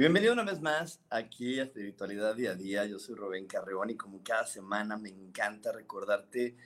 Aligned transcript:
Bienvenido 0.00 0.32
una 0.32 0.44
vez 0.44 0.62
más 0.62 0.98
aquí 1.10 1.60
a 1.60 1.64
Espiritualidad 1.64 2.34
Día 2.34 2.52
a 2.52 2.54
Día. 2.54 2.86
Yo 2.86 2.98
soy 2.98 3.16
Rubén 3.16 3.46
Carreón 3.46 3.90
y 3.90 3.96
como 3.96 4.22
cada 4.22 4.46
semana 4.46 4.96
me 4.96 5.10
encanta 5.10 5.72
recordarte 5.72 6.56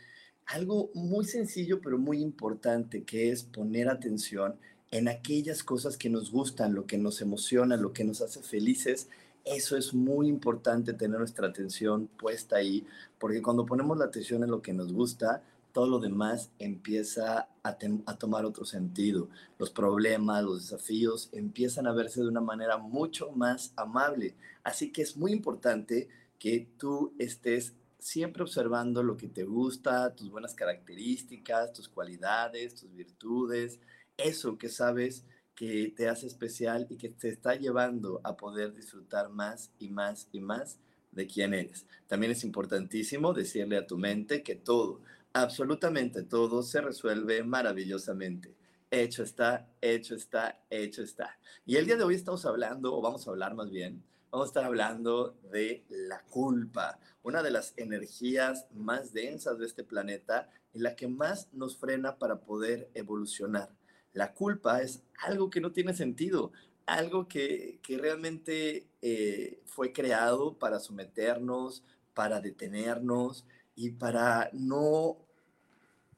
algo 0.47 0.93
muy 0.95 1.25
sencillo 1.25 1.81
pero 1.81 1.99
muy 1.99 2.21
importante 2.23 3.03
que 3.03 3.33
es 3.33 3.43
poner 3.43 3.89
atención 3.89 4.55
en 4.93 5.09
aquellas 5.09 5.65
cosas 5.65 5.97
que 5.97 6.09
nos 6.09 6.31
gustan, 6.31 6.77
lo 6.77 6.87
que 6.87 6.97
nos 6.97 7.21
emociona, 7.23 7.77
lo 7.77 7.93
que 7.93 8.05
nos 8.05 8.21
hace 8.21 8.41
felices. 8.41 9.09
Eso 9.45 9.77
es 9.77 9.95
muy 9.95 10.29
importante 10.29 10.93
tener 10.93 11.19
nuestra 11.19 11.49
atención 11.49 12.07
puesta 12.07 12.55
ahí, 12.55 12.87
porque 13.19 13.43
cuando 13.43 13.67
ponemos 13.67 13.99
la 13.99 14.05
atención 14.05 14.45
en 14.45 14.53
lo 14.53 14.63
que 14.63 14.73
nos 14.73 14.93
gusta, 14.93 15.43
todo 15.75 15.89
lo 15.89 15.99
demás 15.99 16.53
empieza 16.61 17.49
a, 17.65 17.77
tomar 18.17 18.45
otro 18.45 18.65
sentido. 18.65 19.29
Los 19.59 19.71
problemas, 19.71 20.45
los 20.45 20.63
desafíos 20.63 21.31
empiezan 21.33 21.89
a 21.89 21.93
verse 21.93 22.21
de 22.21 22.29
una 22.29 22.41
manera 22.41 22.79
mucho 22.79 23.33
más 23.33 23.73
amable. 23.75 24.37
Así 24.63 24.93
que 24.93 25.03
es 25.03 25.17
muy 25.17 25.33
importante 25.33 26.09
que 26.39 26.69
tú 26.79 27.13
estés 27.19 27.75
siempre 27.99 28.45
observando 28.45 29.03
lo 29.03 29.17
que 29.17 29.27
te 29.27 29.43
gusta, 29.43 30.15
tus 30.15 30.31
buenas 30.31 30.55
características, 30.55 31.73
tus 31.73 31.89
cualidades, 31.89 32.77
tus 32.77 32.95
virtudes, 32.95 33.81
eso 34.17 34.57
que 34.57 34.69
sabes 34.69 35.25
que 35.57 35.93
te 35.97 36.09
hace 36.09 36.29
especial 36.29 36.87
y 36.89 36.97
que 36.97 37.09
te 37.09 37.31
está 37.31 37.57
llevando 37.57 38.21
a 38.23 38.37
poder 38.37 38.73
disfrutar 38.73 39.29
más 39.29 39.73
y 39.81 39.89
más 39.89 40.29
y 40.31 40.39
más 40.39 40.79
de 41.11 41.27
quién 41.27 41.53
eres. 41.53 41.85
También 42.07 42.31
es 42.31 42.45
importantísimo 42.45 43.33
decirle 43.33 43.77
a 43.77 43.87
tu 43.89 43.99
mente 43.99 44.45
que 44.45 44.55
todo, 44.55 45.01
absolutamente 45.35 46.23
todo 46.23 46.63
se 46.63 46.81
resuelve 46.81 47.43
maravillosamente. 47.43 48.55
Hecho 48.91 49.25
está, 49.25 49.69
hecho 49.81 50.15
está, 50.15 50.63
hecho 50.71 51.03
está. 51.03 51.37
Y 51.67 51.77
el 51.77 51.87
día 51.87 51.97
de 51.97 52.05
hoy 52.05 52.15
estamos 52.15 52.47
hablando, 52.47 52.97
o 52.97 53.03
vamos 53.03 53.27
a 53.27 53.31
hablar 53.33 53.55
más 53.55 53.71
bien, 53.71 54.03
vamos 54.31 54.47
a 54.47 54.51
estar 54.51 54.65
hablando 54.65 55.37
de 55.51 55.85
la 55.89 56.23
culpa, 56.23 57.01
una 57.25 57.43
de 57.43 57.51
las 57.51 57.75
energías 57.77 58.67
más 58.73 59.13
densas 59.13 59.59
de 59.59 59.67
este 59.67 59.83
planeta 59.83 60.49
y 60.73 60.79
la 60.79 60.95
que 60.95 61.09
más 61.09 61.49
nos 61.53 61.77
frena 61.77 62.17
para 62.17 62.41
poder 62.41 62.89
evolucionar. 62.95 63.71
La 64.13 64.35
culpa 64.35 64.83
es 64.83 65.03
algo 65.19 65.51
que 65.51 65.61
no 65.61 65.73
tiene 65.73 65.95
sentido, 65.95 66.53
algo 66.87 67.27
que, 67.27 67.81
realmente 67.89 68.87
eh, 69.03 69.63
fue 69.67 69.93
creado 69.93 70.57
para 70.59 70.79
someternos, 70.79 71.83
para 72.15 72.41
detenernos 72.41 73.45
y 73.75 73.91
para 73.91 74.51
no 74.53 75.24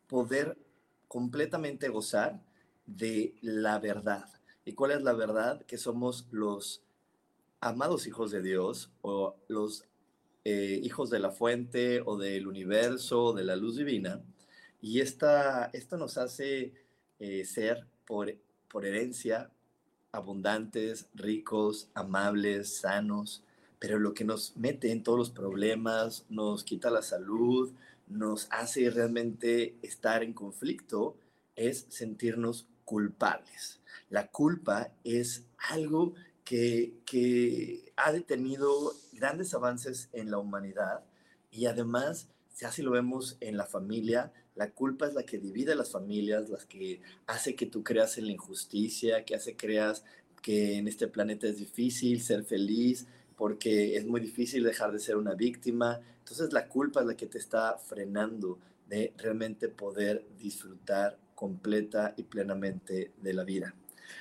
poder 0.06 0.58
completamente 1.08 1.88
gozar 1.88 2.42
de 2.86 3.34
la 3.40 3.78
verdad. 3.78 4.28
¿Y 4.64 4.72
cuál 4.72 4.92
es 4.92 5.02
la 5.02 5.12
verdad? 5.12 5.64
Que 5.66 5.78
somos 5.78 6.26
los 6.30 6.82
amados 7.60 8.06
hijos 8.06 8.30
de 8.30 8.42
Dios 8.42 8.90
o 9.02 9.36
los 9.48 9.84
eh, 10.44 10.80
hijos 10.82 11.10
de 11.10 11.18
la 11.18 11.30
fuente 11.30 12.02
o 12.04 12.16
del 12.16 12.46
universo, 12.46 13.32
de 13.32 13.44
la 13.44 13.56
luz 13.56 13.76
divina. 13.76 14.22
Y 14.80 15.00
esta, 15.00 15.70
esto 15.72 15.96
nos 15.96 16.18
hace 16.18 16.74
eh, 17.18 17.44
ser 17.44 17.86
por, 18.04 18.32
por 18.68 18.84
herencia 18.84 19.50
abundantes, 20.12 21.08
ricos, 21.14 21.88
amables, 21.94 22.78
sanos, 22.78 23.42
pero 23.78 23.98
lo 23.98 24.14
que 24.14 24.24
nos 24.24 24.56
mete 24.56 24.90
en 24.90 25.02
todos 25.02 25.18
los 25.18 25.30
problemas, 25.30 26.24
nos 26.28 26.64
quita 26.64 26.90
la 26.90 27.02
salud, 27.02 27.72
nos 28.06 28.48
hace 28.50 28.90
realmente 28.90 29.76
estar 29.82 30.22
en 30.22 30.32
conflicto 30.32 31.16
es 31.54 31.86
sentirnos 31.88 32.68
culpables. 32.84 33.80
La 34.10 34.28
culpa 34.28 34.92
es 35.04 35.44
algo 35.70 36.14
que, 36.44 36.94
que 37.04 37.92
ha 37.96 38.12
detenido 38.12 38.94
grandes 39.12 39.52
avances 39.54 40.08
en 40.12 40.30
la 40.30 40.38
humanidad 40.38 41.04
y 41.50 41.66
además, 41.66 42.28
si 42.52 42.64
así 42.64 42.82
lo 42.82 42.90
vemos 42.90 43.36
en 43.40 43.56
la 43.56 43.66
familia, 43.66 44.32
la 44.54 44.70
culpa 44.70 45.06
es 45.06 45.14
la 45.14 45.24
que 45.24 45.38
divide 45.38 45.74
las 45.74 45.90
familias, 45.90 46.48
las 46.48 46.64
que 46.66 47.00
hace 47.26 47.54
que 47.54 47.66
tú 47.66 47.82
creas 47.82 48.18
en 48.18 48.26
la 48.26 48.32
injusticia, 48.32 49.24
que 49.24 49.34
hace 49.34 49.56
creas 49.56 50.04
que 50.42 50.76
en 50.76 50.86
este 50.86 51.08
planeta 51.08 51.46
es 51.46 51.56
difícil 51.58 52.22
ser 52.22 52.44
feliz, 52.44 53.06
porque 53.36 53.96
es 53.96 54.06
muy 54.06 54.20
difícil 54.20 54.64
dejar 54.64 54.92
de 54.92 54.98
ser 54.98 55.16
una 55.16 55.34
víctima. 55.34 56.00
Entonces 56.18 56.52
la 56.52 56.68
culpa 56.68 57.00
es 57.00 57.06
la 57.06 57.16
que 57.16 57.26
te 57.26 57.38
está 57.38 57.76
frenando 57.78 58.58
de 58.88 59.12
realmente 59.18 59.68
poder 59.68 60.26
disfrutar 60.38 61.18
completa 61.34 62.14
y 62.16 62.22
plenamente 62.22 63.12
de 63.16 63.34
la 63.34 63.44
vida. 63.44 63.74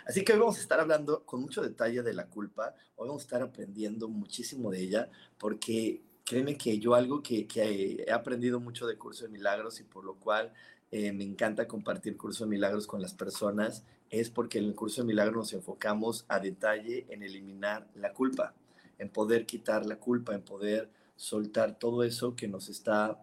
Así 0.05 0.23
que 0.23 0.33
hoy 0.33 0.39
vamos 0.39 0.57
a 0.57 0.61
estar 0.61 0.79
hablando 0.79 1.23
con 1.25 1.41
mucho 1.41 1.61
detalle 1.61 2.01
de 2.01 2.13
la 2.13 2.25
culpa, 2.25 2.75
hoy 2.95 3.07
vamos 3.07 3.23
a 3.23 3.25
estar 3.25 3.41
aprendiendo 3.41 4.07
muchísimo 4.09 4.71
de 4.71 4.81
ella, 4.81 5.09
porque 5.37 6.01
créeme 6.25 6.57
que 6.57 6.79
yo 6.79 6.95
algo 6.95 7.21
que, 7.21 7.47
he 7.55 8.11
aprendido 8.11 8.59
mucho 8.59 8.87
de 8.87 8.97
Curso 8.97 9.25
de 9.25 9.31
Milagros 9.31 9.79
y 9.79 9.83
por 9.83 10.03
lo 10.03 10.15
cual 10.15 10.51
eh, 10.91 11.13
me 11.13 11.23
encanta 11.23 11.67
compartir 11.67 12.17
Curso 12.17 12.45
de 12.45 12.49
Milagros 12.49 12.87
con 12.87 13.01
las 13.01 13.13
personas, 13.13 13.83
es 14.09 14.31
porque 14.31 14.57
en 14.57 14.65
el 14.65 14.75
Curso 14.75 15.01
de 15.01 15.07
Milagros 15.07 15.35
nos 15.35 15.53
enfocamos 15.53 16.25
a 16.27 16.39
detalle 16.39 17.05
en 17.09 17.21
eliminar 17.21 17.87
la 17.93 18.11
culpa 18.11 18.55
en 18.97 19.09
poder 19.09 19.45
quitar 19.45 19.85
la 19.85 19.97
culpa, 19.97 20.33
en 20.33 20.41
poder 20.41 20.89
soltar 21.15 21.77
todo 21.79 22.03
eso 22.03 22.35
que 22.35 22.47
nos 22.47 22.69
está 22.69 23.21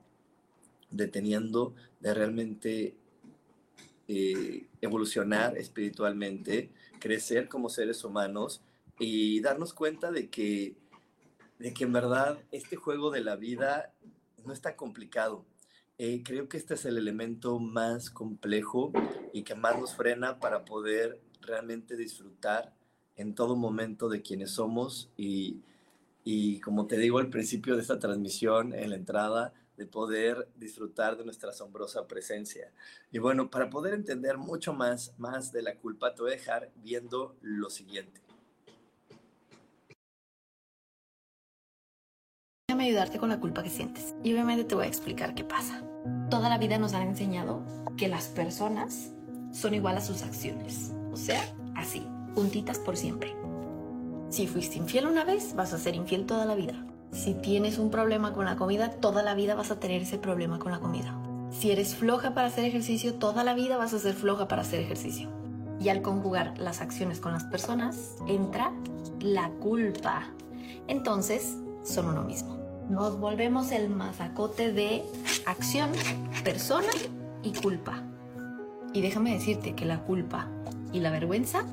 deteniendo 0.90 1.74
de 2.00 2.14
realmente 2.14 2.96
eh, 4.08 4.66
evolucionar 4.80 5.56
espiritualmente, 5.56 6.70
crecer 7.00 7.48
como 7.48 7.68
seres 7.68 8.04
humanos 8.04 8.60
y 8.98 9.40
darnos 9.40 9.72
cuenta 9.72 10.10
de 10.10 10.28
que, 10.28 10.76
de 11.58 11.72
que 11.72 11.84
en 11.84 11.92
verdad 11.92 12.38
este 12.50 12.76
juego 12.76 13.10
de 13.10 13.22
la 13.22 13.36
vida 13.36 13.94
no 14.44 14.52
está 14.52 14.76
complicado. 14.76 15.44
Eh, 15.98 16.22
creo 16.24 16.48
que 16.48 16.56
este 16.56 16.74
es 16.74 16.84
el 16.84 16.98
elemento 16.98 17.58
más 17.58 18.10
complejo 18.10 18.92
y 19.32 19.44
que 19.44 19.54
más 19.54 19.78
nos 19.78 19.94
frena 19.94 20.40
para 20.40 20.64
poder 20.64 21.20
realmente 21.40 21.96
disfrutar 21.96 22.74
en 23.22 23.34
todo 23.34 23.56
momento 23.56 24.08
de 24.08 24.20
quienes 24.20 24.50
somos 24.50 25.08
y, 25.16 25.60
y 26.24 26.60
como 26.60 26.86
te 26.86 26.98
digo 26.98 27.18
al 27.18 27.30
principio 27.30 27.76
de 27.76 27.82
esta 27.82 27.98
transmisión, 27.98 28.74
en 28.74 28.90
la 28.90 28.96
entrada, 28.96 29.52
de 29.76 29.86
poder 29.86 30.48
disfrutar 30.56 31.16
de 31.16 31.24
nuestra 31.24 31.50
asombrosa 31.50 32.06
presencia. 32.06 32.70
Y 33.10 33.18
bueno, 33.18 33.50
para 33.50 33.70
poder 33.70 33.94
entender 33.94 34.36
mucho 34.36 34.74
más, 34.74 35.14
más 35.18 35.52
de 35.52 35.62
la 35.62 35.76
culpa, 35.76 36.14
te 36.14 36.22
voy 36.22 36.32
a 36.32 36.34
dejar 36.34 36.70
viendo 36.76 37.36
lo 37.40 37.70
siguiente. 37.70 38.20
Déjame 42.68 42.86
ayudarte 42.86 43.18
con 43.18 43.28
la 43.28 43.40
culpa 43.40 43.62
que 43.62 43.70
sientes. 43.70 44.14
Y 44.22 44.32
obviamente 44.32 44.64
te 44.64 44.74
voy 44.74 44.84
a 44.84 44.88
explicar 44.88 45.34
qué 45.34 45.44
pasa. 45.44 45.82
Toda 46.30 46.48
la 46.48 46.58
vida 46.58 46.78
nos 46.78 46.92
han 46.94 47.08
enseñado 47.08 47.64
que 47.96 48.08
las 48.08 48.28
personas 48.28 49.12
son 49.52 49.74
igual 49.74 49.96
a 49.96 50.00
sus 50.00 50.22
acciones. 50.22 50.92
O 51.12 51.16
sea, 51.16 51.42
así, 51.76 52.06
puntitas 52.34 52.78
por 52.78 52.96
siempre. 52.96 53.36
Si 54.28 54.46
fuiste 54.46 54.78
infiel 54.78 55.06
una 55.06 55.24
vez, 55.24 55.54
vas 55.54 55.72
a 55.72 55.78
ser 55.78 55.94
infiel 55.94 56.24
toda 56.24 56.46
la 56.46 56.54
vida. 56.54 56.86
Si 57.12 57.34
tienes 57.34 57.78
un 57.78 57.90
problema 57.90 58.32
con 58.32 58.46
la 58.46 58.56
comida, 58.56 58.90
toda 58.90 59.22
la 59.22 59.34
vida 59.34 59.54
vas 59.54 59.70
a 59.70 59.78
tener 59.78 60.02
ese 60.02 60.16
problema 60.16 60.58
con 60.58 60.72
la 60.72 60.80
comida. 60.80 61.14
Si 61.50 61.70
eres 61.70 61.94
floja 61.94 62.32
para 62.32 62.48
hacer 62.48 62.64
ejercicio, 62.64 63.14
toda 63.14 63.44
la 63.44 63.52
vida 63.52 63.76
vas 63.76 63.92
a 63.92 63.98
ser 63.98 64.14
floja 64.14 64.48
para 64.48 64.62
hacer 64.62 64.80
ejercicio. 64.80 65.28
Y 65.78 65.90
al 65.90 66.00
conjugar 66.00 66.54
las 66.58 66.80
acciones 66.80 67.20
con 67.20 67.32
las 67.32 67.44
personas, 67.44 68.16
entra 68.26 68.72
la 69.20 69.50
culpa. 69.50 70.28
Entonces, 70.88 71.58
son 71.82 72.06
uno 72.06 72.22
mismo. 72.22 72.56
Nos 72.88 73.18
volvemos 73.20 73.70
el 73.70 73.90
mazacote 73.90 74.72
de 74.72 75.04
acción, 75.44 75.90
persona 76.42 76.88
y 77.42 77.52
culpa. 77.52 78.02
Y 78.94 79.02
déjame 79.02 79.34
decirte 79.34 79.74
que 79.74 79.84
la 79.84 80.00
culpa 80.04 80.48
y 80.92 81.00
la 81.00 81.10
vergüenza 81.10 81.66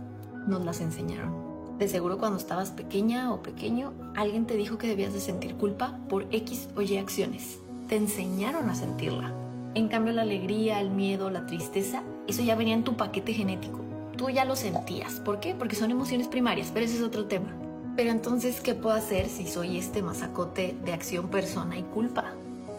nos 0.50 0.66
las 0.66 0.82
enseñaron. 0.82 1.50
De 1.80 1.88
seguro 1.88 2.18
cuando 2.18 2.38
estabas 2.38 2.72
pequeña 2.72 3.32
o 3.34 3.42
pequeño, 3.42 3.94
alguien 4.16 4.46
te 4.46 4.58
dijo 4.58 4.78
que 4.78 4.88
debías 4.88 5.14
de 5.14 5.22
sentir 5.22 5.56
culpa 5.56 5.98
por 6.10 6.26
X 6.32 6.68
o 6.76 6.82
Y 6.82 6.98
acciones. 6.98 7.60
Te 7.88 7.96
enseñaron 7.96 8.70
a 8.70 8.76
sentirla. 8.76 9.34
En 9.76 9.88
cambio, 9.88 10.12
la 10.12 10.24
alegría, 10.24 10.82
el 10.82 10.90
miedo, 10.90 11.30
la 11.30 11.46
tristeza, 11.46 12.04
eso 12.28 12.44
ya 12.44 12.56
venía 12.56 12.74
en 12.74 12.84
tu 12.84 12.98
paquete 12.98 13.34
genético. 13.34 13.80
Tú 14.18 14.30
ya 14.30 14.44
lo 14.44 14.58
sentías. 14.58 15.22
¿Por 15.22 15.40
qué? 15.40 15.56
Porque 15.56 15.78
son 15.78 15.90
emociones 15.90 16.28
primarias, 16.28 16.72
pero 16.74 16.86
ese 16.86 16.98
es 16.98 17.02
otro 17.02 17.28
tema. 17.28 17.56
Pero 17.96 18.12
entonces, 18.12 18.60
¿qué 18.60 18.76
puedo 18.76 18.96
hacer 18.96 19.30
si 19.30 19.48
soy 19.48 19.78
este 19.78 20.02
masacote 20.02 20.76
de 20.84 20.94
acción, 20.94 21.30
persona 21.30 21.78
y 21.78 21.84
culpa? 21.84 22.34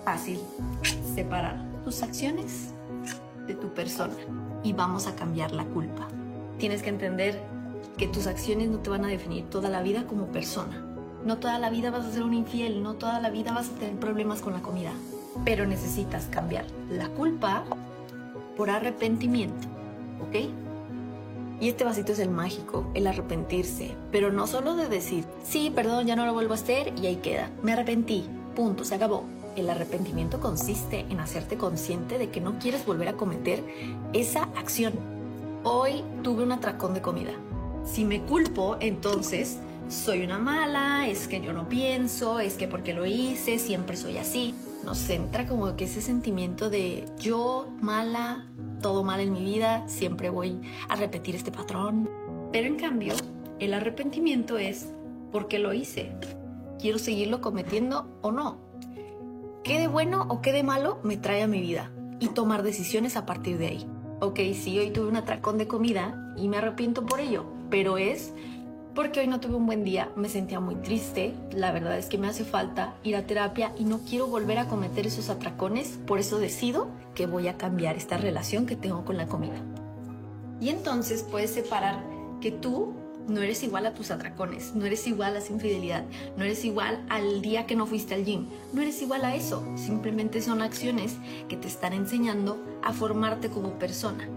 Fácil. 0.04 0.40
Separar 1.14 1.64
tus 1.84 2.02
acciones 2.02 2.74
de 3.46 3.54
tu 3.54 3.68
persona 3.72 4.14
y 4.62 4.72
vamos 4.72 5.06
a 5.06 5.14
cambiar 5.14 5.52
la 5.52 5.64
culpa. 5.64 6.08
Tienes 6.58 6.82
que 6.82 6.90
entender 6.90 7.40
que 8.00 8.08
tus 8.08 8.26
acciones 8.26 8.70
no 8.70 8.78
te 8.78 8.88
van 8.88 9.04
a 9.04 9.08
definir 9.08 9.44
toda 9.50 9.68
la 9.68 9.82
vida 9.82 10.06
como 10.06 10.24
persona. 10.28 10.82
No 11.22 11.36
toda 11.36 11.58
la 11.58 11.68
vida 11.68 11.90
vas 11.90 12.06
a 12.06 12.10
ser 12.10 12.22
un 12.22 12.32
infiel, 12.32 12.82
no 12.82 12.94
toda 12.94 13.20
la 13.20 13.28
vida 13.28 13.52
vas 13.52 13.68
a 13.68 13.74
tener 13.74 13.96
problemas 13.96 14.40
con 14.40 14.54
la 14.54 14.62
comida, 14.62 14.92
pero 15.44 15.66
necesitas 15.66 16.24
cambiar 16.24 16.64
la 16.90 17.10
culpa 17.10 17.62
por 18.56 18.70
arrepentimiento, 18.70 19.68
¿ok? 20.26 20.48
Y 21.60 21.68
este 21.68 21.84
vasito 21.84 22.12
es 22.12 22.20
el 22.20 22.30
mágico, 22.30 22.90
el 22.94 23.06
arrepentirse, 23.06 23.94
pero 24.10 24.32
no 24.32 24.46
solo 24.46 24.76
de 24.76 24.88
decir, 24.88 25.26
sí, 25.44 25.70
perdón, 25.70 26.06
ya 26.06 26.16
no 26.16 26.24
lo 26.24 26.32
vuelvo 26.32 26.54
a 26.54 26.56
hacer 26.56 26.94
y 27.02 27.04
ahí 27.04 27.16
queda, 27.16 27.50
me 27.62 27.74
arrepentí, 27.74 28.24
punto, 28.56 28.82
se 28.82 28.94
acabó. 28.94 29.24
El 29.56 29.68
arrepentimiento 29.68 30.40
consiste 30.40 31.00
en 31.10 31.20
hacerte 31.20 31.58
consciente 31.58 32.16
de 32.16 32.30
que 32.30 32.40
no 32.40 32.58
quieres 32.58 32.86
volver 32.86 33.08
a 33.08 33.18
cometer 33.18 33.62
esa 34.14 34.44
acción. 34.56 34.94
Hoy 35.64 36.02
tuve 36.22 36.44
un 36.44 36.52
atracón 36.52 36.94
de 36.94 37.02
comida. 37.02 37.32
Si 37.84 38.04
me 38.04 38.22
culpo, 38.22 38.76
entonces 38.80 39.58
soy 39.88 40.22
una 40.22 40.38
mala, 40.38 41.08
es 41.08 41.26
que 41.26 41.40
yo 41.40 41.52
no 41.52 41.68
pienso, 41.68 42.38
es 42.38 42.54
que 42.54 42.68
porque 42.68 42.94
lo 42.94 43.06
hice, 43.06 43.58
siempre 43.58 43.96
soy 43.96 44.18
así. 44.18 44.54
Nos 44.84 45.08
entra 45.10 45.46
como 45.46 45.76
que 45.76 45.84
ese 45.84 46.00
sentimiento 46.00 46.70
de 46.70 47.04
yo 47.18 47.68
mala, 47.80 48.46
todo 48.80 49.02
mal 49.02 49.20
en 49.20 49.32
mi 49.32 49.44
vida, 49.44 49.86
siempre 49.88 50.30
voy 50.30 50.60
a 50.88 50.96
repetir 50.96 51.34
este 51.34 51.50
patrón. 51.52 52.08
Pero 52.52 52.66
en 52.66 52.76
cambio, 52.76 53.14
el 53.58 53.74
arrepentimiento 53.74 54.58
es 54.58 54.88
porque 55.32 55.58
lo 55.58 55.72
hice. 55.74 56.12
¿Quiero 56.78 56.98
seguirlo 56.98 57.40
cometiendo 57.40 58.08
o 58.22 58.32
no? 58.32 58.58
¿Qué 59.64 59.78
de 59.78 59.88
bueno 59.88 60.26
o 60.28 60.40
qué 60.40 60.52
de 60.52 60.62
malo 60.62 60.98
me 61.02 61.16
trae 61.16 61.42
a 61.42 61.46
mi 61.46 61.60
vida? 61.60 61.90
Y 62.20 62.28
tomar 62.28 62.62
decisiones 62.62 63.16
a 63.16 63.26
partir 63.26 63.58
de 63.58 63.66
ahí. 63.66 63.86
Ok, 64.22 64.38
sí, 64.52 64.78
hoy 64.78 64.90
tuve 64.90 65.08
un 65.08 65.16
atracón 65.16 65.56
de 65.56 65.66
comida 65.66 66.34
y 66.36 66.48
me 66.48 66.58
arrepiento 66.58 67.06
por 67.06 67.20
ello, 67.20 67.46
pero 67.70 67.96
es 67.96 68.34
porque 68.94 69.20
hoy 69.20 69.26
no 69.26 69.40
tuve 69.40 69.54
un 69.54 69.64
buen 69.64 69.82
día, 69.82 70.10
me 70.14 70.28
sentía 70.28 70.60
muy 70.60 70.74
triste, 70.74 71.32
la 71.52 71.72
verdad 71.72 71.96
es 71.96 72.04
que 72.04 72.18
me 72.18 72.28
hace 72.28 72.44
falta 72.44 72.92
ir 73.02 73.16
a 73.16 73.26
terapia 73.26 73.72
y 73.78 73.84
no 73.84 74.00
quiero 74.00 74.26
volver 74.26 74.58
a 74.58 74.66
cometer 74.66 75.06
esos 75.06 75.30
atracones, 75.30 75.98
por 76.06 76.18
eso 76.18 76.38
decido 76.38 76.88
que 77.14 77.24
voy 77.24 77.48
a 77.48 77.56
cambiar 77.56 77.96
esta 77.96 78.18
relación 78.18 78.66
que 78.66 78.76
tengo 78.76 79.06
con 79.06 79.16
la 79.16 79.26
comida. 79.26 79.56
Y 80.60 80.68
entonces 80.68 81.22
puedes 81.22 81.50
separar 81.50 82.04
que 82.42 82.50
tú 82.50 82.92
no 83.30 83.40
eres 83.40 83.62
igual 83.62 83.86
a 83.86 83.94
tus 83.94 84.10
atracones, 84.10 84.74
no 84.74 84.84
eres 84.84 85.06
igual 85.06 85.36
a 85.36 85.38
esa 85.38 85.52
infidelidad, 85.52 86.04
no 86.36 86.44
eres 86.44 86.64
igual 86.64 87.04
al 87.08 87.40
día 87.40 87.66
que 87.66 87.76
no 87.76 87.86
fuiste 87.86 88.14
al 88.14 88.24
gym, 88.24 88.46
no 88.72 88.82
eres 88.82 89.00
igual 89.00 89.24
a 89.24 89.34
eso, 89.34 89.64
simplemente 89.76 90.42
son 90.42 90.60
acciones 90.60 91.16
que 91.48 91.56
te 91.56 91.68
están 91.68 91.92
enseñando 91.92 92.58
a 92.82 92.92
formarte 92.92 93.48
como 93.48 93.78
persona 93.78 94.28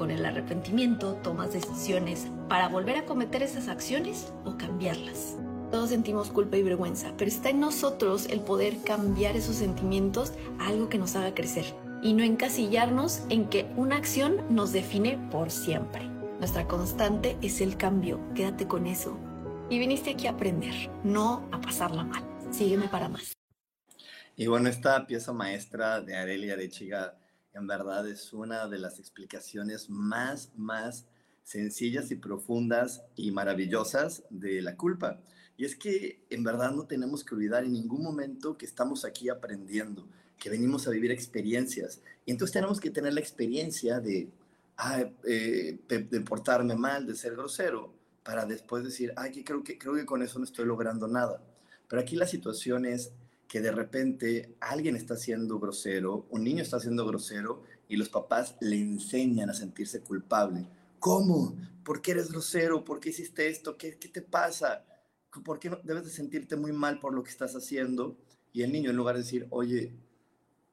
con 0.00 0.10
el 0.10 0.24
arrepentimiento 0.24 1.12
tomas 1.22 1.52
decisiones 1.52 2.26
para 2.48 2.68
volver 2.68 2.96
a 2.96 3.04
cometer 3.04 3.42
esas 3.42 3.68
acciones 3.68 4.32
o 4.46 4.56
cambiarlas. 4.56 5.36
Todos 5.70 5.90
sentimos 5.90 6.30
culpa 6.30 6.56
y 6.56 6.62
vergüenza, 6.62 7.12
pero 7.18 7.28
está 7.30 7.50
en 7.50 7.60
nosotros 7.60 8.26
el 8.30 8.40
poder 8.40 8.78
cambiar 8.82 9.36
esos 9.36 9.56
sentimientos 9.56 10.32
a 10.58 10.68
algo 10.68 10.88
que 10.88 10.96
nos 10.96 11.16
haga 11.16 11.34
crecer 11.34 11.66
y 12.02 12.14
no 12.14 12.24
encasillarnos 12.24 13.22
en 13.28 13.48
que 13.48 13.66
una 13.76 13.96
acción 13.96 14.38
nos 14.48 14.72
define 14.72 15.18
por 15.30 15.50
siempre. 15.50 16.09
Nuestra 16.40 16.66
constante 16.66 17.36
es 17.42 17.60
el 17.60 17.76
cambio, 17.76 18.18
quédate 18.34 18.66
con 18.66 18.86
eso. 18.86 19.18
Y 19.68 19.78
viniste 19.78 20.08
aquí 20.08 20.26
a 20.26 20.30
aprender, 20.30 20.72
no 21.04 21.46
a 21.52 21.60
pasarla 21.60 22.02
mal. 22.02 22.24
Sígueme 22.50 22.88
para 22.88 23.10
más. 23.10 23.34
Y 24.36 24.46
bueno, 24.46 24.70
esta 24.70 25.06
pieza 25.06 25.34
maestra 25.34 26.00
de 26.00 26.16
Arelia 26.16 26.54
Arechiga 26.54 27.14
en 27.52 27.66
verdad 27.66 28.08
es 28.08 28.32
una 28.32 28.68
de 28.68 28.78
las 28.78 28.98
explicaciones 28.98 29.90
más, 29.90 30.50
más 30.56 31.04
sencillas 31.42 32.10
y 32.10 32.16
profundas 32.16 33.02
y 33.16 33.32
maravillosas 33.32 34.22
de 34.30 34.62
la 34.62 34.78
culpa. 34.78 35.20
Y 35.58 35.66
es 35.66 35.76
que 35.76 36.24
en 36.30 36.42
verdad 36.42 36.70
no 36.70 36.86
tenemos 36.86 37.22
que 37.22 37.34
olvidar 37.34 37.64
en 37.64 37.74
ningún 37.74 38.02
momento 38.02 38.56
que 38.56 38.64
estamos 38.64 39.04
aquí 39.04 39.28
aprendiendo, 39.28 40.08
que 40.38 40.48
venimos 40.48 40.88
a 40.88 40.90
vivir 40.90 41.10
experiencias. 41.10 42.00
Y 42.24 42.30
entonces 42.30 42.54
tenemos 42.54 42.80
que 42.80 42.88
tener 42.88 43.12
la 43.12 43.20
experiencia 43.20 44.00
de, 44.00 44.30
eh, 45.24 45.78
de, 45.88 46.20
portarme 46.20 46.74
mal, 46.74 47.06
de 47.06 47.14
ser 47.14 47.32
grosero, 47.32 47.92
para 48.22 48.46
después 48.46 48.84
decir, 48.84 49.12
ay, 49.16 49.30
que 49.30 49.44
creo, 49.44 49.62
que 49.62 49.78
creo 49.78 49.94
que 49.94 50.06
con 50.06 50.22
eso 50.22 50.38
no 50.38 50.44
estoy 50.44 50.64
logrando 50.66 51.06
nada. 51.06 51.42
Pero 51.88 52.00
aquí 52.00 52.16
la 52.16 52.26
situación 52.26 52.86
es 52.86 53.12
que 53.48 53.60
de 53.60 53.72
repente 53.72 54.56
alguien 54.60 54.96
está 54.96 55.16
siendo 55.16 55.58
grosero, 55.58 56.26
un 56.30 56.44
niño 56.44 56.62
está 56.62 56.78
siendo 56.78 57.04
grosero 57.04 57.64
y 57.88 57.96
los 57.96 58.08
papás 58.08 58.56
le 58.60 58.80
enseñan 58.80 59.50
a 59.50 59.54
sentirse 59.54 60.00
culpable. 60.00 60.66
¿Cómo? 60.98 61.56
¿Por 61.84 62.00
qué 62.00 62.12
eres 62.12 62.30
grosero? 62.30 62.84
¿Por 62.84 63.00
qué 63.00 63.08
hiciste 63.08 63.48
esto? 63.48 63.76
¿Qué, 63.76 63.98
qué 63.98 64.08
te 64.08 64.22
pasa? 64.22 64.84
¿Por 65.44 65.58
qué 65.58 65.70
no, 65.70 65.80
debes 65.82 66.04
de 66.04 66.10
sentirte 66.10 66.56
muy 66.56 66.72
mal 66.72 67.00
por 67.00 67.12
lo 67.12 67.24
que 67.24 67.30
estás 67.30 67.56
haciendo? 67.56 68.16
Y 68.52 68.62
el 68.62 68.72
niño 68.72 68.90
en 68.90 68.96
lugar 68.96 69.16
de 69.16 69.22
decir, 69.22 69.46
oye, 69.50 69.92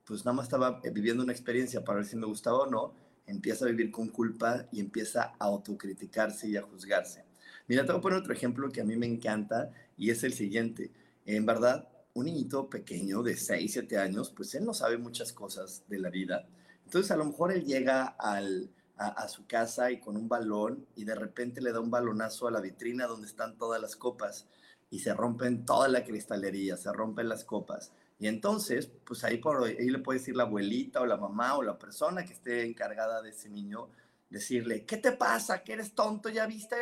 pues 0.06 0.24
nada 0.24 0.36
más 0.36 0.45
estaba 0.45 0.80
viviendo 0.94 1.24
una 1.24 1.33
experiencia 1.33 1.83
para 1.83 1.98
ver 1.98 2.06
si 2.06 2.15
me 2.15 2.27
gustaba 2.27 2.59
o 2.59 2.69
no, 2.69 2.94
empieza 3.27 3.65
a 3.65 3.69
vivir 3.69 3.91
con 3.91 4.09
culpa 4.09 4.68
y 4.71 4.79
empieza 4.79 5.35
a 5.38 5.45
autocriticarse 5.45 6.47
y 6.47 6.57
a 6.57 6.63
juzgarse. 6.63 7.25
Mira, 7.68 7.85
te 7.85 7.91
voy 7.91 8.00
a 8.00 8.01
poner 8.01 8.19
otro 8.19 8.33
ejemplo 8.33 8.71
que 8.71 8.81
a 8.81 8.85
mí 8.85 8.95
me 8.95 9.06
encanta 9.06 9.71
y 9.97 10.09
es 10.09 10.24
el 10.24 10.33
siguiente. 10.33 10.91
En 11.25 11.45
verdad, 11.45 11.88
un 12.13 12.25
niñito 12.25 12.69
pequeño 12.69 13.21
de 13.21 13.38
6, 13.38 13.71
7 13.74 13.97
años, 13.97 14.33
pues 14.35 14.56
él 14.56 14.65
no 14.65 14.74
sabe 14.74 14.97
muchas 14.97 15.33
cosas 15.33 15.83
de 15.88 16.00
la 16.00 16.09
vida. 16.09 16.47
Entonces 16.85 17.12
a 17.12 17.18
lo 17.18 17.25
mejor 17.25 17.51
él 17.51 17.66
llega 17.66 18.06
al, 18.06 18.71
a, 18.97 19.28
su 19.28 19.45
casa 19.45 19.92
y 19.92 19.99
con 19.99 20.18
un 20.18 20.28
balón 20.28 20.87
y 20.95 21.04
de 21.04 21.16
repente 21.16 21.61
le 21.61 21.71
da 21.71 21.80
un 21.80 21.92
balonazo 21.92 22.47
a 22.47 22.51
la 22.51 22.61
vitrina 22.61 23.06
donde 23.06 23.28
están 23.28 23.57
todas 23.57 23.81
las 23.81 23.95
copas 23.95 24.47
y 24.90 24.99
se 24.99 25.13
rompen 25.13 25.66
toda 25.66 25.87
la 25.87 26.04
cristalería, 26.04 26.78
se 26.78 26.92
rompen 26.92 27.30
las 27.30 27.44
copas. 27.44 27.92
Y 28.19 28.28
entonces, 28.28 28.92
pues 29.06 29.24
ahí, 29.24 29.38
por, 29.38 29.64
ahí 29.64 29.90
le 29.90 30.00
puede 30.00 30.19
decir 30.19 30.36
la 30.36 30.44
abuelita 30.44 31.02
o 31.02 31.06
la 31.06 31.18
mamá 31.18 31.56
o 31.56 31.64
la 31.64 31.78
persona 31.78 32.26
que 32.26 32.33
esté 32.33 32.66
encargada 32.66 33.21
de 33.21 33.30
ese 33.30 33.50
niño, 33.50 33.90
decirle, 34.30 34.86
¿qué 34.86 34.97
te 34.97 35.12
pasa? 35.12 35.64
¿Que 35.64 35.74
eres 35.74 35.94
tonto? 35.94 36.30
¿Ya 36.30 36.47
viste? 36.47 36.76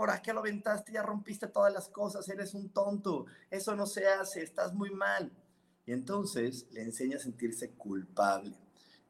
¿por 0.00 0.22
qué 0.22 0.32
lo 0.32 0.40
aventaste? 0.40 0.92
Ya 0.92 1.02
rompiste 1.02 1.46
todas 1.46 1.70
las 1.74 1.90
cosas, 1.90 2.26
eres 2.30 2.54
un 2.54 2.70
tonto, 2.70 3.26
eso 3.50 3.76
no 3.76 3.84
se 3.84 4.08
hace, 4.08 4.42
estás 4.42 4.72
muy 4.72 4.88
mal. 4.88 5.30
Y 5.84 5.92
entonces 5.92 6.68
le 6.70 6.80
enseña 6.80 7.18
a 7.18 7.20
sentirse 7.20 7.72
culpable. 7.72 8.56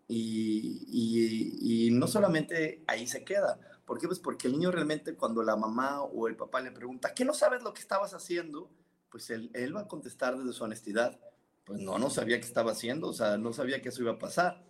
Y, 0.08 1.86
y, 1.86 1.92
no 1.92 2.08
solamente 2.08 2.82
ahí 2.88 3.06
se 3.06 3.22
queda. 3.22 3.60
¿Por 3.84 4.00
qué? 4.00 4.08
Pues 4.08 4.18
porque 4.18 4.48
el 4.48 4.54
niño 4.54 4.72
realmente 4.72 5.14
cuando 5.14 5.44
la 5.44 5.54
mamá 5.54 6.02
o 6.02 6.26
el 6.26 6.34
papá 6.34 6.60
le 6.60 6.72
pregunta, 6.72 7.14
¿qué 7.14 7.24
no 7.24 7.34
sabes 7.34 7.62
lo 7.62 7.72
que 7.72 7.82
estabas 7.82 8.12
haciendo? 8.12 8.68
Pues 9.10 9.30
él, 9.30 9.52
él 9.54 9.76
va 9.76 9.82
a 9.82 9.86
contestar 9.86 10.36
desde 10.36 10.52
su 10.52 10.64
honestidad. 10.64 11.20
Pues 11.64 11.80
no, 11.80 11.98
no 11.98 12.10
sabía 12.10 12.40
qué 12.40 12.46
estaba 12.46 12.72
haciendo, 12.72 13.08
o 13.08 13.12
sea, 13.12 13.38
no 13.38 13.52
sabía 13.52 13.80
que 13.80 13.90
eso 13.90 14.02
iba 14.02 14.12
a 14.12 14.18
pasar. 14.18 14.64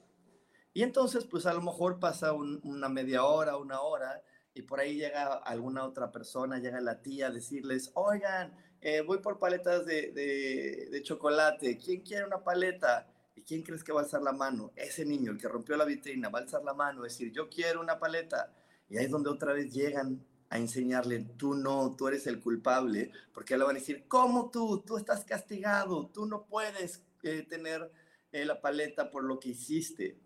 Y 0.73 0.83
entonces, 0.83 1.25
pues 1.25 1.47
a 1.47 1.55
lo 1.55 1.63
mejor 1.63 1.99
pasa 1.99 2.33
una 2.33 2.89
media 2.89 3.25
hora, 3.25 3.57
una 3.57 3.81
hora, 3.81 4.23
y 4.55 4.63
por 4.63 4.81
ahí 4.81 4.97
llega 4.97 5.35
alguna 5.35 5.85
otra 5.85 6.13
persona, 6.13 6.59
llega 6.59 6.81
la 6.81 7.03
tía 7.03 7.29
a 7.29 7.31
decirles, 7.31 7.91
oigan, 7.95 8.55
eh, 8.81 9.01
voy 9.03 9.19
por 9.19 9.39
paletas 9.39 9.85
de, 9.87 10.11
de, 10.13 11.03
chocolate, 11.03 11.79
¿quién 11.79 12.03
quiere 12.03 12.25
una 12.25 12.43
paleta? 12.43 13.07
¿Y 13.35 13.43
quién 13.43 13.63
crees 13.63 13.85
que 13.85 13.93
va 13.93 14.01
a 14.01 14.05
alzar 14.05 14.23
la 14.23 14.33
mano? 14.33 14.73
Ese 14.77 15.05
niño, 15.05 15.33
el 15.33 15.39
que 15.39 15.49
rompió 15.49 15.77
la 15.77 15.85
vitrina, 15.85 16.29
va 16.29 16.41
a 16.41 16.43
alzar 16.43 16.63
la 16.65 16.75
mano, 16.75 17.03
decir, 17.03 17.33
yo 17.33 17.49
quiero 17.49 17.81
una 17.81 17.99
paleta. 17.99 18.53
Y 18.89 18.99
ahí 18.99 19.05
es 19.05 19.11
donde 19.11 19.31
otra 19.31 19.53
vez 19.53 19.73
llegan 19.73 20.25
a 20.51 20.59
enseñarle, 20.59 21.21
tú 21.37 21.55
no, 21.55 21.95
tú 21.97 22.09
eres 22.09 22.27
el 22.27 22.41
culpable, 22.41 23.13
porque 23.33 23.57
le 23.57 23.65
van 23.65 23.77
a 23.77 23.79
decir, 23.79 24.05
¿cómo 24.09 24.51
tú? 24.51 24.83
Tú 24.85 24.97
estás 24.97 25.25
castigado, 25.25 26.09
tú 26.09 26.27
no 26.27 26.45
puedes 26.47 27.03
eh, 27.23 27.47
tener 27.49 27.91
eh, 28.33 28.45
la 28.45 28.61
paleta 28.61 29.11
por 29.13 29.23
lo 29.23 29.39
que 29.39 29.51
hiciste. 29.51 30.19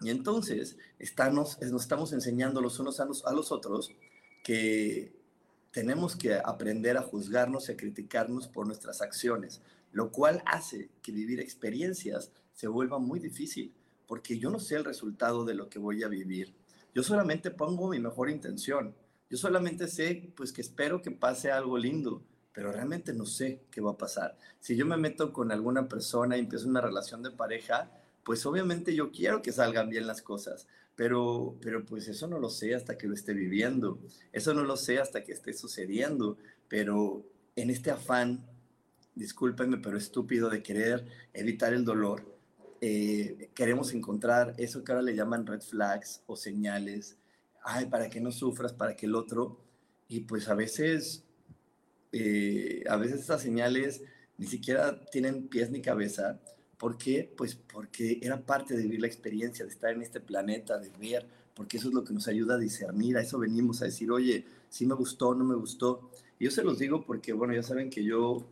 Y 0.00 0.10
entonces 0.10 0.76
estamos, 0.98 1.60
nos 1.60 1.82
estamos 1.82 2.12
enseñando 2.12 2.60
los 2.60 2.78
unos 2.80 2.98
a 2.98 3.04
los, 3.04 3.24
a 3.24 3.32
los 3.32 3.52
otros 3.52 3.92
que 4.42 5.14
tenemos 5.70 6.16
que 6.16 6.34
aprender 6.34 6.96
a 6.96 7.02
juzgarnos 7.02 7.68
y 7.68 7.72
a 7.72 7.76
criticarnos 7.76 8.48
por 8.48 8.66
nuestras 8.66 9.00
acciones. 9.00 9.62
lo 9.92 10.12
cual 10.12 10.40
hace 10.46 10.88
que 11.02 11.10
vivir 11.10 11.40
experiencias 11.40 12.30
se 12.52 12.68
vuelva 12.68 13.00
muy 13.00 13.18
difícil, 13.18 13.74
porque 14.06 14.38
yo 14.38 14.48
no 14.48 14.60
sé 14.60 14.76
el 14.76 14.84
resultado 14.84 15.44
de 15.44 15.54
lo 15.54 15.68
que 15.68 15.80
voy 15.80 16.04
a 16.04 16.08
vivir. 16.08 16.54
Yo 16.94 17.02
solamente 17.02 17.50
pongo 17.50 17.88
mi 17.88 17.98
mejor 17.98 18.30
intención. 18.30 18.94
Yo 19.30 19.36
solamente 19.36 19.86
sé, 19.86 20.32
pues, 20.36 20.52
que 20.52 20.60
espero 20.60 21.00
que 21.00 21.12
pase 21.12 21.52
algo 21.52 21.78
lindo, 21.78 22.22
pero 22.52 22.72
realmente 22.72 23.12
no 23.12 23.26
sé 23.26 23.62
qué 23.70 23.80
va 23.80 23.92
a 23.92 23.96
pasar. 23.96 24.36
Si 24.58 24.76
yo 24.76 24.84
me 24.84 24.96
meto 24.96 25.32
con 25.32 25.52
alguna 25.52 25.88
persona 25.88 26.36
y 26.36 26.40
empiezo 26.40 26.68
una 26.68 26.80
relación 26.80 27.22
de 27.22 27.30
pareja, 27.30 27.90
pues 28.24 28.44
obviamente 28.44 28.94
yo 28.94 29.12
quiero 29.12 29.40
que 29.40 29.52
salgan 29.52 29.88
bien 29.88 30.06
las 30.06 30.20
cosas, 30.20 30.66
pero, 30.96 31.56
pero 31.62 31.84
pues 31.86 32.08
eso 32.08 32.26
no 32.26 32.38
lo 32.38 32.50
sé 32.50 32.74
hasta 32.74 32.98
que 32.98 33.06
lo 33.06 33.14
esté 33.14 33.32
viviendo, 33.32 34.00
eso 34.32 34.52
no 34.52 34.64
lo 34.64 34.76
sé 34.76 34.98
hasta 34.98 35.24
que 35.24 35.32
esté 35.32 35.52
sucediendo, 35.52 36.36
pero 36.68 37.24
en 37.56 37.70
este 37.70 37.90
afán, 37.90 38.44
discúlpenme, 39.14 39.78
pero 39.78 39.96
estúpido 39.96 40.50
de 40.50 40.62
querer 40.62 41.06
evitar 41.32 41.72
el 41.72 41.84
dolor, 41.84 42.24
eh, 42.80 43.50
queremos 43.54 43.92
encontrar 43.94 44.54
eso 44.58 44.82
que 44.82 44.92
ahora 44.92 45.02
le 45.02 45.14
llaman 45.14 45.46
red 45.46 45.60
flags 45.60 46.22
o 46.26 46.36
señales, 46.36 47.16
ay, 47.62 47.86
para 47.86 48.08
que 48.08 48.20
no 48.20 48.32
sufras, 48.32 48.72
para 48.72 48.96
que 48.96 49.06
el 49.06 49.14
otro, 49.14 49.58
y 50.08 50.20
pues 50.20 50.48
a 50.48 50.54
veces, 50.54 51.24
eh, 52.12 52.82
a 52.88 52.96
veces 52.96 53.20
estas 53.20 53.42
señales 53.42 54.02
ni 54.38 54.46
siquiera 54.46 55.04
tienen 55.06 55.48
pies 55.48 55.70
ni 55.70 55.80
cabeza. 55.82 56.40
¿Por 56.78 56.96
qué? 56.96 57.32
Pues 57.36 57.54
porque 57.54 58.18
era 58.22 58.44
parte 58.44 58.74
de 58.74 58.82
vivir 58.82 59.02
la 59.02 59.06
experiencia, 59.06 59.64
de 59.64 59.70
estar 59.70 59.92
en 59.92 60.02
este 60.02 60.20
planeta, 60.20 60.78
de 60.78 60.90
ver, 60.98 61.26
porque 61.54 61.76
eso 61.76 61.88
es 61.88 61.94
lo 61.94 62.02
que 62.04 62.14
nos 62.14 62.26
ayuda 62.26 62.54
a 62.54 62.58
discernir, 62.58 63.18
a 63.18 63.20
eso 63.20 63.38
venimos 63.38 63.82
a 63.82 63.84
decir, 63.84 64.10
oye, 64.10 64.46
si 64.70 64.86
me 64.86 64.94
gustó, 64.94 65.34
no 65.34 65.44
me 65.44 65.54
gustó. 65.54 66.10
Y 66.38 66.46
yo 66.46 66.50
se 66.50 66.64
los 66.64 66.78
digo 66.78 67.04
porque, 67.04 67.34
bueno, 67.34 67.54
ya 67.54 67.62
saben 67.62 67.90
que 67.90 68.02
yo, 68.02 68.46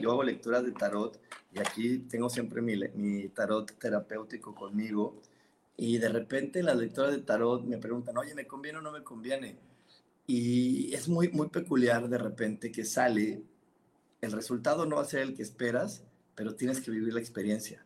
yo 0.00 0.10
hago 0.12 0.22
lecturas 0.22 0.64
de 0.64 0.70
tarot 0.70 1.20
y 1.52 1.58
aquí 1.58 1.98
tengo 1.98 2.30
siempre 2.30 2.62
mi, 2.62 2.76
mi 2.94 3.28
tarot 3.28 3.76
terapéutico 3.78 4.54
conmigo. 4.54 5.20
Y 5.76 5.98
de 5.98 6.08
repente 6.08 6.60
en 6.60 6.66
las 6.66 6.76
lecturas 6.76 7.12
de 7.12 7.18
tarot 7.18 7.64
me 7.64 7.78
preguntan, 7.78 8.16
oye, 8.16 8.34
¿me 8.34 8.46
conviene 8.46 8.78
o 8.78 8.82
no 8.82 8.92
me 8.92 9.02
conviene? 9.02 9.58
Y 10.26 10.94
es 10.94 11.08
muy, 11.08 11.28
muy 11.28 11.48
peculiar 11.48 12.08
de 12.08 12.18
repente 12.18 12.70
que 12.70 12.84
sale, 12.84 13.42
el 14.20 14.32
resultado 14.32 14.86
no 14.86 14.96
va 14.96 15.02
a 15.02 15.06
ser 15.06 15.20
el 15.20 15.34
que 15.34 15.42
esperas, 15.42 16.04
pero 16.34 16.54
tienes 16.54 16.80
que 16.80 16.90
vivir 16.90 17.12
la 17.12 17.20
experiencia. 17.20 17.84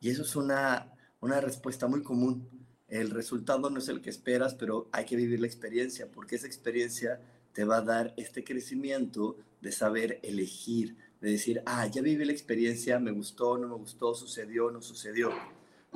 Y 0.00 0.10
eso 0.10 0.22
es 0.22 0.36
una, 0.36 0.92
una 1.20 1.40
respuesta 1.40 1.86
muy 1.86 2.02
común. 2.02 2.48
El 2.88 3.10
resultado 3.10 3.70
no 3.70 3.78
es 3.78 3.88
el 3.88 4.00
que 4.00 4.10
esperas, 4.10 4.54
pero 4.54 4.88
hay 4.92 5.04
que 5.04 5.16
vivir 5.16 5.40
la 5.40 5.46
experiencia, 5.46 6.10
porque 6.10 6.36
esa 6.36 6.46
experiencia 6.46 7.20
te 7.52 7.64
va 7.64 7.78
a 7.78 7.82
dar 7.82 8.14
este 8.16 8.44
crecimiento 8.44 9.36
de 9.60 9.72
saber 9.72 10.20
elegir, 10.22 10.96
de 11.20 11.32
decir, 11.32 11.62
ah, 11.66 11.86
ya 11.86 12.02
viví 12.02 12.24
la 12.24 12.32
experiencia, 12.32 12.98
me 12.98 13.10
gustó, 13.10 13.58
no 13.58 13.68
me 13.68 13.74
gustó, 13.74 14.14
sucedió, 14.14 14.70
no 14.70 14.80
sucedió. 14.80 15.30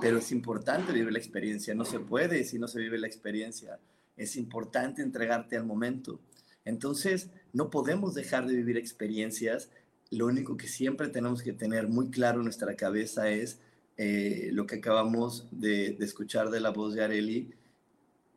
Pero 0.01 0.19
es 0.19 0.33
importante 0.33 0.93
vivir 0.93 1.13
la 1.13 1.19
experiencia, 1.19 1.75
no 1.75 1.85
se 1.85 2.01
puede 2.01 2.45
si 2.45 2.59
no 2.59 2.67
se 2.69 2.81
vive 2.81 2.99
la 2.99 3.07
experiencia. 3.07 3.79
Es 4.17 4.37
importante 4.37 5.03
entregarte 5.03 5.57
al 5.57 5.65
momento. 5.65 6.21
Entonces, 6.65 7.31
no 7.53 7.71
podemos 7.71 8.15
dejar 8.15 8.47
de 8.47 8.57
vivir 8.57 8.77
experiencias. 8.77 9.71
Lo 10.11 10.27
único 10.27 10.57
que 10.57 10.69
siempre 10.69 11.09
tenemos 11.09 11.43
que 11.43 11.53
tener 11.53 11.89
muy 11.89 12.11
claro 12.11 12.39
en 12.39 12.45
nuestra 12.45 12.75
cabeza 12.75 13.31
es 13.31 13.61
eh, 13.97 14.51
lo 14.53 14.67
que 14.67 14.77
acabamos 14.77 15.49
de, 15.51 15.93
de 15.93 16.05
escuchar 16.05 16.51
de 16.51 16.61
la 16.61 16.71
voz 16.71 16.95
de 16.95 17.05
Areli. 17.05 17.55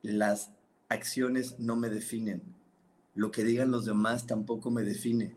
Las 0.01 0.51
acciones 0.89 1.59
no 1.59 1.75
me 1.75 1.89
definen. 1.89 2.41
Lo 3.15 3.31
que 3.31 3.43
digan 3.43 3.71
los 3.71 3.85
demás 3.85 4.27
tampoco 4.27 4.71
me 4.71 4.83
define 4.83 5.33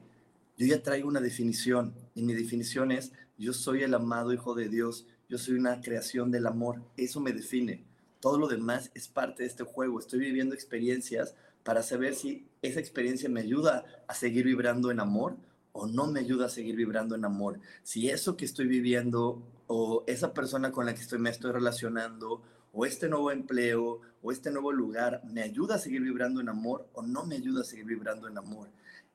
yo 0.59 0.67
ya 0.67 0.83
traigo 0.83 1.09
una 1.09 1.21
definición 1.21 1.95
y 2.17 2.23
mi 2.25 2.35
definición 2.35 2.91
es, 2.91 3.13
yo 3.39 3.53
soy 3.53 3.85
el 3.85 3.95
amado 3.95 4.33
Hijo 4.33 4.57
de 4.57 4.69
Dios, 4.69 5.07
yo 5.29 5.39
soy 5.39 5.55
una 5.55 5.81
creación 5.81 6.31
del 6.31 6.47
amor, 6.47 6.83
eso 6.97 7.21
me 7.21 7.33
define. 7.33 7.85
Todo 8.21 8.39
lo 8.39 8.49
demás 8.49 8.91
es 8.95 9.09
parte 9.09 9.43
de 9.43 9.49
este 9.49 9.65
juego, 9.65 9.99
estoy 9.99 10.21
viviendo 10.21 10.55
experiencias 10.55 11.35
para 11.63 11.83
saber 11.83 12.15
si 12.15 12.49
esa 12.63 12.81
experiencia 12.81 13.29
me 13.29 13.41
ayuda 13.41 13.85
a 14.09 14.15
seguir 14.15 14.45
vibrando 14.47 14.91
en 14.91 15.01
amor 15.01 15.37
o 15.73 15.87
no 15.87 16.07
me 16.07 16.21
ayuda 16.21 16.47
a 16.47 16.51
seguir 16.51 16.77
vibrando 16.77 17.15
en 17.15 17.25
amor. 17.25 17.61
Si 17.83 18.09
eso 18.09 18.37
que 18.37 18.47
estoy 18.47 18.67
viviendo 18.67 19.43
o 19.67 20.03
esa 20.07 20.33
persona 20.33 20.73
con 20.73 20.87
la 20.87 20.95
que 20.95 21.03
estoy, 21.03 21.19
me 21.19 21.31
estoy 21.31 21.53
relacionando 21.53 22.43
o 22.73 22.87
este 22.87 23.09
nuevo 23.09 23.31
empleo 23.31 24.01
o 24.23 24.33
este 24.33 24.51
nuevo 24.51 24.73
lugar 24.73 25.23
me 25.25 25.43
ayuda 25.43 25.77
a 25.77 25.79
seguir 25.79 26.01
vibrando 26.01 26.41
en 26.41 26.49
amor 26.49 26.89
o 26.95 27.03
no 27.03 27.25
me 27.25 27.37
ayuda 27.37 27.61
a 27.61 27.65
seguir 27.65 27.85
vibrando 27.85 28.29
en 28.29 28.39
amor. 28.39 28.71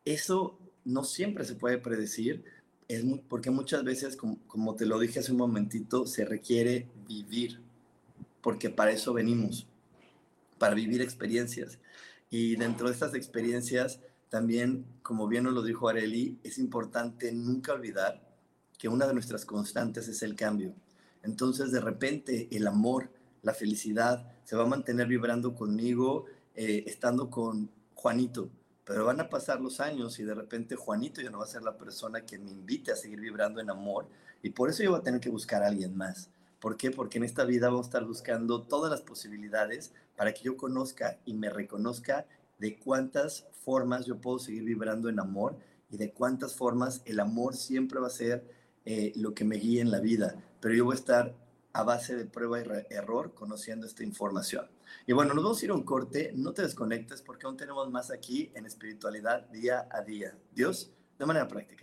Eso 0.05 0.59
no 0.85 1.03
siempre 1.03 1.45
se 1.45 1.55
puede 1.55 1.79
predecir, 1.79 2.43
es 2.87 3.03
porque 3.27 3.49
muchas 3.49 3.83
veces, 3.83 4.17
como, 4.17 4.75
te 4.75 4.85
lo 4.85 4.99
dije 4.99 5.19
hace 5.19 5.31
un 5.31 5.37
momentito, 5.37 6.05
se 6.05 6.25
requiere 6.25 6.87
vivir, 7.07 7.61
porque 8.41 8.69
para 8.69 8.91
eso 8.91 9.13
venimos, 9.13 9.67
para 10.57 10.75
vivir 10.75 11.01
experiencias. 11.01 11.79
Y 12.29 12.55
dentro 12.55 12.87
de 12.87 12.93
estas 12.93 13.13
experiencias, 13.13 13.99
también, 14.29 14.85
como 15.01 15.27
bien 15.27 15.43
nos 15.43 15.53
lo 15.53 15.61
dijo 15.61 15.87
Areli, 15.87 16.39
es 16.43 16.57
importante 16.57 17.31
nunca 17.31 17.73
olvidar 17.73 18.21
que 18.77 18.89
una 18.89 19.07
de 19.07 19.13
nuestras 19.13 19.45
constantes 19.45 20.07
es 20.07 20.23
el 20.23 20.35
cambio. 20.35 20.73
Entonces, 21.21 21.71
de 21.71 21.79
repente, 21.79 22.47
el 22.51 22.67
amor, 22.67 23.09
la 23.43 23.53
felicidad, 23.53 24.31
se 24.43 24.55
va 24.55 24.63
a 24.63 24.67
mantener 24.67 25.07
vibrando 25.07 25.55
conmigo, 25.55 26.25
eh, 26.55 26.83
estando 26.87 27.29
con 27.29 27.69
Juanito, 27.93 28.49
pero 28.85 29.05
van 29.05 29.19
a 29.19 29.29
pasar 29.29 29.61
los 29.61 29.79
años 29.79 30.19
y 30.19 30.23
de 30.23 30.33
repente 30.33 30.75
Juanito 30.75 31.21
ya 31.21 31.29
no 31.29 31.39
va 31.39 31.45
a 31.45 31.47
ser 31.47 31.63
la 31.63 31.77
persona 31.77 32.25
que 32.25 32.37
me 32.37 32.51
invite 32.51 32.91
a 32.91 32.95
seguir 32.95 33.19
vibrando 33.19 33.61
en 33.61 33.69
amor 33.69 34.07
y 34.41 34.49
por 34.49 34.69
eso 34.69 34.83
yo 34.83 34.91
voy 34.91 34.99
a 34.99 35.03
tener 35.03 35.21
que 35.21 35.29
buscar 35.29 35.63
a 35.63 35.67
alguien 35.67 35.95
más. 35.95 36.29
¿Por 36.59 36.77
qué? 36.77 36.91
Porque 36.91 37.17
en 37.17 37.25
esta 37.25 37.43
vida 37.43 37.67
vamos 37.67 37.87
a 37.87 37.89
estar 37.89 38.05
buscando 38.05 38.61
todas 38.61 38.89
las 38.89 39.01
posibilidades 39.01 39.91
para 40.15 40.33
que 40.33 40.43
yo 40.43 40.55
conozca 40.55 41.19
y 41.25 41.33
me 41.33 41.49
reconozca 41.49 42.25
de 42.59 42.77
cuántas 42.77 43.45
formas 43.63 44.05
yo 44.05 44.21
puedo 44.21 44.39
seguir 44.39 44.63
vibrando 44.63 45.09
en 45.09 45.19
amor 45.19 45.57
y 45.89 45.97
de 45.97 46.11
cuántas 46.11 46.55
formas 46.55 47.01
el 47.05 47.19
amor 47.19 47.55
siempre 47.55 47.99
va 47.99 48.07
a 48.07 48.11
ser 48.11 48.43
eh, 48.85 49.11
lo 49.15 49.33
que 49.33 49.43
me 49.43 49.57
guíe 49.57 49.81
en 49.81 49.91
la 49.91 49.99
vida. 49.99 50.35
Pero 50.59 50.73
yo 50.73 50.85
voy 50.85 50.95
a 50.95 50.99
estar 50.99 51.35
a 51.73 51.83
base 51.83 52.15
de 52.15 52.25
prueba 52.25 52.59
y 52.59 52.93
error 52.93 53.33
conociendo 53.33 53.87
esta 53.87 54.03
información. 54.03 54.69
Y 55.07 55.13
bueno, 55.13 55.33
nos 55.33 55.43
vamos 55.43 55.61
a 55.61 55.65
ir 55.65 55.71
a 55.71 55.73
un 55.73 55.83
corte, 55.83 56.31
no 56.35 56.53
te 56.53 56.61
desconectes 56.61 57.21
porque 57.21 57.47
aún 57.47 57.57
tenemos 57.57 57.89
más 57.89 58.11
aquí 58.11 58.51
en 58.53 58.65
espiritualidad 58.65 59.47
día 59.49 59.87
a 59.91 60.01
día. 60.01 60.37
Dios, 60.53 60.91
de 61.17 61.25
manera 61.25 61.47
práctica. 61.47 61.82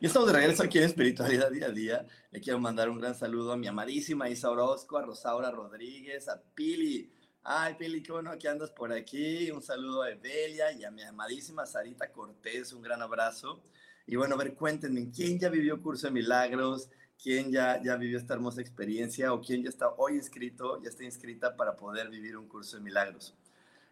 Y 0.00 0.06
estamos 0.06 0.28
de 0.28 0.34
regreso 0.34 0.62
aquí 0.62 0.78
en 0.78 0.84
Espiritualidad 0.84 1.50
Día 1.50 1.66
a 1.66 1.70
Día. 1.70 2.06
Le 2.30 2.40
quiero 2.40 2.60
mandar 2.60 2.88
un 2.88 3.00
gran 3.00 3.16
saludo 3.16 3.50
a 3.50 3.56
mi 3.56 3.66
amadísima 3.66 4.30
Isa 4.30 4.48
Orozco, 4.48 4.96
a 4.96 5.02
Rosaura 5.02 5.50
Rodríguez, 5.50 6.28
a 6.28 6.40
Pili. 6.54 7.10
Ay, 7.42 7.74
Pili, 7.74 8.00
qué 8.00 8.12
bueno 8.12 8.30
que 8.38 8.48
andas 8.48 8.70
por 8.70 8.92
aquí. 8.92 9.50
Un 9.50 9.60
saludo 9.60 10.02
a 10.02 10.10
Evelia 10.10 10.70
y 10.70 10.84
a 10.84 10.92
mi 10.92 11.02
amadísima 11.02 11.66
Sarita 11.66 12.12
Cortés. 12.12 12.72
Un 12.72 12.82
gran 12.82 13.02
abrazo. 13.02 13.60
Y 14.06 14.14
bueno, 14.14 14.36
a 14.36 14.38
ver, 14.38 14.54
cuéntenme, 14.54 15.10
¿quién 15.10 15.36
ya 15.36 15.48
vivió 15.48 15.82
Curso 15.82 16.06
de 16.06 16.12
Milagros? 16.12 16.90
¿Quién 17.20 17.50
ya, 17.50 17.82
ya 17.82 17.96
vivió 17.96 18.18
esta 18.18 18.34
hermosa 18.34 18.60
experiencia? 18.60 19.32
¿O 19.32 19.40
quién 19.40 19.64
ya 19.64 19.68
está 19.68 19.88
hoy 19.96 20.14
inscrito, 20.14 20.80
ya 20.80 20.90
está 20.90 21.02
inscrita 21.02 21.56
para 21.56 21.76
poder 21.76 22.08
vivir 22.08 22.36
un 22.36 22.46
Curso 22.46 22.76
de 22.76 22.84
Milagros? 22.84 23.34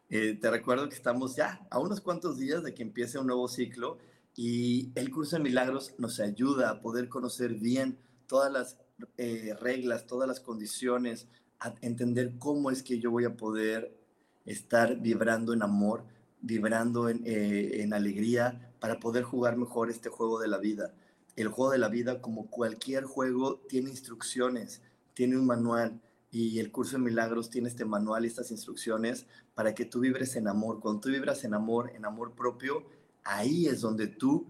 Eh, 0.09 0.39
te 0.41 0.53
recuerdo 0.53 0.89
que 0.89 0.95
estamos 0.95 1.35
ya 1.35 1.67
a 1.69 1.81
unos 1.81 2.01
cuantos 2.01 2.39
días 2.39 2.63
de 2.63 2.75
que 2.75 2.85
empiece 2.85 3.19
un 3.19 3.27
nuevo 3.27 3.49
ciclo 3.49 3.99
y 4.37 4.93
el 4.95 5.11
curso 5.11 5.37
de 5.37 5.43
milagros 5.43 5.95
nos 5.99 6.21
ayuda 6.21 6.71
a 6.71 6.81
poder 6.81 7.09
conocer 7.09 7.55
bien 7.55 7.99
todas 8.27 8.53
las 8.53 8.79
eh, 9.17 9.55
reglas, 9.61 10.07
todas 10.07 10.29
las 10.29 10.41
condiciones, 10.41 11.27
a 11.59 11.75
entender 11.81 12.35
cómo 12.39 12.71
es 12.71 12.83
que 12.83 12.99
yo 12.99 13.11
voy 13.11 13.25
a 13.25 13.37
poder 13.37 13.97
estar 14.45 15.01
vibrando 15.01 15.55
en 15.55 15.63
amor, 15.63 16.05
vibrando 16.43 17.09
en, 17.09 17.23
eh, 17.25 17.83
en 17.83 17.95
alegría, 17.95 18.73
para 18.79 19.01
poder 19.01 19.25
jugar 19.25 19.57
mejor 19.57 19.91
este 19.91 20.11
juego 20.11 20.39
de 20.39 20.49
la 20.49 20.59
vida. 20.59 20.95
El 21.35 21.49
juego 21.49 21.73
de 21.73 21.79
la 21.79 21.89
vida, 21.89 22.21
como 22.21 22.51
cualquier 22.51 23.05
juego, 23.05 23.61
tiene 23.69 23.89
instrucciones, 23.89 24.83
tiene 25.15 25.39
un 25.39 25.47
manual, 25.47 26.01
y 26.31 26.59
el 26.59 26.71
curso 26.71 26.99
de 26.99 27.03
milagros 27.03 27.49
tiene 27.49 27.69
este 27.69 27.87
manual 27.87 28.25
y 28.25 28.29
estas 28.29 28.51
instrucciones 28.51 29.27
para 29.55 29.75
que 29.75 29.87
tú 29.87 30.01
vibres 30.01 30.37
en 30.37 30.49
amor. 30.49 30.81
Cuando 30.81 31.01
tú 31.01 31.09
vibras 31.09 31.45
en 31.45 31.55
amor, 31.55 31.93
en 31.95 32.05
amor 32.05 32.35
propio, 32.35 32.85
ahí 33.27 33.67
es 33.67 33.81
donde 33.81 34.07
tú 34.07 34.47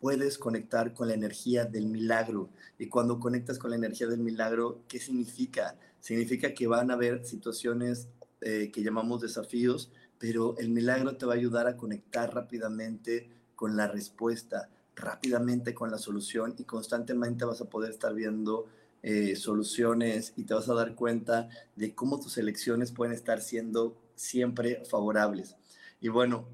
puedes 0.00 0.36
conectar 0.38 0.92
con 0.92 1.08
la 1.08 1.14
energía 1.14 1.64
del 1.64 1.86
milagro. 1.86 2.50
Y 2.78 2.88
cuando 2.88 3.20
conectas 3.20 3.58
con 3.58 3.70
la 3.70 3.76
energía 3.76 4.06
del 4.06 4.20
milagro, 4.20 4.82
¿qué 4.88 4.98
significa? 4.98 5.78
Significa 6.00 6.52
que 6.52 6.66
van 6.66 6.90
a 6.90 6.94
haber 6.94 7.24
situaciones 7.24 8.08
eh, 8.40 8.70
que 8.72 8.82
llamamos 8.82 9.22
desafíos, 9.22 9.90
pero 10.18 10.56
el 10.58 10.68
milagro 10.70 11.16
te 11.16 11.24
va 11.26 11.32
a 11.32 11.36
ayudar 11.36 11.66
a 11.66 11.76
conectar 11.76 12.34
rápidamente 12.34 13.30
con 13.54 13.76
la 13.76 13.88
respuesta, 13.88 14.68
rápidamente 14.94 15.72
con 15.72 15.90
la 15.90 15.98
solución 15.98 16.54
y 16.58 16.64
constantemente 16.64 17.44
vas 17.44 17.60
a 17.60 17.70
poder 17.70 17.90
estar 17.90 18.14
viendo 18.14 18.66
eh, 19.02 19.36
soluciones 19.36 20.32
y 20.36 20.44
te 20.44 20.54
vas 20.54 20.68
a 20.68 20.74
dar 20.74 20.94
cuenta 20.94 21.48
de 21.76 21.94
cómo 21.94 22.20
tus 22.20 22.38
elecciones 22.38 22.92
pueden 22.92 23.14
estar 23.14 23.40
siendo 23.40 23.96
siempre 24.14 24.82
favorables. 24.84 25.56
Y 26.00 26.08
bueno, 26.08 26.46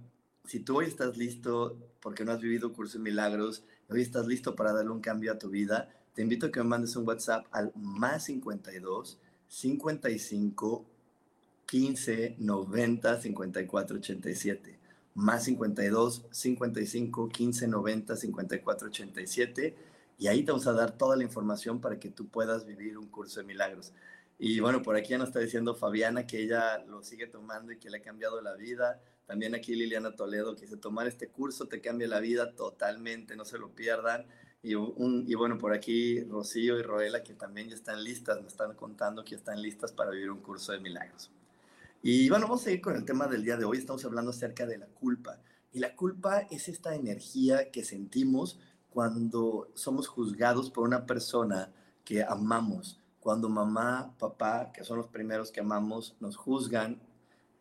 si 0.51 0.59
tú 0.59 0.79
hoy 0.79 0.87
estás 0.87 1.17
listo 1.17 1.79
porque 2.01 2.25
no 2.25 2.33
has 2.33 2.41
vivido 2.41 2.73
curso 2.73 2.99
de 2.99 3.05
milagros, 3.05 3.63
hoy 3.89 4.03
estás 4.03 4.27
listo 4.27 4.57
para 4.57 4.73
darle 4.73 4.91
un 4.91 5.01
cambio 5.01 5.31
a 5.31 5.39
tu 5.39 5.49
vida, 5.49 5.89
te 6.13 6.23
invito 6.23 6.47
a 6.47 6.51
que 6.51 6.59
me 6.59 6.69
mandes 6.69 6.97
un 6.97 7.07
WhatsApp 7.07 7.47
al 7.53 7.71
más 7.77 8.25
52 8.25 9.17
55 9.47 10.85
15 11.67 12.35
90 12.41 13.21
54 13.21 13.97
87. 13.99 14.79
Más 15.15 15.45
52 15.45 16.27
55 16.33 17.29
15 17.29 17.69
90 17.69 18.17
54 18.17 18.89
87. 18.89 19.77
Y 20.19 20.27
ahí 20.27 20.43
te 20.43 20.51
vamos 20.51 20.67
a 20.67 20.73
dar 20.73 20.99
toda 20.99 21.15
la 21.15 21.23
información 21.23 21.81
para 21.81 22.01
que 22.01 22.11
tú 22.11 22.27
puedas 22.27 22.67
vivir 22.67 22.99
un 22.99 23.07
curso 23.07 23.39
de 23.39 23.47
milagros. 23.47 23.93
Y 24.37 24.59
bueno, 24.59 24.83
por 24.83 24.97
aquí 24.97 25.11
ya 25.11 25.19
nos 25.19 25.29
está 25.29 25.39
diciendo 25.39 25.77
Fabiana 25.77 26.27
que 26.27 26.43
ella 26.43 26.79
lo 26.89 27.05
sigue 27.05 27.29
tomando 27.29 27.71
y 27.71 27.79
que 27.79 27.89
le 27.89 27.99
ha 27.99 28.03
cambiado 28.03 28.41
la 28.41 28.55
vida. 28.55 29.01
También 29.31 29.55
aquí 29.55 29.77
Liliana 29.77 30.17
Toledo, 30.17 30.57
que 30.57 30.63
dice, 30.63 30.77
tomar 30.77 31.07
este 31.07 31.29
curso 31.29 31.69
te 31.69 31.81
cambia 31.81 32.09
la 32.09 32.19
vida 32.19 32.57
totalmente, 32.57 33.37
no 33.37 33.45
se 33.45 33.59
lo 33.59 33.71
pierdan. 33.71 34.27
Y, 34.61 34.75
un, 34.75 35.25
y 35.29 35.37
bueno, 35.37 35.57
por 35.57 35.73
aquí 35.73 36.25
Rocío 36.25 36.77
y 36.81 36.83
Roela, 36.83 37.23
que 37.23 37.35
también 37.35 37.69
ya 37.69 37.77
están 37.77 38.03
listas, 38.03 38.41
me 38.41 38.49
están 38.49 38.75
contando 38.75 39.25
que 39.25 39.37
están 39.37 39.63
listas 39.63 39.93
para 39.93 40.11
vivir 40.11 40.33
un 40.33 40.41
curso 40.41 40.73
de 40.73 40.81
milagros. 40.81 41.31
Y 42.03 42.29
bueno, 42.29 42.47
vamos 42.47 42.63
a 42.63 42.65
seguir 42.65 42.81
con 42.81 42.97
el 42.97 43.05
tema 43.05 43.29
del 43.29 43.45
día 43.45 43.57
de 43.57 43.65
hoy. 43.65 43.79
Estamos 43.79 44.05
hablando 44.05 44.33
acerca 44.33 44.67
de 44.67 44.79
la 44.79 44.87
culpa. 44.87 45.39
Y 45.73 45.79
la 45.79 45.95
culpa 45.95 46.41
es 46.51 46.69
esta 46.69 46.97
energía 46.97 47.71
que 47.71 47.85
sentimos 47.85 48.59
cuando 48.89 49.71
somos 49.75 50.09
juzgados 50.09 50.73
por 50.73 50.89
una 50.89 51.07
persona 51.07 51.73
que 52.05 52.25
amamos. 52.25 52.99
Cuando 53.21 53.49
mamá, 53.49 54.13
papá, 54.19 54.73
que 54.75 54.83
son 54.83 54.99
los 54.99 55.07
primeros 55.07 55.53
que 55.53 55.61
amamos, 55.61 56.17
nos 56.19 56.37
juzgan, 56.37 57.01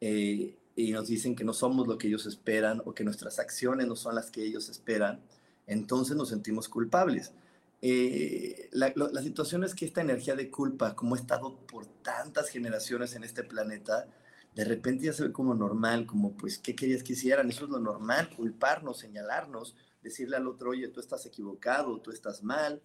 eh, 0.01 0.55
y 0.79 0.93
nos 0.93 1.07
dicen 1.07 1.35
que 1.35 1.43
no 1.43 1.53
somos 1.53 1.87
lo 1.87 1.97
que 1.97 2.07
ellos 2.07 2.25
esperan 2.25 2.81
o 2.85 2.93
que 2.93 3.03
nuestras 3.03 3.37
acciones 3.39 3.85
no 3.87 3.97
son 3.97 4.15
las 4.15 4.31
que 4.31 4.43
ellos 4.43 4.69
esperan, 4.69 5.19
entonces 5.67 6.15
nos 6.15 6.29
sentimos 6.29 6.69
culpables. 6.69 7.33
Eh, 7.81 8.69
la, 8.71 8.93
situación 9.21 9.63
es 9.65 9.75
que 9.75 9.85
esta 9.85 10.01
energía 10.01 10.35
de 10.35 10.49
culpa, 10.49 10.95
como 10.95 11.15
ha 11.15 11.17
estado 11.17 11.57
por 11.67 11.85
tantas 11.85 12.49
generaciones 12.49 13.13
en 13.15 13.25
este 13.25 13.43
planeta, 13.43 14.07
de 14.55 14.63
repente 14.63 15.05
ya 15.05 15.13
se 15.13 15.23
ve 15.23 15.31
como 15.33 15.53
normal, 15.53 16.05
como 16.05 16.31
pues, 16.37 16.57
¿qué 16.57 16.75
querías 16.75 17.03
que 17.03 17.13
hicieran? 17.13 17.49
Eso 17.49 17.65
es 17.65 17.71
lo 17.71 17.79
normal, 17.79 18.29
culparnos, 18.35 18.99
señalarnos, 18.99 19.75
decirle 20.01 20.37
al 20.37 20.47
otro, 20.47 20.71
oye, 20.71 20.87
tú 20.87 21.01
estás 21.01 21.25
equivocado, 21.25 21.99
tú 21.99 22.11
estás 22.11 22.41
mal, 22.41 22.81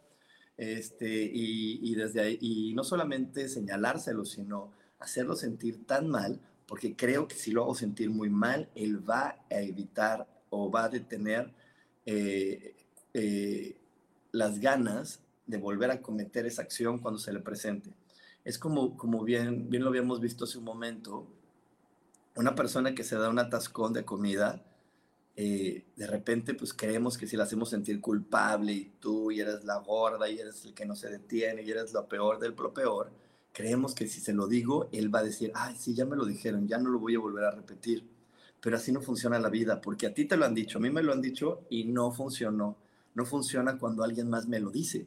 este, 0.57 1.30
y, 1.33 1.78
y 1.90 1.94
desde 1.94 2.20
ahí, 2.20 2.38
y 2.40 2.74
no 2.74 2.83
solamente 2.83 3.48
señalárselo, 3.48 4.24
sino 4.24 4.72
hacerlo 4.98 5.37
sentir 5.37 5.87
tan 5.87 6.09
mal 6.09 6.40
porque 6.66 6.96
creo 6.96 7.29
que 7.29 7.35
si 7.35 7.50
lo 7.50 7.62
hago 7.62 7.74
sentir 7.74 8.11
muy 8.11 8.31
mal, 8.31 8.68
él 8.74 9.09
va 9.09 9.37
a 9.50 9.61
evitar 9.61 10.27
o 10.50 10.70
va 10.70 10.85
a 10.85 10.88
detener 10.88 11.53
eh, 12.07 12.74
eh, 13.12 13.77
las 14.33 14.59
ganas 14.61 15.20
de 15.46 15.59
volver 15.59 15.90
a 15.90 16.00
cometer 16.00 16.46
esa 16.46 16.62
acción 16.62 16.98
cuando 16.98 17.18
se 17.18 17.33
le 17.33 17.40
presente. 17.40 17.90
Es 18.44 18.59
como, 18.59 18.96
como 18.96 19.24
bien, 19.24 19.68
bien 19.68 19.83
lo 19.83 19.90
habíamos 19.90 20.20
visto 20.20 20.44
hace 20.44 20.59
un 20.59 20.64
momento, 20.64 21.27
una 22.37 22.55
persona 22.55 22.94
que 22.94 23.05
se 23.05 23.16
da 23.16 23.29
un 23.29 23.38
atascón 23.38 23.92
de 23.92 24.05
comida, 24.05 24.62
eh, 25.37 25.85
de 25.96 26.07
repente 26.07 26.55
pues 26.55 26.72
creemos 26.72 27.18
que 27.18 27.27
si 27.27 27.37
la 27.37 27.42
hacemos 27.42 27.70
sentir 27.70 28.00
culpable 28.00 28.72
y 28.72 28.92
tú 29.00 29.33
y 29.33 29.40
eres 29.40 29.64
la 29.64 29.79
gorda 29.79 30.29
y 30.29 30.38
eres 30.38 30.64
el 30.64 30.74
que 30.74 30.87
no 30.87 30.94
se 30.94 31.09
detiene 31.09 31.62
y 31.62 31.70
eres 31.70 31.92
lo 31.92 32.09
peor 32.09 32.38
del 32.38 32.55
lo 32.57 32.72
peor, 32.72 33.11
creemos 33.55 33.95
que 33.95 34.09
si 34.09 34.21
se 34.21 34.35
lo 34.35 34.49
digo, 34.49 34.88
él 34.93 35.14
va 35.14 35.21
a 35.21 35.23
decir, 35.25 35.53
ay, 35.55 35.77
sí, 35.79 35.95
ya 35.95 36.05
me 36.05 36.17
lo 36.17 36.27
dijeron, 36.27 36.67
ya 36.67 36.77
no 36.77 36.90
lo 36.90 36.99
voy 36.99 37.14
a 37.14 37.21
volver 37.21 37.45
a 37.45 37.53
repetir. 37.53 38.05
Pero 38.61 38.77
así 38.77 38.90
no 38.90 39.01
funciona 39.01 39.38
la 39.38 39.49
vida, 39.49 39.81
porque 39.81 40.09
a 40.09 40.12
ti 40.12 40.25
te 40.25 40.37
lo 40.37 40.45
han 40.45 40.55
dicho, 40.55 40.79
a 40.79 40.81
mí 40.81 40.90
me 40.90 41.03
lo 41.03 41.12
han 41.12 41.23
dicho 41.23 41.62
y 41.71 41.85
no 41.85 42.11
funcionó. 42.11 42.77
No 43.14 43.25
funciona 43.25 43.79
cuando 43.79 44.03
alguien 44.03 44.29
más 44.29 44.49
me 44.49 44.59
lo 44.59 44.71
dice 44.71 45.07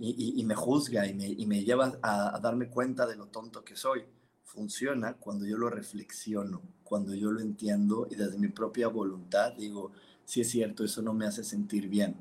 y, 0.00 0.42
me 0.44 0.56
juzga 0.56 1.06
y 1.06 1.14
me, 1.14 1.64
lleva 1.64 1.96
a, 2.02 2.34
a, 2.34 2.40
darme 2.40 2.68
cuenta 2.68 3.06
de 3.06 3.14
lo 3.14 3.26
tonto 3.26 3.62
que 3.64 3.76
soy. 3.76 4.02
Funciona 4.42 5.14
cuando 5.14 5.46
yo 5.46 5.56
lo 5.56 5.70
reflexiono, 5.70 6.62
cuando 6.82 7.14
yo 7.14 7.30
lo 7.30 7.40
entiendo 7.40 8.08
y 8.10 8.16
desde 8.16 8.38
mi 8.38 8.48
propia 8.48 8.88
voluntad 8.88 9.52
digo, 9.52 9.92
sí 10.24 10.40
es 10.40 10.50
cierto, 10.50 10.84
eso 10.84 11.00
no 11.00 11.14
me 11.14 11.26
hace 11.26 11.44
sentir 11.44 11.88
bien. 11.88 12.16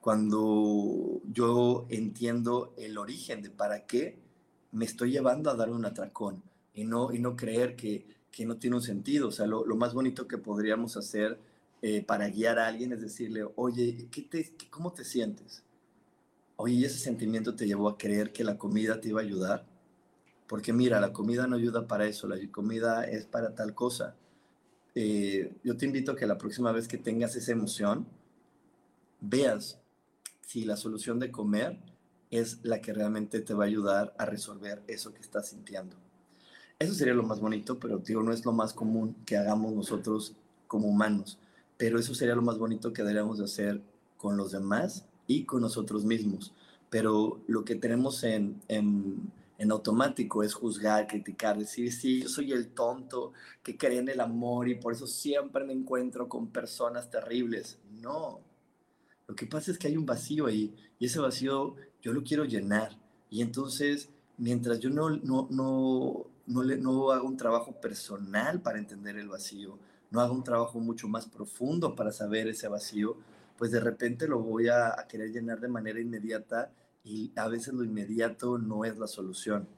Cuando 0.00 1.20
yo 1.30 1.86
entiendo 1.90 2.72
el 2.78 2.96
origen 2.96 3.42
de 3.42 3.50
para 3.50 3.84
qué 3.84 4.18
me 4.72 4.86
estoy 4.86 5.12
llevando 5.12 5.50
a 5.50 5.54
dar 5.54 5.70
un 5.70 5.84
atracón 5.84 6.42
y 6.74 6.84
no, 6.84 7.12
y 7.12 7.18
no 7.18 7.36
creer 7.36 7.76
que, 7.76 8.06
que 8.30 8.46
no 8.46 8.56
tiene 8.56 8.76
un 8.76 8.82
sentido. 8.82 9.28
O 9.28 9.32
sea, 9.32 9.46
lo, 9.46 9.64
más 9.76 9.94
bonito 9.94 10.26
que 10.26 10.38
podríamos 10.38 10.96
hacer 10.96 11.38
eh, 11.82 12.02
para 12.02 12.28
guiar 12.28 12.58
a 12.58 12.66
alguien 12.66 12.92
es 12.92 13.00
decirle, 13.00 13.44
oye, 13.56 14.08
¿qué 14.10 14.22
te, 14.22 14.52
¿cómo 14.70 14.92
te 14.92 15.04
sientes? 15.04 15.62
Oye, 16.56 16.86
ese 16.86 16.98
sentimiento 16.98 17.54
te 17.54 17.66
llevó 17.66 17.88
a 17.88 17.98
creer 17.98 18.32
que 18.32 18.44
la 18.44 18.58
comida 18.58 19.00
te 19.00 19.08
iba 19.08 19.20
a 19.20 19.24
ayudar? 19.24 19.66
Porque 20.48 20.72
mira, 20.72 21.00
la 21.00 21.12
comida 21.12 21.46
no 21.46 21.56
ayuda 21.56 21.86
para 21.86 22.06
eso, 22.06 22.26
la 22.26 22.36
comida 22.50 23.04
es 23.04 23.26
para 23.26 23.54
tal 23.54 23.74
cosa. 23.74 24.16
Eh, 24.94 25.54
yo 25.64 25.76
te 25.76 25.86
invito 25.86 26.12
a 26.12 26.16
que 26.16 26.26
la 26.26 26.38
próxima 26.38 26.72
vez 26.72 26.88
que 26.88 26.98
tengas 26.98 27.36
esa 27.36 27.52
emoción, 27.52 28.06
veas 29.20 29.78
si 30.42 30.64
la 30.64 30.76
solución 30.76 31.18
de 31.18 31.30
comer 31.30 31.78
es 32.32 32.58
la 32.64 32.80
que 32.80 32.94
realmente 32.94 33.40
te 33.40 33.54
va 33.54 33.64
a 33.64 33.66
ayudar 33.66 34.14
a 34.18 34.24
resolver 34.24 34.82
eso 34.88 35.12
que 35.12 35.20
estás 35.20 35.50
sintiendo. 35.50 35.94
Eso 36.78 36.94
sería 36.94 37.14
lo 37.14 37.22
más 37.22 37.40
bonito, 37.40 37.78
pero 37.78 37.98
digo, 37.98 38.22
no 38.22 38.32
es 38.32 38.44
lo 38.44 38.52
más 38.52 38.72
común 38.72 39.14
que 39.26 39.36
hagamos 39.36 39.72
nosotros 39.74 40.34
como 40.66 40.88
humanos, 40.88 41.38
pero 41.76 41.98
eso 41.98 42.14
sería 42.14 42.34
lo 42.34 42.42
más 42.42 42.58
bonito 42.58 42.92
que 42.92 43.02
deberíamos 43.02 43.38
de 43.38 43.44
hacer 43.44 43.82
con 44.16 44.36
los 44.38 44.50
demás 44.50 45.04
y 45.26 45.44
con 45.44 45.60
nosotros 45.60 46.04
mismos. 46.04 46.54
Pero 46.88 47.42
lo 47.46 47.64
que 47.64 47.74
tenemos 47.74 48.24
en, 48.24 48.62
en, 48.66 49.30
en 49.58 49.70
automático 49.70 50.42
es 50.42 50.54
juzgar, 50.54 51.06
criticar, 51.06 51.58
decir, 51.58 51.92
sí, 51.92 52.22
yo 52.22 52.30
soy 52.30 52.52
el 52.52 52.68
tonto 52.68 53.34
que 53.62 53.76
cree 53.76 53.98
en 53.98 54.08
el 54.08 54.20
amor 54.20 54.68
y 54.68 54.76
por 54.76 54.94
eso 54.94 55.06
siempre 55.06 55.64
me 55.64 55.74
encuentro 55.74 56.30
con 56.30 56.48
personas 56.48 57.10
terribles. 57.10 57.78
No, 58.00 58.40
lo 59.26 59.36
que 59.36 59.46
pasa 59.46 59.70
es 59.70 59.78
que 59.78 59.88
hay 59.88 59.96
un 59.96 60.06
vacío 60.06 60.46
ahí 60.46 60.74
y 60.98 61.06
ese 61.06 61.20
vacío 61.20 61.76
yo 62.02 62.12
lo 62.12 62.22
quiero 62.22 62.44
llenar. 62.44 62.98
Y 63.30 63.40
entonces, 63.40 64.10
mientras 64.36 64.78
yo 64.80 64.90
no, 64.90 65.08
no, 65.10 65.48
no, 65.50 66.26
no, 66.46 66.62
no 66.64 67.10
hago 67.12 67.26
un 67.26 67.36
trabajo 67.36 67.80
personal 67.80 68.60
para 68.60 68.78
entender 68.78 69.16
el 69.16 69.28
vacío, 69.28 69.78
no 70.10 70.20
hago 70.20 70.34
un 70.34 70.44
trabajo 70.44 70.78
mucho 70.80 71.08
más 71.08 71.26
profundo 71.26 71.94
para 71.94 72.12
saber 72.12 72.48
ese 72.48 72.68
vacío, 72.68 73.16
pues 73.56 73.70
de 73.70 73.80
repente 73.80 74.28
lo 74.28 74.40
voy 74.40 74.68
a, 74.68 75.00
a 75.00 75.06
querer 75.06 75.30
llenar 75.30 75.60
de 75.60 75.68
manera 75.68 76.00
inmediata 76.00 76.70
y 77.04 77.32
a 77.36 77.48
veces 77.48 77.72
lo 77.72 77.84
inmediato 77.84 78.58
no 78.58 78.84
es 78.84 78.98
la 78.98 79.06
solución. 79.06 79.68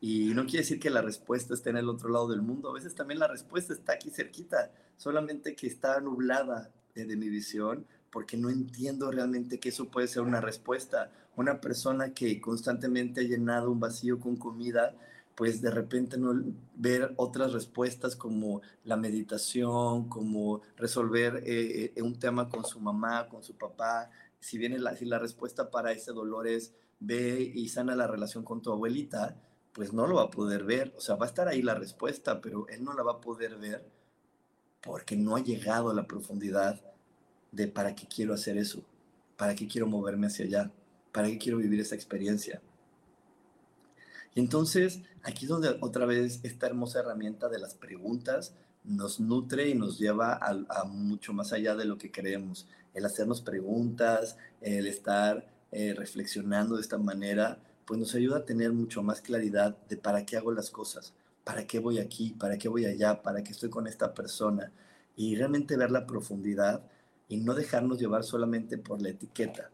Y 0.00 0.34
no 0.34 0.44
quiere 0.44 0.58
decir 0.58 0.78
que 0.78 0.90
la 0.90 1.02
respuesta 1.02 1.54
esté 1.54 1.70
en 1.70 1.78
el 1.78 1.88
otro 1.88 2.08
lado 2.08 2.28
del 2.28 2.42
mundo, 2.42 2.70
a 2.70 2.74
veces 2.74 2.94
también 2.94 3.20
la 3.20 3.28
respuesta 3.28 3.72
está 3.72 3.94
aquí 3.94 4.10
cerquita, 4.10 4.72
solamente 4.96 5.54
que 5.56 5.66
está 5.66 6.00
nublada 6.00 6.70
de 6.94 7.16
mi 7.16 7.28
visión 7.28 7.86
porque 8.12 8.36
no 8.36 8.50
entiendo 8.50 9.10
realmente 9.10 9.58
que 9.58 9.70
eso 9.70 9.88
puede 9.88 10.06
ser 10.06 10.22
una 10.22 10.40
respuesta. 10.40 11.10
Una 11.36 11.60
persona 11.60 12.12
que 12.12 12.40
constantemente 12.40 13.20
ha 13.20 13.24
llenado 13.24 13.70
un 13.70 13.80
vacío 13.80 14.20
con 14.20 14.36
comida, 14.36 14.94
pues 15.34 15.62
de 15.62 15.70
repente 15.70 16.18
no 16.18 16.34
ver 16.76 17.14
otras 17.16 17.52
respuestas 17.52 18.16
como 18.16 18.60
la 18.84 18.96
meditación, 18.96 20.08
como 20.08 20.60
resolver 20.76 21.42
eh, 21.46 21.92
eh, 21.96 22.02
un 22.02 22.18
tema 22.18 22.48
con 22.48 22.64
su 22.64 22.80
mamá, 22.80 23.28
con 23.28 23.42
su 23.42 23.56
papá. 23.56 24.10
Si 24.40 24.58
viene 24.58 24.78
la, 24.78 24.94
si 24.96 25.06
la 25.06 25.18
respuesta 25.18 25.70
para 25.70 25.92
ese 25.92 26.12
dolor 26.12 26.46
es 26.46 26.74
ve 27.00 27.40
y 27.54 27.68
sana 27.68 27.96
la 27.96 28.06
relación 28.06 28.44
con 28.44 28.60
tu 28.60 28.70
abuelita, 28.70 29.36
pues 29.72 29.92
no 29.92 30.06
lo 30.06 30.16
va 30.16 30.24
a 30.24 30.30
poder 30.30 30.64
ver. 30.64 30.92
O 30.96 31.00
sea, 31.00 31.16
va 31.16 31.26
a 31.26 31.28
estar 31.28 31.48
ahí 31.48 31.62
la 31.62 31.74
respuesta, 31.74 32.40
pero 32.40 32.68
él 32.68 32.84
no 32.84 32.92
la 32.92 33.02
va 33.02 33.12
a 33.12 33.20
poder 33.20 33.56
ver 33.56 33.84
porque 34.82 35.16
no 35.16 35.36
ha 35.36 35.40
llegado 35.42 35.90
a 35.90 35.94
la 35.94 36.06
profundidad 36.06 36.80
de 37.52 37.68
para 37.68 37.94
qué 37.94 38.06
quiero 38.06 38.34
hacer 38.34 38.58
eso, 38.58 38.82
para 39.36 39.54
qué 39.54 39.66
quiero 39.66 39.86
moverme 39.86 40.26
hacia 40.26 40.44
allá, 40.44 40.70
para 41.12 41.28
qué 41.28 41.38
quiero 41.38 41.58
vivir 41.58 41.80
esa 41.80 41.94
experiencia. 41.94 42.60
Y 44.34 44.40
entonces 44.40 45.02
aquí 45.22 45.44
es 45.44 45.50
donde 45.50 45.76
otra 45.80 46.06
vez 46.06 46.40
esta 46.42 46.66
hermosa 46.66 47.00
herramienta 47.00 47.48
de 47.48 47.58
las 47.58 47.74
preguntas 47.74 48.54
nos 48.84 49.20
nutre 49.20 49.68
y 49.68 49.74
nos 49.74 49.98
lleva 49.98 50.40
a, 50.42 50.84
mucho 50.84 51.32
más 51.32 51.52
allá 51.52 51.76
de 51.76 51.84
lo 51.84 51.98
que 51.98 52.10
creemos. 52.10 52.66
El 52.94 53.04
hacernos 53.04 53.40
preguntas, 53.40 54.36
el 54.60 54.86
estar 54.86 55.46
eh, 55.70 55.94
reflexionando 55.96 56.76
de 56.76 56.82
esta 56.82 56.98
manera, 56.98 57.58
pues 57.84 58.00
nos 58.00 58.14
ayuda 58.14 58.38
a 58.38 58.44
tener 58.44 58.72
mucho 58.72 59.02
más 59.02 59.20
claridad 59.20 59.76
de 59.88 59.96
para 59.96 60.24
qué 60.26 60.36
hago 60.36 60.52
las 60.52 60.70
cosas, 60.70 61.14
para 61.44 61.66
qué 61.66 61.78
voy 61.78 61.98
aquí, 61.98 62.34
para 62.38 62.58
qué 62.58 62.68
voy 62.68 62.86
allá, 62.86 63.22
para 63.22 63.42
qué 63.42 63.52
estoy 63.52 63.70
con 63.70 63.86
esta 63.86 64.14
persona. 64.14 64.72
Y 65.14 65.36
realmente 65.36 65.76
ver 65.76 65.90
la 65.90 66.06
profundidad 66.06 66.82
y 67.28 67.36
no 67.36 67.54
dejarnos 67.54 67.98
llevar 67.98 68.24
solamente 68.24 68.78
por 68.78 69.00
la 69.00 69.10
etiqueta. 69.10 69.70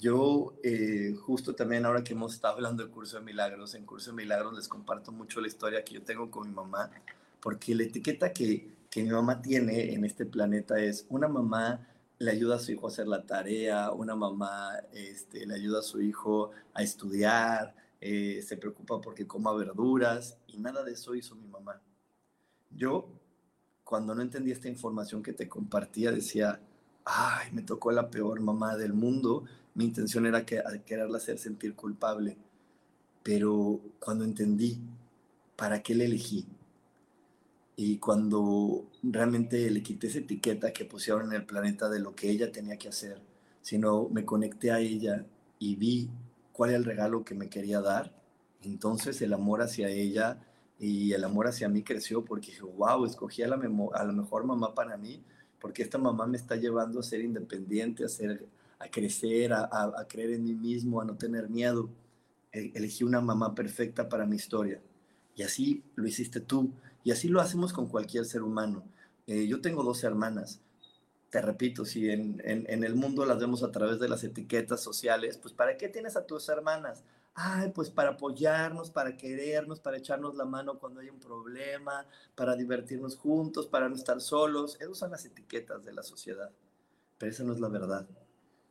Yo, 0.00 0.54
eh, 0.62 1.14
justo 1.20 1.54
también 1.54 1.86
ahora 1.86 2.04
que 2.04 2.12
hemos 2.12 2.34
estado 2.34 2.54
hablando 2.54 2.84
de 2.84 2.90
Curso 2.90 3.18
de 3.18 3.24
Milagros, 3.24 3.74
en 3.74 3.86
Curso 3.86 4.10
de 4.10 4.16
Milagros 4.16 4.54
les 4.54 4.68
comparto 4.68 5.12
mucho 5.12 5.40
la 5.40 5.48
historia 5.48 5.84
que 5.84 5.94
yo 5.94 6.02
tengo 6.02 6.30
con 6.30 6.48
mi 6.48 6.54
mamá, 6.54 6.90
porque 7.40 7.74
la 7.74 7.84
etiqueta 7.84 8.32
que, 8.32 8.76
que 8.90 9.02
mi 9.02 9.10
mamá 9.10 9.40
tiene 9.40 9.94
en 9.94 10.04
este 10.04 10.26
planeta 10.26 10.78
es 10.78 11.06
una 11.08 11.28
mamá 11.28 11.86
le 12.18 12.30
ayuda 12.30 12.56
a 12.56 12.58
su 12.58 12.72
hijo 12.72 12.86
a 12.86 12.90
hacer 12.90 13.06
la 13.06 13.24
tarea, 13.24 13.90
una 13.92 14.16
mamá 14.16 14.72
este, 14.92 15.46
le 15.46 15.54
ayuda 15.54 15.80
a 15.80 15.82
su 15.82 16.00
hijo 16.00 16.50
a 16.72 16.82
estudiar, 16.82 17.74
eh, 18.00 18.42
se 18.42 18.56
preocupa 18.56 19.00
porque 19.00 19.26
coma 19.26 19.52
verduras 19.52 20.38
y 20.46 20.58
nada 20.58 20.82
de 20.82 20.92
eso 20.92 21.14
hizo 21.14 21.34
mi 21.34 21.46
mamá. 21.46 21.80
Yo, 22.70 23.08
cuando 23.84 24.14
no 24.14 24.22
entendía 24.22 24.54
esta 24.54 24.68
información 24.68 25.22
que 25.22 25.32
te 25.32 25.48
compartía, 25.48 26.10
decía, 26.10 26.60
ay, 27.04 27.50
me 27.52 27.62
tocó 27.62 27.92
la 27.92 28.10
peor 28.10 28.40
mamá 28.40 28.76
del 28.76 28.94
mundo, 28.94 29.44
mi 29.76 29.84
intención 29.84 30.26
era 30.26 30.44
que, 30.44 30.62
quererla 30.84 31.18
hacer 31.18 31.38
sentir 31.38 31.74
culpable. 31.74 32.36
Pero 33.22 33.80
cuando 34.00 34.24
entendí 34.24 34.78
para 35.54 35.82
qué 35.82 35.94
le 35.94 36.06
elegí 36.06 36.46
y 37.76 37.98
cuando 37.98 38.86
realmente 39.02 39.70
le 39.70 39.82
quité 39.82 40.06
esa 40.06 40.18
etiqueta 40.18 40.72
que 40.72 40.84
pusieron 40.84 41.26
en 41.26 41.34
el 41.34 41.46
planeta 41.46 41.88
de 41.88 42.00
lo 42.00 42.14
que 42.14 42.30
ella 42.30 42.50
tenía 42.50 42.78
que 42.78 42.88
hacer, 42.88 43.20
sino 43.62 44.08
me 44.08 44.24
conecté 44.24 44.70
a 44.70 44.80
ella 44.80 45.26
y 45.58 45.76
vi 45.76 46.08
cuál 46.52 46.70
era 46.70 46.78
el 46.78 46.84
regalo 46.84 47.24
que 47.24 47.34
me 47.34 47.48
quería 47.48 47.80
dar, 47.80 48.12
entonces 48.62 49.20
el 49.22 49.32
amor 49.34 49.60
hacia 49.62 49.88
ella 49.88 50.40
y 50.78 51.12
el 51.12 51.24
amor 51.24 51.48
hacia 51.48 51.68
mí 51.68 51.82
creció 51.82 52.24
porque 52.24 52.52
dije, 52.52 52.62
wow, 52.62 53.04
escogí 53.04 53.42
a 53.42 53.48
la 53.48 53.56
mejor 53.56 54.44
mamá 54.44 54.74
para 54.74 54.96
mí 54.96 55.22
porque 55.60 55.82
esta 55.82 55.98
mamá 55.98 56.26
me 56.26 56.36
está 56.36 56.56
llevando 56.56 57.00
a 57.00 57.02
ser 57.02 57.20
independiente, 57.20 58.04
a, 58.04 58.08
ser, 58.08 58.46
a 58.78 58.88
crecer, 58.90 59.52
a, 59.52 60.06
creer 60.08 60.32
en 60.32 60.44
mí 60.44 60.54
mismo, 60.54 61.00
a 61.00 61.04
no 61.04 61.16
tener 61.16 61.48
miedo. 61.48 61.90
E, 62.52 62.72
elegí 62.74 63.04
una 63.04 63.20
mamá 63.20 63.54
perfecta 63.54 64.08
para 64.08 64.26
mi 64.26 64.36
historia. 64.36 64.80
Y 65.34 65.42
así 65.42 65.82
lo 65.94 66.06
hiciste 66.06 66.40
tú. 66.40 66.72
Y 67.04 67.10
así 67.12 67.28
lo 67.28 67.40
hacemos 67.40 67.72
con 67.72 67.88
cualquier 67.88 68.24
ser 68.24 68.42
humano. 68.42 68.84
Eh, 69.26 69.46
yo 69.46 69.60
tengo 69.60 69.82
dos 69.82 70.04
hermanas. 70.04 70.60
Te 71.30 71.42
repito, 71.42 71.84
si 71.84 72.08
en, 72.10 72.40
el 72.44 72.94
mundo 72.94 73.26
las 73.26 73.38
vemos 73.38 73.62
a 73.62 73.70
través 73.70 73.98
de 73.98 74.08
las 74.08 74.24
etiquetas 74.24 74.80
sociales, 74.82 75.38
pues 75.38 75.52
¿para 75.52 75.76
qué 75.76 75.88
tienes 75.88 76.16
a 76.16 76.26
tus 76.26 76.48
hermanas? 76.48 77.04
ay, 77.36 77.70
pues 77.74 77.90
para 77.90 78.10
apoyarnos, 78.12 78.90
para 78.90 79.16
querernos, 79.16 79.78
para 79.78 79.98
echarnos 79.98 80.34
la 80.34 80.46
mano 80.46 80.78
cuando 80.78 81.00
hay 81.00 81.10
un 81.10 81.20
problema, 81.20 82.06
para 82.34 82.56
divertirnos 82.56 83.16
juntos, 83.16 83.66
para 83.66 83.88
no 83.88 83.94
estar 83.94 84.20
solos. 84.20 84.76
Esas 84.80 84.98
son 84.98 85.10
las 85.10 85.24
etiquetas 85.26 85.84
de 85.84 85.92
la 85.92 86.02
sociedad. 86.02 86.50
Pero 87.18 87.30
esa 87.30 87.44
no 87.44 87.52
es 87.52 87.60
la 87.60 87.68
verdad. 87.68 88.06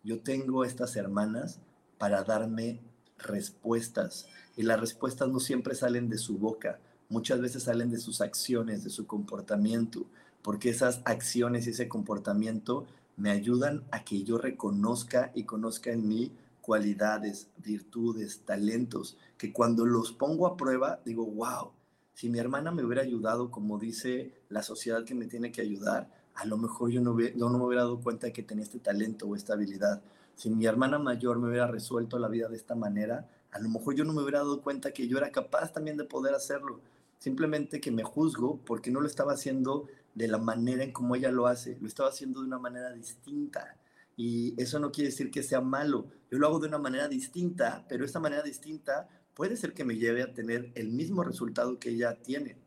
Yo 0.06 0.20
tengo 0.20 0.64
estas 0.64 0.96
hermanas 0.98 1.60
para 1.98 2.24
darme 2.24 2.80
respuestas. 3.18 4.28
Y 4.56 4.62
las 4.62 4.80
respuestas 4.80 5.30
no 5.30 5.40
siempre 5.40 5.74
salen 5.74 6.10
de 6.10 6.20
su 6.20 6.38
boca, 6.38 6.80
muchas 7.10 7.42
veces 7.42 7.64
salen 7.64 7.90
de 7.90 7.98
sus 7.98 8.22
acciones, 8.22 8.84
de 8.84 8.92
su 8.92 9.08
comportamiento, 9.08 10.06
porque 10.44 10.70
esas 10.70 11.02
acciones 11.06 11.66
y 11.66 11.72
ese 11.72 11.90
comportamiento 11.90 12.86
me 13.18 13.32
ayudan 13.32 13.84
a 13.90 14.04
que 14.04 14.24
yo 14.24 14.38
reconozca 14.38 15.32
y 15.34 15.44
conozca 15.44 15.92
en 15.92 16.08
mí 16.08 16.32
cualidades, 16.62 17.48
virtudes, 17.58 18.42
talentos, 18.46 19.18
que 19.40 19.52
cuando 19.52 19.88
los 19.88 20.12
pongo 20.12 20.46
a 20.46 20.56
prueba 20.56 21.02
digo, 21.04 21.26
wow, 21.26 21.72
si 22.14 22.30
mi 22.30 22.38
hermana 22.38 22.72
me 22.72 22.84
hubiera 22.84 23.02
ayudado 23.02 23.50
como 23.50 23.80
dice 23.80 24.34
la 24.50 24.62
sociedad 24.62 25.04
que 25.04 25.16
me 25.16 25.26
tiene 25.26 25.52
que 25.52 25.62
ayudar, 25.62 26.10
a 26.36 26.46
lo 26.46 26.58
mejor 26.58 26.92
yo 26.92 27.02
no, 27.02 27.14
no 27.14 27.58
me 27.58 27.66
hubiera 27.66 27.84
dado 27.84 28.00
cuenta 28.00 28.28
de 28.28 28.34
que 28.34 28.44
tenía 28.44 28.64
este 28.64 28.80
talento 28.80 29.28
o 29.28 29.36
esta 29.36 29.54
habilidad. 29.54 30.02
Si 30.36 30.50
mi 30.50 30.66
hermana 30.66 31.00
mayor 31.00 31.40
me 31.40 31.48
hubiera 31.48 31.68
resuelto 31.68 32.20
la 32.20 32.28
vida 32.28 32.50
de 32.50 32.58
esta 32.58 32.76
manera, 32.76 33.30
a 33.52 33.60
lo 33.60 33.70
mejor 33.70 33.96
yo 33.96 34.04
no 34.04 34.14
me 34.14 34.22
hubiera 34.22 34.40
dado 34.40 34.62
cuenta 34.62 34.92
que 34.92 35.08
yo 35.08 35.18
era 35.18 35.32
capaz 35.32 35.72
también 35.72 35.96
de 35.96 36.04
poder 36.04 36.36
hacerlo. 36.36 36.82
Simplemente 37.20 37.80
que 37.80 37.92
me 37.92 38.04
juzgo 38.04 38.60
porque 38.66 38.92
no 38.92 39.00
lo 39.00 39.08
estaba 39.08 39.34
haciendo 39.34 39.88
de 40.14 40.28
la 40.28 40.38
manera 40.38 40.84
en 40.84 40.92
como 40.92 41.16
ella 41.16 41.32
lo 41.32 41.48
hace, 41.48 41.78
lo 41.80 41.88
estaba 41.88 42.10
haciendo 42.10 42.42
de 42.42 42.48
una 42.48 42.60
manera 42.60 42.92
distinta. 42.92 43.78
Y 44.18 44.62
eso 44.62 44.80
no 44.80 44.92
quiere 44.92 45.10
decir 45.10 45.32
que 45.32 45.42
sea 45.42 45.62
malo. 45.62 46.08
Yo 46.30 46.38
lo 46.38 46.48
hago 46.48 46.60
de 46.60 46.68
una 46.68 46.80
manera 46.80 47.08
distinta, 47.08 47.86
pero 47.88 48.04
esta 48.04 48.20
manera 48.20 48.42
distinta 48.42 49.08
puede 49.34 49.56
ser 49.56 49.74
que 49.74 49.86
me 49.86 49.98
lleve 49.98 50.22
a 50.22 50.34
tener 50.34 50.72
el 50.76 50.90
mismo 50.90 51.24
resultado 51.24 51.80
que 51.80 51.90
ella 51.90 52.22
tiene. 52.22 52.58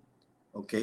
¿Ok? 0.53 0.75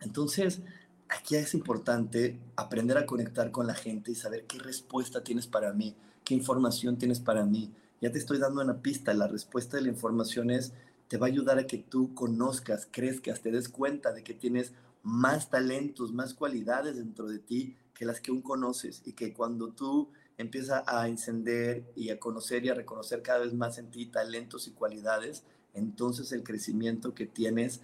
Entonces, 0.00 0.62
aquí 1.10 1.36
es 1.36 1.54
importante 1.54 2.38
aprender 2.56 2.96
a 2.96 3.06
conectar 3.06 3.50
con 3.50 3.66
la 3.66 3.74
gente 3.74 4.12
y 4.12 4.14
saber 4.14 4.46
qué 4.46 4.58
respuesta 4.58 5.22
tienes 5.22 5.46
para 5.46 5.72
mí, 5.72 5.94
qué 6.24 6.34
información 6.34 6.98
tienes 6.98 7.20
para 7.20 7.44
mí. 7.44 7.72
Ya 8.00 8.10
te 8.10 8.18
estoy 8.18 8.38
dando 8.38 8.62
una 8.62 8.80
pista. 8.80 9.12
La 9.12 9.26
respuesta 9.26 9.76
de 9.76 9.82
la 9.82 9.88
información 9.88 10.50
es 10.50 10.72
te 11.08 11.18
va 11.18 11.26
a 11.26 11.30
ayudar 11.30 11.58
a 11.58 11.66
que 11.66 11.78
tú 11.78 12.14
conozcas, 12.14 12.88
crezcas, 12.90 13.40
te 13.40 13.50
des 13.50 13.68
cuenta 13.68 14.12
de 14.12 14.22
que 14.22 14.32
tienes 14.32 14.72
más 15.02 15.50
talentos, 15.50 16.12
más 16.12 16.34
cualidades 16.34 16.96
dentro 16.96 17.26
de 17.26 17.38
ti 17.38 17.76
que 17.94 18.04
las 18.04 18.20
que 18.20 18.30
aún 18.30 18.42
conoces 18.42 19.02
y 19.04 19.12
que 19.12 19.34
cuando 19.34 19.70
tú 19.70 20.08
empiezas 20.38 20.84
a 20.86 21.08
encender 21.08 21.84
y 21.96 22.10
a 22.10 22.18
conocer 22.18 22.64
y 22.64 22.70
a 22.70 22.74
reconocer 22.74 23.22
cada 23.22 23.40
vez 23.40 23.52
más 23.52 23.76
en 23.78 23.90
ti 23.90 24.06
talentos 24.06 24.68
y 24.68 24.70
cualidades, 24.70 25.42
entonces 25.74 26.32
el 26.32 26.42
crecimiento 26.42 27.14
que 27.14 27.26
tienes 27.26 27.80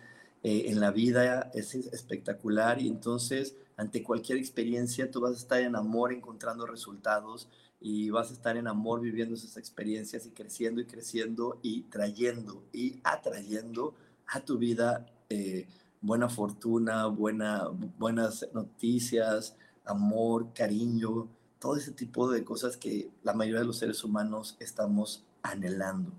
eh, 0.47 0.71
en 0.71 0.79
la 0.79 0.93
vida 0.93 1.51
es 1.55 1.75
espectacular 1.75 2.81
y 2.81 2.87
entonces 2.87 3.57
ante 3.77 4.05
cualquier 4.05 4.39
experiencia 4.39 5.11
tú 5.11 5.21
vas 5.21 5.33
a 5.33 5.39
estar 5.39 5.61
en 5.61 5.75
amor 5.75 6.13
encontrando 6.13 6.67
resultados 6.67 7.49
y 7.81 8.11
vas 8.11 8.31
a 8.31 8.35
estar 8.35 8.57
en 8.57 8.69
amor 8.69 9.01
viviendo 9.01 9.35
esas 9.35 9.57
experiencias 9.57 10.25
y 10.25 10.31
creciendo 10.31 10.81
y 10.81 10.85
creciendo 10.85 11.59
y 11.63 11.83
trayendo 11.91 12.63
y 12.73 13.01
atrayendo 13.03 13.97
a 14.29 14.39
tu 14.39 14.57
vida 14.57 15.05
eh, 15.31 15.67
buena 16.01 16.29
fortuna, 16.29 17.07
buena, 17.07 17.67
buenas 17.99 18.49
noticias, 18.55 19.57
amor, 19.85 20.53
cariño, 20.55 21.29
todo 21.59 21.75
ese 21.75 21.91
tipo 21.91 22.31
de 22.31 22.45
cosas 22.45 22.77
que 22.77 23.11
la 23.25 23.35
mayoría 23.35 23.63
de 23.63 23.67
los 23.67 23.79
seres 23.79 24.05
humanos 24.05 24.57
estamos 24.61 25.25
anhelando. 25.43 26.13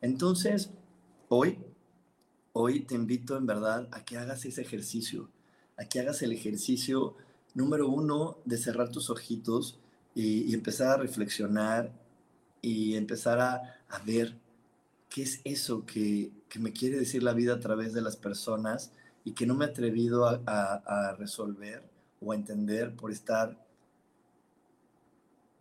Entonces, 0.00 0.70
hoy, 1.28 1.58
hoy 2.54 2.80
te 2.80 2.94
invito 2.94 3.36
en 3.36 3.46
verdad 3.46 3.88
a 3.90 4.04
que 4.04 4.16
hagas 4.16 4.44
ese 4.44 4.62
ejercicio, 4.62 5.28
a 5.76 5.84
que 5.84 6.00
hagas 6.00 6.22
el 6.22 6.32
ejercicio 6.32 7.16
número 7.52 7.88
uno 7.88 8.38
de 8.44 8.56
cerrar 8.56 8.90
tus 8.90 9.10
ojitos 9.10 9.78
y, 10.14 10.54
empezar 10.54 10.88
a 10.88 10.96
reflexionar 10.96 11.92
y 12.62 12.94
empezar 12.94 13.40
a, 13.40 13.80
ver 14.06 14.36
qué 15.08 15.22
es 15.22 15.40
eso 15.44 15.84
que, 15.84 16.30
me 16.58 16.72
quiere 16.72 16.96
decir 16.96 17.24
la 17.24 17.32
vida 17.32 17.54
a 17.54 17.60
través 17.60 17.92
de 17.92 18.00
las 18.00 18.16
personas 18.16 18.92
y 19.24 19.32
que 19.32 19.46
no 19.46 19.56
me 19.56 19.64
he 19.64 19.68
atrevido 19.68 20.26
a, 20.26 20.40
a 20.46 21.16
resolver 21.16 21.82
o 22.20 22.30
a 22.30 22.36
entender 22.36 22.94
por 22.94 23.10
estar 23.10 23.60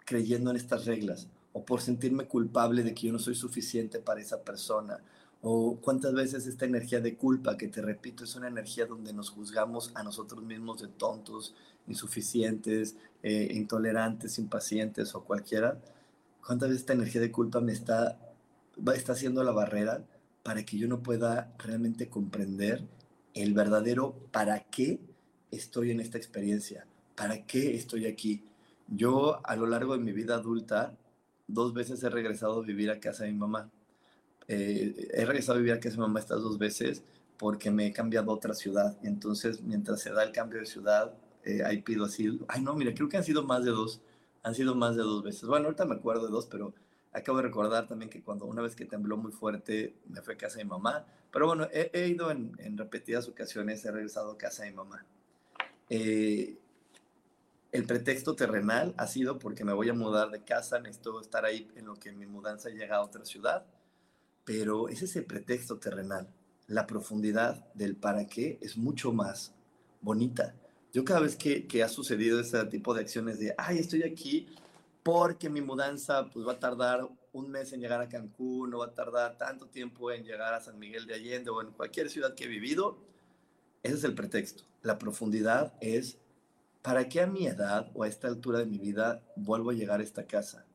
creyendo 0.06 0.52
en 0.52 0.58
estas 0.58 0.86
reglas 0.86 1.28
o 1.54 1.66
por 1.66 1.82
sentirme 1.82 2.28
culpable 2.28 2.84
de 2.84 2.94
que 2.94 3.08
yo 3.08 3.14
no 3.14 3.20
soy 3.20 3.34
suficiente 3.34 4.00
para 4.00 4.22
esa 4.22 4.44
persona 4.44 5.00
o 5.46 5.78
cuántas 5.82 6.14
veces 6.14 6.48
esta 6.48 6.64
energía 6.64 7.02
de 7.02 7.18
culpa 7.18 7.58
que 7.58 7.68
te 7.68 7.82
repito 7.82 8.24
es 8.24 8.34
una 8.36 8.48
energía 8.48 8.86
donde 8.86 9.12
nos 9.12 9.30
juzgamos 9.30 9.92
a 9.94 10.02
nosotros 10.02 10.42
mismos 10.42 10.82
de 10.82 10.88
tontos, 10.88 11.54
insuficientes, 11.86 12.96
eh, 13.22 13.50
intolerantes, 13.52 14.40
impacientes 14.40 15.14
o 15.16 15.26
cualquiera. 15.26 15.78
¿Cuántas 16.46 16.70
veces 16.70 16.84
esta 16.84 16.94
energía 16.94 17.20
de 17.20 17.30
culpa 17.30 17.60
me 17.60 17.74
está, 17.74 18.18
está 18.96 19.12
haciendo 19.12 19.44
la 19.44 19.52
barrera 19.52 20.06
para 20.44 20.64
que 20.64 20.78
yo 20.78 20.88
no 20.88 21.04
pueda 21.04 21.54
realmente 21.58 22.08
comprender 22.08 22.88
el 23.34 23.54
verdadero 23.54 24.16
para 24.32 24.62
qué 24.62 25.02
estoy 25.52 25.92
en 25.92 26.00
esta 26.00 26.18
experiencia? 26.18 26.88
¿Para 27.16 27.46
qué 27.46 27.76
estoy 27.76 28.06
aquí? 28.06 28.46
Yo 28.88 29.46
a 29.46 29.58
lo 29.58 29.68
largo 29.68 29.98
de 29.98 30.04
mi 30.06 30.14
vida 30.14 30.36
adulta, 30.36 30.96
dos 31.48 31.74
veces 31.74 32.02
he 32.02 32.10
regresado 32.10 32.62
a 32.62 32.66
vivir 32.66 32.90
a 32.90 33.02
casa 33.02 33.26
de 33.26 33.34
mi 33.34 33.40
mamá. 33.40 33.70
Eh, 34.48 35.10
he 35.14 35.26
regresado 35.26 35.58
a 35.58 35.62
vivir 35.62 35.74
a 35.74 35.80
casa 35.80 35.92
de 35.92 35.98
mi 35.98 36.02
mamá 36.02 36.20
estas 36.20 36.42
dos 36.42 36.58
veces 36.58 37.04
porque 37.38 37.72
me 37.72 37.88
he 37.88 37.94
cambiado 37.94 38.32
a 38.32 38.36
otra 38.36 38.54
ciudad. 38.54 38.98
Entonces, 39.04 39.62
mientras 39.62 40.02
se 40.02 40.12
da 40.12 40.24
el 40.24 40.32
cambio 40.32 40.60
de 40.60 40.66
ciudad, 40.66 41.14
eh, 41.44 41.64
ahí 41.64 41.82
pido 41.82 42.06
así. 42.06 42.40
Ay, 42.48 42.62
no, 42.62 42.76
mira, 42.76 42.94
creo 42.94 43.10
que 43.10 43.18
han 43.18 43.24
sido 43.24 43.44
más 43.44 43.64
de 43.66 43.72
dos. 43.72 44.02
Han 44.44 44.56
sido 44.56 44.76
más 44.76 44.96
de 44.96 45.04
dos 45.04 45.24
veces. 45.24 45.44
Bueno, 45.46 45.66
ahorita 45.66 45.86
me 45.86 45.96
acuerdo 45.96 46.26
de 46.26 46.32
dos, 46.32 46.48
pero 46.48 46.74
acabo 47.12 47.38
de 47.38 47.44
recordar 47.44 47.88
también 47.88 48.10
que 48.10 48.22
cuando 48.22 48.46
una 48.46 48.62
vez 48.62 48.76
que 48.76 48.86
tembló 48.86 49.18
muy 49.18 49.32
fuerte, 49.32 49.96
me 50.08 50.22
fue 50.22 50.34
a 50.36 50.38
casa 50.38 50.58
de 50.58 50.66
mi 50.66 50.72
mamá. 50.72 51.06
Pero 51.32 51.48
bueno, 51.48 51.68
he, 51.72 52.08
ido 52.08 52.30
en, 52.32 52.56
en, 52.60 52.78
repetidas 52.78 53.28
ocasiones, 53.28 53.84
he 53.86 53.92
regresado 53.92 54.32
a 54.32 54.38
casa 54.38 54.64
de 54.64 54.72
mi 54.72 54.78
mamá. 54.78 55.06
Eh, 55.90 56.58
el 57.72 57.86
pretexto 57.86 58.36
terrenal 58.36 58.94
ha 58.98 59.08
sido 59.08 59.40
porque 59.40 59.66
me 59.66 59.74
voy 59.74 59.90
a 59.90 59.94
mudar 59.94 60.30
de 60.30 60.44
casa, 60.44 60.80
necesito 60.80 61.20
estar 61.20 61.44
ahí 61.44 61.72
en 61.76 61.86
lo 61.86 61.96
que 61.96 62.12
mi 62.12 62.28
mudanza 62.28 62.70
llega 62.70 62.98
a 62.98 63.02
otra 63.02 63.26
ciudad, 63.26 63.66
pero 64.46 64.90
ese 64.90 65.06
es 65.06 65.16
el 65.16 65.26
pretexto 65.26 65.78
terrenal. 65.78 66.28
La 66.68 66.88
profundidad 66.88 67.66
del 67.74 67.96
para 67.96 68.28
qué 68.28 68.58
es 68.62 68.78
mucho 68.78 69.12
más 69.12 69.54
bonita. 70.02 70.56
Yo 70.94 71.04
cada 71.04 71.22
vez 71.22 71.36
que, 71.36 71.68
que 71.68 71.84
ha 71.84 71.90
sucedido 71.90 72.40
ese 72.40 72.64
tipo 72.66 72.94
de 72.94 73.02
acciones 73.02 73.40
de, 73.40 73.56
ay, 73.58 73.80
estoy 73.80 74.04
aquí 74.04 74.48
porque 75.02 75.50
mi 75.50 75.62
mudanza 75.62 76.30
pues 76.30 76.48
va 76.48 76.54
a 76.54 76.60
tardar 76.60 77.08
un 77.34 77.50
mes 77.50 77.74
en 77.74 77.82
llegar 77.82 78.00
a 78.00 78.08
Cancún 78.08 78.74
o 78.74 78.80
va 78.80 78.86
a 78.86 78.94
tardar 78.94 79.38
tanto 79.38 79.68
tiempo 79.68 80.12
en 80.12 80.24
llegar 80.24 80.54
a 80.54 80.62
San 80.62 80.80
Miguel 80.80 81.08
de 81.08 81.16
Allende 81.16 81.50
o 81.50 81.62
en 81.62 81.72
cualquier 81.72 82.10
ciudad 82.10 82.36
que 82.36 82.46
he 82.46 82.48
vivido, 82.48 83.00
ese 83.82 83.96
es 83.96 84.04
el 84.04 84.16
pretexto. 84.16 84.64
La 84.82 85.00
profundidad 85.00 85.74
es 85.82 86.18
¿para 86.82 87.10
qué 87.10 87.22
a 87.22 87.28
mi 87.28 87.48
edad 87.48 87.92
o 87.96 88.04
a 88.04 88.08
esta 88.08 88.28
altura 88.28 88.60
de 88.60 88.66
mi 88.66 88.78
vida 88.78 89.24
vuelvo 89.36 89.72
a 89.72 89.74
llegar 89.74 90.00
a 90.00 90.04
esta 90.04 90.28
casa? 90.28 90.66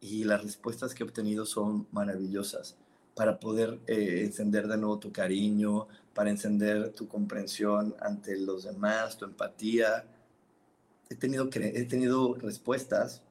Y 0.00 0.24
las 0.24 0.42
respuestas 0.42 0.94
que 0.94 1.02
he 1.02 1.06
obtenido 1.06 1.46
son 1.46 1.86
maravillosas 1.92 2.76
para 3.16 3.40
poder 3.40 3.80
eh, 3.86 4.24
encender 4.24 4.68
de 4.68 4.76
nuevo 4.76 4.98
tu 4.98 5.10
cariño, 5.10 5.88
para 6.14 6.28
encender 6.28 6.92
tu 6.92 7.08
comprensión 7.08 7.96
ante 7.98 8.38
los 8.38 8.64
demás, 8.64 9.16
tu 9.16 9.24
empatía. 9.24 10.04
He 11.08 11.14
tenido, 11.14 11.48
he 11.52 11.84
tenido 11.86 12.34
respuestas 12.34 13.22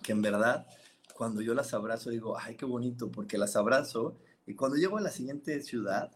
que 0.00 0.12
en 0.12 0.22
verdad, 0.22 0.68
cuando 1.12 1.42
yo 1.42 1.54
las 1.54 1.74
abrazo, 1.74 2.10
digo, 2.10 2.38
ay, 2.38 2.54
qué 2.54 2.64
bonito, 2.64 3.10
porque 3.10 3.36
las 3.36 3.56
abrazo 3.56 4.16
y 4.46 4.54
cuando 4.54 4.76
llego 4.76 4.96
a 4.96 5.00
la 5.00 5.10
siguiente 5.10 5.60
ciudad 5.62 6.12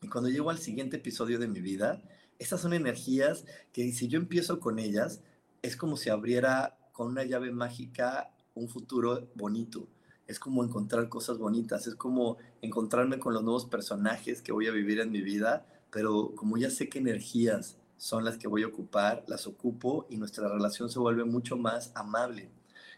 y 0.00 0.08
cuando 0.08 0.30
llego 0.30 0.48
al 0.48 0.58
siguiente 0.58 0.96
episodio 0.96 1.38
de 1.38 1.48
mi 1.48 1.60
vida, 1.60 2.02
esas 2.38 2.62
son 2.62 2.72
energías 2.72 3.44
que 3.74 3.92
si 3.92 4.08
yo 4.08 4.18
empiezo 4.18 4.58
con 4.58 4.78
ellas, 4.78 5.20
es 5.60 5.76
como 5.76 5.98
si 5.98 6.08
abriera 6.08 6.78
con 6.92 7.08
una 7.08 7.24
llave 7.24 7.52
mágica 7.52 8.30
un 8.54 8.68
futuro 8.70 9.28
bonito. 9.34 9.86
Es 10.26 10.38
como 10.38 10.64
encontrar 10.64 11.08
cosas 11.08 11.38
bonitas, 11.38 11.86
es 11.86 11.94
como 11.94 12.38
encontrarme 12.62 13.18
con 13.18 13.34
los 13.34 13.42
nuevos 13.42 13.66
personajes 13.66 14.40
que 14.40 14.52
voy 14.52 14.66
a 14.66 14.72
vivir 14.72 15.00
en 15.00 15.10
mi 15.10 15.20
vida, 15.20 15.66
pero 15.90 16.34
como 16.34 16.56
ya 16.56 16.70
sé 16.70 16.88
qué 16.88 16.98
energías 16.98 17.76
son 17.96 18.24
las 18.24 18.38
que 18.38 18.48
voy 18.48 18.62
a 18.62 18.68
ocupar, 18.68 19.24
las 19.26 19.46
ocupo 19.46 20.06
y 20.08 20.16
nuestra 20.16 20.48
relación 20.48 20.90
se 20.90 20.98
vuelve 20.98 21.24
mucho 21.24 21.56
más 21.56 21.92
amable. 21.94 22.50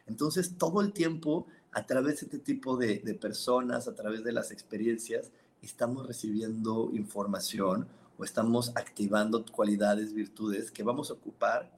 Entonces, 0.06 0.56
todo 0.56 0.80
el 0.80 0.92
tiempo, 0.92 1.46
a 1.72 1.84
través 1.84 2.20
de 2.20 2.26
este 2.26 2.38
tipo 2.38 2.76
de, 2.76 3.00
de 3.00 3.14
personas, 3.14 3.88
a 3.88 3.94
través 3.94 4.24
de 4.24 4.32
las 4.32 4.50
experiencias, 4.50 5.32
estamos 5.62 6.06
recibiendo 6.06 6.90
información 6.92 7.88
o 8.18 8.24
estamos 8.24 8.72
activando 8.76 9.44
cualidades, 9.44 10.14
virtudes 10.14 10.70
que 10.70 10.82
vamos 10.82 11.10
a 11.10 11.14
ocupar 11.14 11.70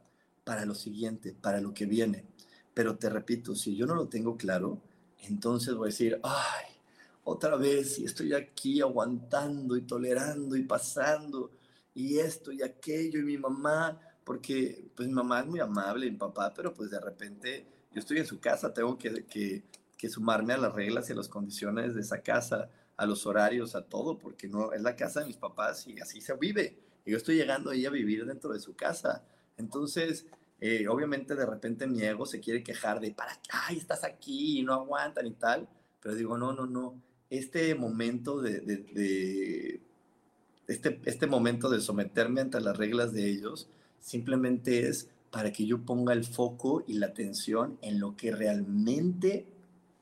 para 0.44 0.64
lo 0.64 0.74
siguiente, 0.74 1.34
para 1.38 1.60
lo 1.60 1.74
que 1.74 1.86
viene. 1.86 2.24
Pero 2.74 2.96
te 2.96 3.10
repito, 3.10 3.54
si 3.54 3.76
yo 3.76 3.86
no 3.86 3.94
lo 3.94 4.08
tengo 4.08 4.36
claro, 4.36 4.80
entonces 5.22 5.74
voy 5.74 5.88
a 5.88 5.90
decir, 5.90 6.20
ay, 6.22 6.66
otra 7.24 7.56
vez, 7.56 7.98
y 7.98 8.04
estoy 8.04 8.32
aquí 8.32 8.80
aguantando 8.80 9.76
y 9.76 9.82
tolerando 9.82 10.56
y 10.56 10.62
pasando, 10.62 11.50
y 11.94 12.18
esto 12.18 12.52
y 12.52 12.62
aquello, 12.62 13.20
y 13.20 13.24
mi 13.24 13.38
mamá, 13.38 14.00
porque 14.24 14.90
pues 14.94 15.08
mi 15.08 15.14
mamá 15.14 15.40
es 15.40 15.46
muy 15.46 15.60
amable, 15.60 16.10
mi 16.10 16.16
papá, 16.16 16.52
pero 16.54 16.72
pues 16.72 16.90
de 16.90 17.00
repente 17.00 17.66
yo 17.92 18.00
estoy 18.00 18.18
en 18.18 18.26
su 18.26 18.40
casa, 18.40 18.72
tengo 18.72 18.96
que, 18.96 19.24
que, 19.26 19.64
que 19.96 20.08
sumarme 20.08 20.54
a 20.54 20.58
las 20.58 20.72
reglas 20.72 21.08
y 21.08 21.12
a 21.12 21.16
las 21.16 21.28
condiciones 21.28 21.94
de 21.94 22.00
esa 22.00 22.22
casa 22.22 22.70
a 22.98 23.06
los 23.06 23.26
horarios, 23.26 23.74
a 23.76 23.82
todo, 23.82 24.18
porque 24.18 24.48
no 24.48 24.72
es 24.72 24.82
la 24.82 24.96
casa 24.96 25.20
de 25.20 25.26
mis 25.26 25.36
papás 25.36 25.86
y 25.86 26.00
así 26.00 26.20
se 26.20 26.34
vive. 26.34 26.76
Y 27.06 27.12
yo 27.12 27.16
estoy 27.16 27.36
llegando 27.36 27.70
ahí 27.70 27.86
a 27.86 27.90
vivir 27.90 28.26
dentro 28.26 28.52
de 28.52 28.58
su 28.58 28.74
casa. 28.74 29.24
Entonces, 29.56 30.26
eh, 30.60 30.88
obviamente 30.88 31.34
de 31.34 31.46
repente 31.46 31.86
mi 31.86 32.02
ego 32.02 32.26
se 32.26 32.40
quiere 32.40 32.62
quejar 32.62 33.00
de, 33.00 33.12
¿para? 33.12 33.38
Ay, 33.50 33.78
estás 33.78 34.04
aquí 34.04 34.58
y 34.58 34.62
no 34.62 34.74
aguantan 34.74 35.26
y 35.26 35.32
tal. 35.32 35.68
Pero 36.00 36.14
digo, 36.14 36.38
no, 36.38 36.52
no, 36.52 36.66
no. 36.66 37.00
Este 37.30 37.74
momento 37.74 38.40
de, 38.40 39.80
este, 40.66 41.00
este 41.04 41.26
momento 41.26 41.68
de 41.68 41.80
someterme 41.80 42.40
ante 42.40 42.60
las 42.60 42.76
reglas 42.76 43.12
de 43.12 43.28
ellos, 43.28 43.68
simplemente 44.00 44.88
es 44.88 45.08
para 45.30 45.52
que 45.52 45.66
yo 45.66 45.84
ponga 45.84 46.14
el 46.14 46.24
foco 46.24 46.84
y 46.86 46.94
la 46.94 47.06
atención 47.06 47.78
en 47.82 48.00
lo 48.00 48.16
que 48.16 48.30
realmente 48.32 49.46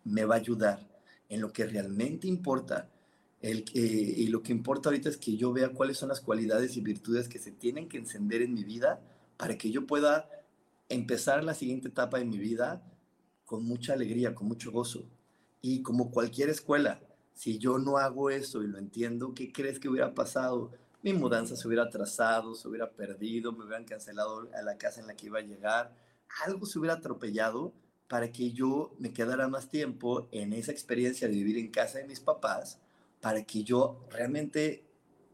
me 0.05 0.25
va 0.25 0.37
a 0.37 0.39
ayudar 0.39 0.87
en 1.29 1.41
lo 1.41 1.53
que 1.53 1.67
realmente 1.67 2.27
importa. 2.27 2.89
El, 3.43 3.65
y 3.75 4.27
lo 4.29 4.43
que 4.43 4.53
importa 4.53 4.89
ahorita 4.89 5.09
es 5.09 5.17
que 5.17 5.37
yo 5.37 5.53
vea 5.53 5.69
cuáles 5.69 5.99
son 5.99 6.09
las 6.09 6.21
cualidades 6.21 6.77
y 6.77 6.81
virtudes 6.81 7.29
que 7.29 7.39
se 7.39 7.53
tienen 7.53 7.89
que 7.89 7.99
encender 7.99 8.43
en 8.43 8.55
mi 8.55 8.65
vida 8.65 9.01
para 9.37 9.59
que 9.59 9.71
yo 9.71 9.87
pueda 9.87 10.29
empezar 10.89 11.45
la 11.45 11.55
siguiente 11.55 11.89
etapa 11.89 12.19
de 12.19 12.25
mi 12.25 12.39
vida 12.39 12.83
con 13.45 13.65
mucha 13.65 13.93
alegría, 13.93 14.35
con 14.35 14.49
mucho 14.49 14.71
gozo. 14.73 15.05
Y 15.63 15.83
como 15.83 16.11
cualquier 16.11 16.49
escuela, 16.49 17.01
si 17.35 17.59
yo 17.59 17.79
no 17.79 17.99
hago 17.99 18.31
eso 18.31 18.63
y 18.63 18.67
lo 18.67 18.79
entiendo, 18.79 19.35
¿qué 19.35 19.53
crees 19.53 19.79
que 19.79 19.89
hubiera 19.89 20.15
pasado? 20.15 20.73
Mi 21.03 21.13
mudanza 21.13 21.57
se 21.57 21.67
hubiera 21.67 21.85
atrasado, 21.85 22.55
se 22.55 22.67
hubiera 22.67 22.91
perdido, 22.91 23.53
me 23.53 23.65
hubieran 23.65 23.85
cancelado 23.85 24.49
a 24.55 24.63
la 24.63 24.79
casa 24.79 25.01
en 25.01 25.07
la 25.07 25.17
que 25.17 25.27
iba 25.27 25.39
a 25.39 25.43
llegar, 25.43 25.95
algo 26.45 26.67
se 26.67 26.79
hubiera 26.79 26.97
atropellado 26.97 27.73
para 28.09 28.31
que 28.33 28.53
yo 28.53 28.95
me 28.99 29.13
quedara 29.13 29.49
más 29.49 29.69
tiempo 29.69 30.29
en 30.33 30.53
esa 30.53 30.73
experiencia 30.73 31.29
de 31.29 31.35
vivir 31.35 31.59
en 31.59 31.71
casa 31.71 31.99
de 31.99 32.07
mis 32.07 32.21
papás 32.21 32.79
para 33.21 33.45
que 33.45 33.65
yo 33.65 34.07
realmente 34.11 34.85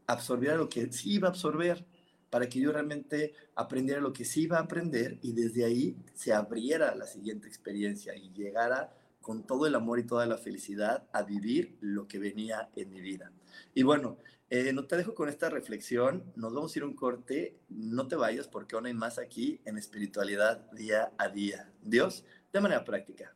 absorbiera 0.07 0.55
lo 0.55 0.69
que 0.69 0.91
sí 0.91 1.13
iba 1.13 1.27
a 1.27 1.31
absorber, 1.31 1.85
para 2.33 2.49
que 2.49 2.59
yo 2.59 2.71
realmente 2.71 3.35
aprendiera 3.53 4.01
lo 4.01 4.11
que 4.11 4.25
sí 4.25 4.41
iba 4.41 4.57
a 4.57 4.61
aprender 4.61 5.19
y 5.21 5.33
desde 5.33 5.65
ahí 5.65 5.95
se 6.15 6.33
abriera 6.33 6.95
la 6.95 7.05
siguiente 7.05 7.47
experiencia 7.47 8.15
y 8.15 8.31
llegara 8.33 8.91
con 9.21 9.45
todo 9.45 9.67
el 9.67 9.75
amor 9.75 9.99
y 9.99 10.07
toda 10.07 10.25
la 10.25 10.39
felicidad 10.39 11.07
a 11.13 11.21
vivir 11.21 11.77
lo 11.79 12.07
que 12.07 12.17
venía 12.17 12.71
en 12.75 12.89
mi 12.89 13.01
vida. 13.01 13.31
Y 13.75 13.83
bueno, 13.83 14.17
eh, 14.49 14.73
no 14.73 14.87
te 14.87 14.97
dejo 14.97 15.13
con 15.13 15.29
esta 15.29 15.51
reflexión, 15.51 16.23
nos 16.35 16.55
vamos 16.55 16.75
a 16.75 16.79
ir 16.79 16.85
un 16.85 16.95
corte, 16.95 17.59
no 17.69 18.07
te 18.07 18.15
vayas 18.15 18.47
porque 18.47 18.75
aún 18.75 18.87
hay 18.87 18.95
más 18.95 19.19
aquí 19.19 19.61
en 19.65 19.77
espiritualidad 19.77 20.71
día 20.71 21.11
a 21.19 21.29
día. 21.29 21.71
Dios, 21.83 22.25
de 22.51 22.61
manera 22.61 22.83
práctica. 22.83 23.35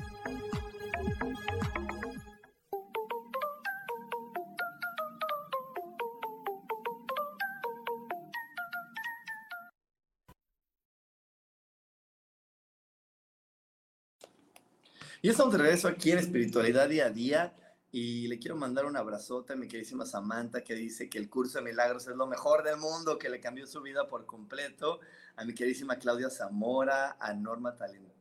Y 15.23 15.29
estamos 15.29 15.53
de 15.53 15.59
regreso 15.59 15.87
aquí 15.87 16.09
en 16.09 16.17
Espiritualidad 16.17 16.89
Día 16.89 17.05
a 17.05 17.09
Día 17.11 17.53
y 17.91 18.27
le 18.27 18.39
quiero 18.39 18.55
mandar 18.55 18.85
un 18.85 18.97
abrazote 18.97 19.53
a 19.53 19.55
mi 19.55 19.67
queridísima 19.67 20.03
Samantha 20.03 20.63
que 20.63 20.73
dice 20.73 21.11
que 21.11 21.19
el 21.19 21.29
curso 21.29 21.59
de 21.59 21.65
milagros 21.65 22.07
es 22.07 22.15
lo 22.15 22.25
mejor 22.25 22.63
del 22.63 22.77
mundo, 22.77 23.19
que 23.19 23.29
le 23.29 23.39
cambió 23.39 23.67
su 23.67 23.83
vida 23.83 24.07
por 24.07 24.25
completo, 24.25 24.99
a 25.35 25.45
mi 25.45 25.53
queridísima 25.53 25.97
Claudia 25.97 26.31
Zamora, 26.31 27.17
a 27.19 27.35
Norma 27.35 27.77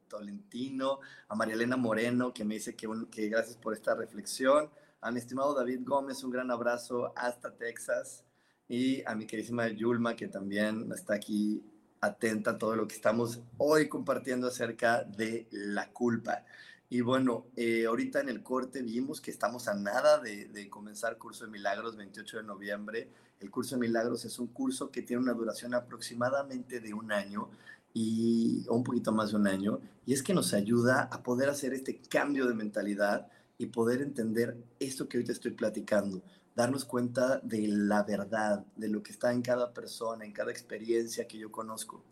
Tolentino, 0.08 1.00
a 1.26 1.34
María 1.34 1.54
Elena 1.54 1.78
Moreno 1.78 2.34
que 2.34 2.44
me 2.44 2.56
dice 2.56 2.76
que, 2.76 2.86
que 3.10 3.30
gracias 3.30 3.56
por 3.56 3.72
esta 3.72 3.94
reflexión, 3.94 4.68
a 5.00 5.10
mi 5.10 5.20
estimado 5.20 5.54
David 5.54 5.80
Gómez, 5.84 6.22
un 6.22 6.32
gran 6.32 6.50
abrazo 6.50 7.14
hasta 7.16 7.56
Texas. 7.56 8.24
Y 8.68 9.02
a 9.06 9.14
mi 9.14 9.26
queridísima 9.26 9.66
Yulma 9.68 10.14
que 10.14 10.28
también 10.28 10.92
está 10.92 11.14
aquí 11.14 11.64
atenta 12.00 12.52
a 12.52 12.58
todo 12.58 12.76
lo 12.76 12.86
que 12.86 12.94
estamos 12.94 13.40
hoy 13.58 13.88
compartiendo 13.88 14.46
acerca 14.48 15.02
de 15.02 15.48
la 15.50 15.90
culpa. 15.90 16.44
Y 16.92 17.03
bueno, 17.03 17.46
eh, 17.55 17.87
ahorita 17.87 18.20
en 18.20 18.29
el 18.29 18.42
corte 18.42 18.83
vimos 18.83 19.20
que 19.20 19.31
estamos 19.31 19.68
a 19.68 19.74
nada 19.74 20.18
de, 20.18 20.46
de, 20.46 20.68
comenzar 20.68 21.18
Curso 21.18 21.44
de 21.44 21.53
Milagros 21.53 21.96
28 21.96 22.38
de 22.38 22.42
noviembre. 22.42 23.09
El 23.38 23.48
Curso 23.48 23.76
de 23.76 23.81
Milagros 23.81 24.24
es 24.24 24.40
un 24.40 24.48
curso 24.48 24.90
que 24.90 25.03
tiene 25.03 25.22
una 25.22 25.33
duración 25.33 25.72
aproximadamente 25.72 26.81
de 26.81 26.92
un 26.92 27.12
año 27.12 27.48
y, 27.94 28.64
o 28.68 28.74
un 28.74 28.83
poquito 28.83 29.12
más 29.12 29.31
de 29.31 29.37
un 29.37 29.46
año. 29.46 29.81
Y 30.05 30.14
es 30.14 30.22
que 30.24 30.35
nos 30.35 30.53
ayuda 30.53 31.03
a 31.12 31.22
poder 31.22 31.48
hacer 31.48 31.72
este 31.74 32.00
cambio 32.00 32.46
de 32.46 32.55
mentalidad 32.55 33.29
y 33.57 33.66
poder 33.66 34.03
entender 34.03 34.57
esto 34.81 35.09
que 35.09 35.22
te 35.22 35.31
estoy 35.31 35.53
platicando. 35.53 36.22
Darnos 36.57 36.85
cuenta 36.85 37.38
de 37.38 37.68
la 37.68 38.03
verdad, 38.03 38.66
de 38.74 38.88
lo 38.88 39.00
que 39.03 39.12
está 39.12 39.33
en 39.33 39.42
cada 39.42 39.72
persona, 39.72 40.24
en 40.24 40.33
cada 40.33 40.50
experiencia 40.50 41.29
que 41.29 41.38
yo 41.38 41.53
conozco. 41.53 42.03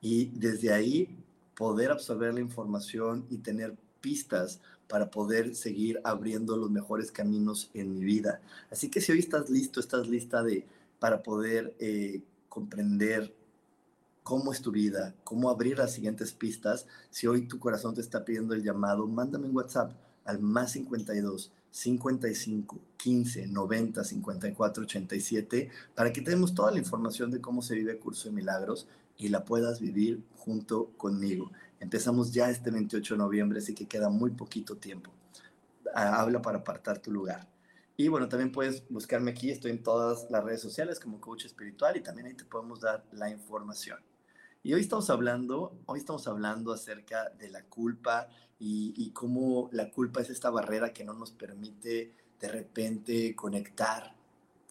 Y 0.00 0.26
desde 0.26 0.72
ahí 0.72 1.22
poder 1.54 1.90
absorber 1.90 2.32
la 2.32 2.40
información 2.40 3.26
y 3.28 3.36
tener 3.38 3.76
pistas 4.00 4.60
para 4.88 5.10
poder 5.10 5.54
seguir 5.54 6.00
abriendo 6.04 6.56
los 6.56 6.70
mejores 6.70 7.12
caminos 7.12 7.70
en 7.74 7.94
mi 7.94 8.04
vida. 8.04 8.40
Así 8.70 8.90
que 8.90 9.00
si 9.00 9.12
hoy 9.12 9.20
estás 9.20 9.48
listo, 9.48 9.80
estás 9.80 10.08
lista 10.08 10.42
de, 10.42 10.66
para 10.98 11.22
poder 11.22 11.74
eh, 11.78 12.22
comprender 12.48 13.34
cómo 14.22 14.52
es 14.52 14.60
tu 14.60 14.70
vida, 14.70 15.14
cómo 15.24 15.50
abrir 15.50 15.78
las 15.78 15.92
siguientes 15.92 16.32
pistas, 16.32 16.86
si 17.10 17.26
hoy 17.26 17.46
tu 17.46 17.58
corazón 17.58 17.94
te 17.94 18.00
está 18.00 18.24
pidiendo 18.24 18.54
el 18.54 18.62
llamado, 18.62 19.06
mándame 19.06 19.46
un 19.46 19.56
WhatsApp 19.56 19.92
al 20.24 20.40
más 20.40 20.72
52 20.72 21.52
55 21.70 22.80
15 22.96 23.46
90 23.46 24.04
54 24.04 24.82
87 24.82 25.70
para 25.94 26.12
que 26.12 26.20
tenemos 26.20 26.54
toda 26.54 26.72
la 26.72 26.78
información 26.78 27.30
de 27.30 27.40
cómo 27.40 27.62
se 27.62 27.74
vive 27.76 27.92
el 27.92 27.98
curso 27.98 28.28
de 28.28 28.34
milagros 28.34 28.88
y 29.16 29.28
la 29.28 29.44
puedas 29.44 29.80
vivir 29.80 30.22
junto 30.36 30.86
conmigo. 30.96 31.50
Empezamos 31.80 32.30
ya 32.30 32.50
este 32.50 32.70
28 32.70 33.14
de 33.14 33.18
noviembre, 33.18 33.58
así 33.58 33.74
que 33.74 33.88
queda 33.88 34.10
muy 34.10 34.30
poquito 34.30 34.76
tiempo. 34.76 35.10
Ah, 35.94 36.20
habla 36.20 36.42
para 36.42 36.58
apartar 36.58 36.98
tu 36.98 37.10
lugar. 37.10 37.48
Y 37.96 38.08
bueno, 38.08 38.28
también 38.28 38.52
puedes 38.52 38.86
buscarme 38.88 39.30
aquí, 39.30 39.50
estoy 39.50 39.72
en 39.72 39.82
todas 39.82 40.30
las 40.30 40.44
redes 40.44 40.60
sociales 40.60 41.00
como 41.00 41.20
coach 41.20 41.46
espiritual 41.46 41.96
y 41.96 42.02
también 42.02 42.28
ahí 42.28 42.34
te 42.34 42.44
podemos 42.44 42.80
dar 42.80 43.04
la 43.12 43.30
información. 43.30 43.98
Y 44.62 44.74
hoy 44.74 44.82
estamos 44.82 45.08
hablando, 45.08 45.74
hoy 45.86 45.98
estamos 45.98 46.28
hablando 46.28 46.72
acerca 46.72 47.30
de 47.30 47.48
la 47.48 47.64
culpa 47.64 48.28
y, 48.58 48.92
y 48.96 49.10
cómo 49.12 49.70
la 49.72 49.90
culpa 49.90 50.20
es 50.20 50.28
esta 50.28 50.50
barrera 50.50 50.92
que 50.92 51.04
no 51.04 51.14
nos 51.14 51.32
permite 51.32 52.14
de 52.38 52.48
repente 52.48 53.34
conectar 53.34 54.19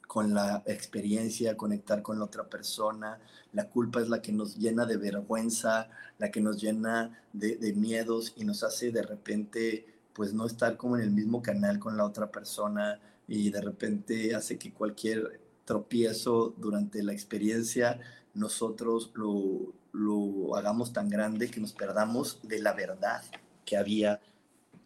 con 0.09 0.33
la 0.33 0.63
experiencia, 0.65 1.55
conectar 1.55 2.01
con 2.01 2.17
la 2.17 2.25
otra 2.25 2.49
persona. 2.49 3.19
La 3.53 3.69
culpa 3.69 4.01
es 4.01 4.09
la 4.09 4.23
que 4.23 4.31
nos 4.31 4.57
llena 4.57 4.87
de 4.87 4.97
vergüenza, 4.97 5.87
la 6.17 6.31
que 6.31 6.41
nos 6.41 6.59
llena 6.59 7.21
de, 7.31 7.73
miedos 7.73 8.33
y 8.35 8.43
nos 8.43 8.63
hace 8.63 8.91
de 8.91 9.03
repente 9.03 9.85
pues 10.13 10.33
no 10.33 10.47
estar 10.47 10.77
como 10.77 10.97
en 10.97 11.03
el 11.03 11.11
mismo 11.11 11.43
canal 11.43 11.77
con 11.77 11.95
la 11.95 12.05
otra 12.05 12.31
persona 12.31 12.99
y 13.27 13.51
de 13.51 13.61
repente 13.61 14.33
hace 14.33 14.57
que 14.57 14.73
cualquier 14.73 15.39
tropiezo 15.63 16.55
durante 16.57 17.03
la 17.03 17.13
experiencia 17.13 17.99
nosotros 18.33 19.11
lo, 19.13 19.75
lo 19.91 20.55
hagamos 20.55 20.91
tan 20.91 21.07
grande 21.07 21.51
que 21.51 21.59
nos 21.59 21.73
perdamos 21.73 22.39
de 22.41 22.57
la 22.63 22.73
verdad 22.73 23.21
que 23.63 23.77
había 23.77 24.19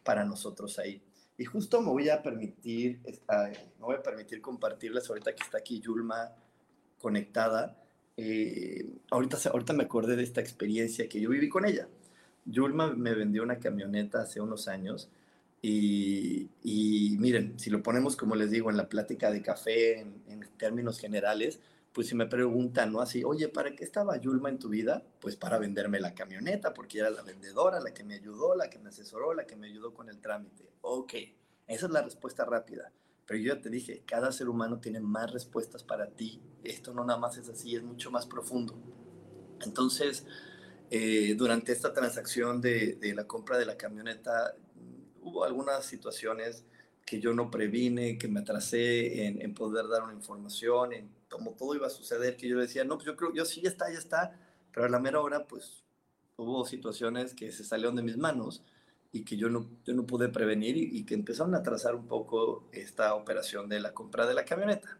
para 0.03 0.25
nosotros 0.25 0.79
ahí. 0.79 1.01
Y 1.37 1.45
justo 1.45 1.81
me 1.81 1.89
voy 1.89 2.09
a 2.09 2.21
permitir, 2.21 2.99
me 3.03 3.85
voy 3.85 3.95
a 3.95 4.03
permitir 4.03 4.41
compartirles 4.41 5.09
ahorita 5.09 5.35
que 5.35 5.43
está 5.43 5.57
aquí 5.57 5.79
Yulma 5.79 6.31
conectada. 6.99 7.77
Eh, 8.17 8.87
ahorita, 9.09 9.37
ahorita 9.49 9.73
me 9.73 9.83
acordé 9.83 10.15
de 10.15 10.23
esta 10.23 10.41
experiencia 10.41 11.09
que 11.09 11.19
yo 11.19 11.29
viví 11.29 11.49
con 11.49 11.65
ella. 11.65 11.87
Yulma 12.45 12.93
me 12.93 13.13
vendió 13.13 13.43
una 13.43 13.59
camioneta 13.59 14.21
hace 14.21 14.41
unos 14.41 14.67
años 14.67 15.09
y, 15.61 16.49
y 16.61 17.15
miren, 17.19 17.57
si 17.57 17.69
lo 17.69 17.81
ponemos 17.81 18.15
como 18.15 18.35
les 18.35 18.51
digo 18.51 18.69
en 18.69 18.77
la 18.77 18.89
plática 18.89 19.31
de 19.31 19.41
café 19.41 19.99
en 20.01 20.47
términos 20.57 20.99
generales, 20.99 21.61
pues 21.93 22.07
si 22.07 22.15
me 22.15 22.25
preguntan, 22.25 22.91
¿no? 22.91 23.01
Así, 23.01 23.23
oye, 23.23 23.49
¿para 23.49 23.75
qué 23.75 23.83
estaba 23.83 24.17
Yulma 24.17 24.49
en 24.49 24.57
tu 24.57 24.69
vida? 24.69 25.05
Pues 25.19 25.35
para 25.35 25.59
venderme 25.59 25.99
la 25.99 26.15
camioneta, 26.15 26.73
porque 26.73 26.99
era 26.99 27.11
la 27.11 27.21
vendedora, 27.21 27.79
la 27.79 27.93
que 27.93 28.03
me 28.03 28.15
ayudó, 28.15 28.55
la 28.55 28.69
que 28.69 28.79
me 28.79 28.89
asesoró, 28.89 29.33
la 29.33 29.45
que 29.45 29.55
me 29.55 29.67
ayudó 29.67 29.93
con 29.93 30.09
el 30.09 30.19
trámite. 30.19 30.71
Ok, 30.81 31.13
esa 31.67 31.85
es 31.85 31.91
la 31.91 32.01
respuesta 32.01 32.45
rápida. 32.45 32.91
Pero 33.27 33.39
yo 33.39 33.53
ya 33.53 33.61
te 33.61 33.69
dije, 33.69 34.03
cada 34.05 34.31
ser 34.31 34.49
humano 34.49 34.79
tiene 34.79 34.99
más 34.99 35.31
respuestas 35.31 35.83
para 35.83 36.07
ti. 36.07 36.41
Esto 36.63 36.93
no 36.93 37.05
nada 37.05 37.19
más 37.19 37.37
es 37.37 37.47
así, 37.47 37.75
es 37.75 37.83
mucho 37.83 38.09
más 38.09 38.25
profundo. 38.25 38.75
Entonces, 39.61 40.25
eh, 40.89 41.35
durante 41.37 41.71
esta 41.71 41.93
transacción 41.93 42.59
de, 42.59 42.95
de 42.95 43.13
la 43.13 43.27
compra 43.27 43.57
de 43.57 43.65
la 43.65 43.77
camioneta, 43.77 44.55
hubo 45.21 45.43
algunas 45.43 45.85
situaciones 45.85 46.65
que 47.05 47.19
yo 47.19 47.33
no 47.33 47.51
previne, 47.51 48.17
que 48.17 48.27
me 48.27 48.41
atrasé 48.41 49.25
en, 49.25 49.41
en 49.41 49.53
poder 49.53 49.87
dar 49.87 50.03
una 50.03 50.13
información, 50.13 50.93
en 50.93 51.09
como 51.29 51.51
todo 51.51 51.75
iba 51.75 51.87
a 51.87 51.89
suceder, 51.89 52.37
que 52.37 52.47
yo 52.47 52.59
decía, 52.59 52.83
no, 52.83 52.95
pues 52.95 53.07
yo 53.07 53.15
creo, 53.15 53.33
yo 53.33 53.45
sí, 53.45 53.61
ya 53.61 53.69
está, 53.69 53.91
ya 53.91 53.97
está, 53.97 54.39
pero 54.71 54.85
a 54.85 54.89
la 54.89 54.99
mera 54.99 55.19
hora, 55.19 55.47
pues 55.47 55.83
hubo 56.37 56.65
situaciones 56.65 57.33
que 57.33 57.51
se 57.51 57.63
salieron 57.63 57.95
de 57.95 58.03
mis 58.03 58.17
manos 58.17 58.63
y 59.11 59.23
que 59.23 59.37
yo 59.37 59.49
no, 59.49 59.69
yo 59.85 59.93
no 59.93 60.05
pude 60.05 60.29
prevenir 60.29 60.77
y, 60.77 60.97
y 60.97 61.05
que 61.05 61.13
empezaron 61.13 61.55
a 61.55 61.59
atrasar 61.59 61.95
un 61.95 62.07
poco 62.07 62.69
esta 62.71 63.15
operación 63.15 63.69
de 63.69 63.79
la 63.79 63.93
compra 63.93 64.25
de 64.25 64.33
la 64.33 64.45
camioneta 64.45 64.99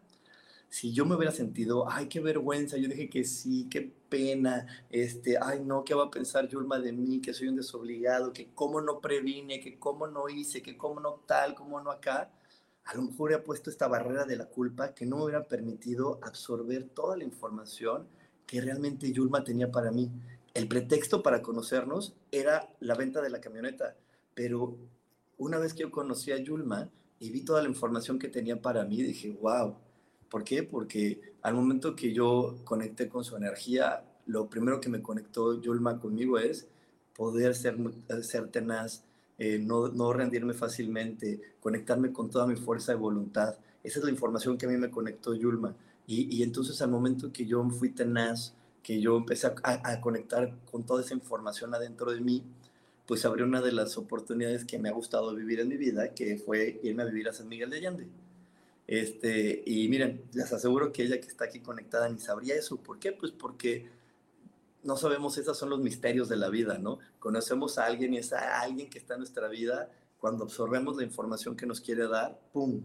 si 0.74 0.92
yo 0.92 1.06
me 1.06 1.14
hubiera 1.14 1.30
sentido, 1.30 1.88
ay, 1.88 2.08
qué 2.08 2.18
vergüenza, 2.18 2.76
yo 2.76 2.88
dije 2.88 3.08
que 3.08 3.22
sí, 3.22 3.68
qué 3.70 3.94
pena, 4.08 4.66
este, 4.90 5.38
ay, 5.40 5.60
no, 5.64 5.84
¿qué 5.84 5.94
va 5.94 6.06
a 6.06 6.10
pensar 6.10 6.48
Yulma 6.48 6.80
de 6.80 6.90
mí? 6.90 7.20
Que 7.20 7.32
soy 7.32 7.46
un 7.46 7.54
desobligado, 7.54 8.32
que 8.32 8.48
cómo 8.52 8.80
no 8.80 8.98
previne, 9.00 9.60
que 9.60 9.78
cómo 9.78 10.08
no 10.08 10.28
hice, 10.28 10.62
que 10.62 10.76
cómo 10.76 10.98
no 10.98 11.20
tal, 11.26 11.54
cómo 11.54 11.80
no 11.80 11.92
acá 11.92 12.32
a 12.86 12.94
lo 12.96 13.02
mejor 13.02 13.32
he 13.32 13.38
puesto 13.38 13.70
esta 13.70 13.86
barrera 13.86 14.24
de 14.24 14.34
la 14.34 14.46
culpa 14.46 14.94
que 14.94 15.06
no 15.06 15.18
me 15.18 15.22
hubiera 15.26 15.46
permitido 15.46 16.18
absorber 16.22 16.88
toda 16.88 17.16
la 17.16 17.22
información 17.22 18.08
que 18.44 18.60
realmente 18.60 19.12
Yulma 19.12 19.44
tenía 19.44 19.70
para 19.70 19.92
mí. 19.92 20.10
El 20.54 20.66
pretexto 20.66 21.22
para 21.22 21.40
conocernos 21.40 22.16
era 22.32 22.68
la 22.80 22.96
venta 22.96 23.22
de 23.22 23.30
la 23.30 23.40
camioneta, 23.40 23.96
pero 24.34 24.76
una 25.38 25.60
vez 25.60 25.72
que 25.72 25.82
yo 25.82 25.92
conocí 25.92 26.32
a 26.32 26.36
Yulma 26.36 26.90
y 27.20 27.30
vi 27.30 27.44
toda 27.44 27.62
la 27.62 27.68
información 27.68 28.18
que 28.18 28.26
tenía 28.26 28.60
para 28.60 28.84
mí, 28.84 29.00
dije, 29.04 29.38
wow. 29.40 29.76
¿Por 30.34 30.42
qué? 30.42 30.64
Porque 30.64 31.20
al 31.42 31.54
momento 31.54 31.94
que 31.94 32.12
yo 32.12 32.56
conecté 32.64 33.08
con 33.08 33.22
su 33.22 33.36
energía, 33.36 34.02
lo 34.26 34.50
primero 34.50 34.80
que 34.80 34.88
me 34.88 35.00
conectó 35.00 35.62
Yulma 35.62 36.00
conmigo 36.00 36.40
es 36.40 36.66
poder 37.16 37.54
ser, 37.54 37.76
ser 38.22 38.48
tenaz, 38.48 39.04
eh, 39.38 39.60
no, 39.60 39.86
no, 39.86 40.12
rendirme 40.12 40.52
fácilmente, 40.52 41.40
conectarme 41.60 42.12
con 42.12 42.30
toda 42.30 42.48
mi 42.48 42.56
fuerza 42.56 42.90
de 42.90 42.98
voluntad. 42.98 43.54
Esa 43.84 44.00
es 44.00 44.04
la 44.04 44.10
información 44.10 44.58
que 44.58 44.66
a 44.66 44.70
mí 44.70 44.76
me 44.76 44.90
conectó 44.90 45.34
Yulma. 45.34 45.76
Y, 46.04 46.36
y 46.36 46.42
entonces 46.42 46.82
al 46.82 46.90
momento 46.90 47.30
que 47.32 47.46
yo 47.46 47.64
fui 47.70 47.90
tenaz, 47.90 48.54
que 48.82 49.00
yo 49.00 49.16
empecé 49.16 49.46
a, 49.46 49.54
a, 49.62 50.00
conectar 50.00 50.52
con 50.68 50.82
toda 50.82 51.02
esa 51.02 51.14
información 51.14 51.72
adentro 51.76 52.10
de 52.10 52.20
mí, 52.20 52.42
pues 53.06 53.24
abrió 53.24 53.46
una 53.46 53.62
de 53.62 53.70
las 53.70 53.96
oportunidades 53.96 54.64
que 54.64 54.80
me 54.80 54.88
ha 54.88 54.92
gustado 54.92 55.32
vivir 55.32 55.60
en 55.60 55.68
mi 55.68 55.76
vida, 55.76 56.12
que 56.12 56.38
fue 56.38 56.80
irme 56.82 57.04
a 57.04 57.06
vivir 57.06 57.28
a 57.28 57.32
San 57.32 57.46
Miguel 57.46 57.70
de 57.70 57.76
Allende. 57.76 58.23
Este, 58.86 59.62
y 59.64 59.88
miren, 59.88 60.24
les 60.32 60.52
aseguro 60.52 60.92
que 60.92 61.02
ella 61.04 61.20
que 61.20 61.28
está 61.28 61.46
aquí 61.46 61.60
conectada 61.60 62.08
ni 62.08 62.18
sabría 62.18 62.54
eso. 62.54 62.76
¿Por 62.76 62.98
qué? 62.98 63.12
Pues 63.12 63.32
porque 63.32 63.88
no 64.82 64.96
sabemos, 64.96 65.38
esos 65.38 65.56
son 65.58 65.70
los 65.70 65.80
misterios 65.80 66.28
de 66.28 66.36
la 66.36 66.50
vida, 66.50 66.78
¿no? 66.78 66.98
Conocemos 67.18 67.78
a 67.78 67.86
alguien 67.86 68.14
y 68.14 68.18
es 68.18 68.32
a 68.32 68.60
alguien 68.60 68.90
que 68.90 68.98
está 68.98 69.14
en 69.14 69.20
nuestra 69.20 69.48
vida, 69.48 69.90
cuando 70.18 70.44
absorbemos 70.44 70.96
la 70.96 71.04
información 71.04 71.56
que 71.56 71.66
nos 71.66 71.80
quiere 71.80 72.06
dar, 72.06 72.38
¡pum! 72.52 72.84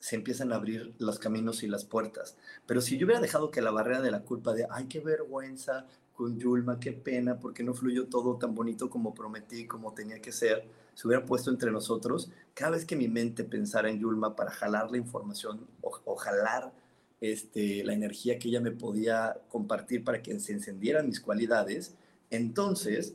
Se 0.00 0.16
empiezan 0.16 0.52
a 0.52 0.56
abrir 0.56 0.94
los 0.98 1.20
caminos 1.20 1.62
y 1.62 1.68
las 1.68 1.84
puertas. 1.84 2.36
Pero 2.66 2.80
si 2.80 2.98
yo 2.98 3.06
hubiera 3.06 3.20
dejado 3.20 3.52
que 3.52 3.62
la 3.62 3.70
barrera 3.70 4.00
de 4.00 4.10
la 4.10 4.22
culpa 4.22 4.52
de, 4.52 4.66
ay, 4.68 4.86
qué 4.86 4.98
vergüenza 4.98 5.86
con 6.14 6.38
Yulma, 6.38 6.78
qué 6.78 6.92
pena, 6.92 7.38
porque 7.38 7.62
no 7.62 7.74
fluyó 7.74 8.06
todo 8.06 8.36
tan 8.36 8.54
bonito 8.54 8.90
como 8.90 9.14
prometí, 9.14 9.66
como 9.66 9.94
tenía 9.94 10.20
que 10.20 10.32
ser, 10.32 10.64
se 10.94 11.06
hubiera 11.06 11.24
puesto 11.24 11.50
entre 11.50 11.70
nosotros, 11.70 12.30
cada 12.54 12.72
vez 12.72 12.84
que 12.84 12.96
mi 12.96 13.08
mente 13.08 13.44
pensara 13.44 13.90
en 13.90 13.98
Yulma 13.98 14.36
para 14.36 14.50
jalar 14.50 14.90
la 14.90 14.98
información 14.98 15.66
o, 15.80 15.90
o 16.04 16.16
jalar 16.16 16.72
este, 17.20 17.84
la 17.84 17.94
energía 17.94 18.38
que 18.38 18.48
ella 18.48 18.60
me 18.60 18.72
podía 18.72 19.40
compartir 19.48 20.04
para 20.04 20.22
que 20.22 20.38
se 20.40 20.52
encendieran 20.52 21.06
mis 21.06 21.20
cualidades, 21.20 21.94
entonces, 22.30 23.14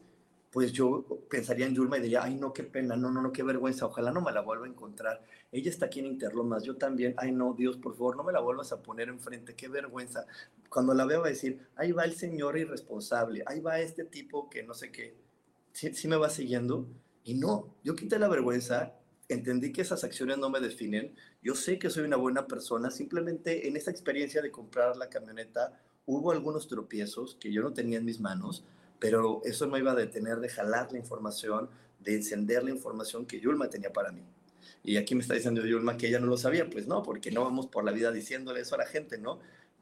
pues 0.52 0.72
yo 0.72 1.06
pensaría 1.30 1.66
en 1.66 1.76
Yulma 1.76 1.98
y 1.98 2.02
diría, 2.02 2.24
ay, 2.24 2.36
no, 2.36 2.54
qué 2.54 2.64
pena, 2.64 2.96
no, 2.96 3.12
no, 3.12 3.22
no, 3.22 3.32
qué 3.32 3.44
vergüenza, 3.44 3.86
ojalá 3.86 4.12
no 4.12 4.22
me 4.22 4.32
la 4.32 4.42
vuelva 4.42 4.66
a 4.66 4.70
encontrar. 4.70 5.24
Ella 5.52 5.70
está 5.70 5.88
aquí 5.88 6.00
en 6.00 6.08
Interlomas, 6.08 6.64
yo 6.64 6.76
también, 6.78 7.14
ay, 7.18 7.32
no, 7.32 7.54
Dios, 7.54 7.78
por 7.78 7.94
favor, 7.94 8.16
no 8.16 8.24
me 8.24 8.34
la 8.34 8.40
vuelvas 8.40 8.72
a 8.72 8.82
poner 8.82 9.10
enfrente, 9.10 9.56
qué 9.56 9.68
vergüenza. 9.68 10.26
Cuando 10.70 10.94
la 10.94 11.06
veo 11.06 11.22
va 11.22 11.28
a 11.28 11.30
decir, 11.30 11.68
ahí 11.76 11.92
va 11.92 12.06
el 12.06 12.16
señor 12.16 12.58
irresponsable, 12.58 13.44
ahí 13.46 13.60
va 13.60 13.80
este 13.80 14.04
tipo 14.06 14.50
que 14.50 14.64
no 14.64 14.74
sé 14.74 14.92
qué, 14.92 15.16
sí, 15.74 15.94
sí 15.94 16.08
me 16.08 16.18
va 16.18 16.30
siguiendo. 16.30 16.88
Y 17.24 17.34
no, 17.34 17.76
yo 17.84 17.96
quité 17.96 18.18
la 18.20 18.30
vergüenza 18.30 18.94
entendí 19.30 19.72
que 19.72 19.82
esas 19.82 20.04
acciones 20.04 20.38
no 20.38 20.50
me 20.50 20.60
definen. 20.60 21.14
Yo 21.42 21.56
sé 21.56 21.80
que 21.80 21.90
soy 21.90 22.06
una 22.06 22.18
buena 22.18 22.48
persona. 22.48 22.92
Simplemente 22.92 23.68
en 23.68 23.76
esa 23.76 23.92
experiencia 23.92 24.42
de 24.42 24.52
comprar 24.52 24.96
la 24.98 25.10
camioneta 25.10 25.82
hubo 26.06 26.32
algunos 26.32 26.68
tropiezos 26.68 27.36
que 27.40 27.52
yo 27.52 27.62
no 27.62 27.74
tenía 27.74 27.98
en 27.98 28.06
mis 28.06 28.20
manos, 28.20 28.64
pero 29.00 29.42
eso 29.46 29.68
no 29.68 29.78
iba 29.78 29.92
a 29.92 29.96
detener 29.96 30.40
de 30.40 30.50
jalar 30.50 30.92
la 30.92 30.98
información, 30.98 31.70
de 32.00 32.16
encender 32.16 32.64
la 32.64 32.72
información 32.72 33.26
que 33.26 33.40
Yulma 33.40 33.70
tenía 33.70 33.94
para 33.94 34.12
mí. 34.12 34.24
Y 34.84 34.98
aquí 34.98 35.16
me 35.16 35.22
está 35.22 35.34
diciendo 35.34 35.66
Yulma 35.66 35.98
que 35.98 36.08
ella 36.08 36.20
no 36.20 36.28
lo 36.28 36.38
sabía. 36.38 36.70
Pues 36.70 36.88
no, 36.88 37.04
porque 37.04 37.32
no 37.32 37.44
vamos 37.44 37.68
por 37.68 37.84
la 37.84 37.92
vida 37.92 38.12
diciéndole 38.12 38.62
eso 38.62 38.76
a 38.76 38.80
la 38.80 38.86
gente, 38.86 39.18
¿no? 39.18 39.40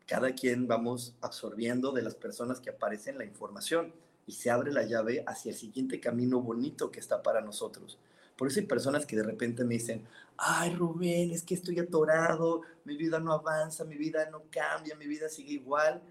Cada 0.07 0.33
quien 0.33 0.67
vamos 0.67 1.15
absorbiendo 1.21 1.91
de 1.91 2.01
las 2.01 2.15
personas 2.15 2.59
que 2.59 2.69
aparecen 2.69 3.17
la 3.17 3.25
información 3.25 3.93
y 4.27 4.33
se 4.33 4.49
abre 4.49 4.71
la 4.71 4.83
llave 4.83 5.23
hacia 5.27 5.51
el 5.51 5.57
siguiente 5.57 5.99
camino 5.99 6.41
bonito 6.41 6.91
que 6.91 6.99
está 6.99 7.21
para 7.21 7.41
nosotros. 7.41 7.99
Por 8.35 8.47
eso 8.47 8.59
hay 8.59 8.65
personas 8.65 9.05
que 9.05 9.15
de 9.15 9.23
repente 9.23 9.63
me 9.63 9.75
dicen, 9.75 10.03
ay 10.37 10.75
Rubén, 10.75 11.31
es 11.31 11.43
que 11.43 11.53
estoy 11.55 11.79
atorado, 11.79 12.61
mi 12.83 12.97
vida 12.97 13.19
no 13.19 13.31
avanza, 13.31 13.85
mi 13.85 13.95
vida 13.95 14.29
no 14.29 14.43
cambia, 14.49 14.95
mi 14.95 15.07
vida 15.07 15.29
sigue 15.29 15.53
igual. 15.53 16.01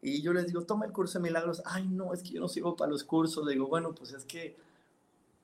Y 0.00 0.22
yo 0.22 0.32
les 0.32 0.46
digo, 0.46 0.64
toma 0.64 0.86
el 0.86 0.92
curso 0.92 1.18
de 1.18 1.24
milagros. 1.24 1.62
Ay, 1.64 1.88
no, 1.88 2.14
es 2.14 2.22
que 2.22 2.30
yo 2.30 2.40
no 2.40 2.48
sigo 2.48 2.76
para 2.76 2.90
los 2.90 3.04
cursos. 3.04 3.44
Le 3.44 3.52
digo, 3.52 3.66
bueno, 3.66 3.94
pues 3.94 4.12
es 4.12 4.24
que 4.24 4.56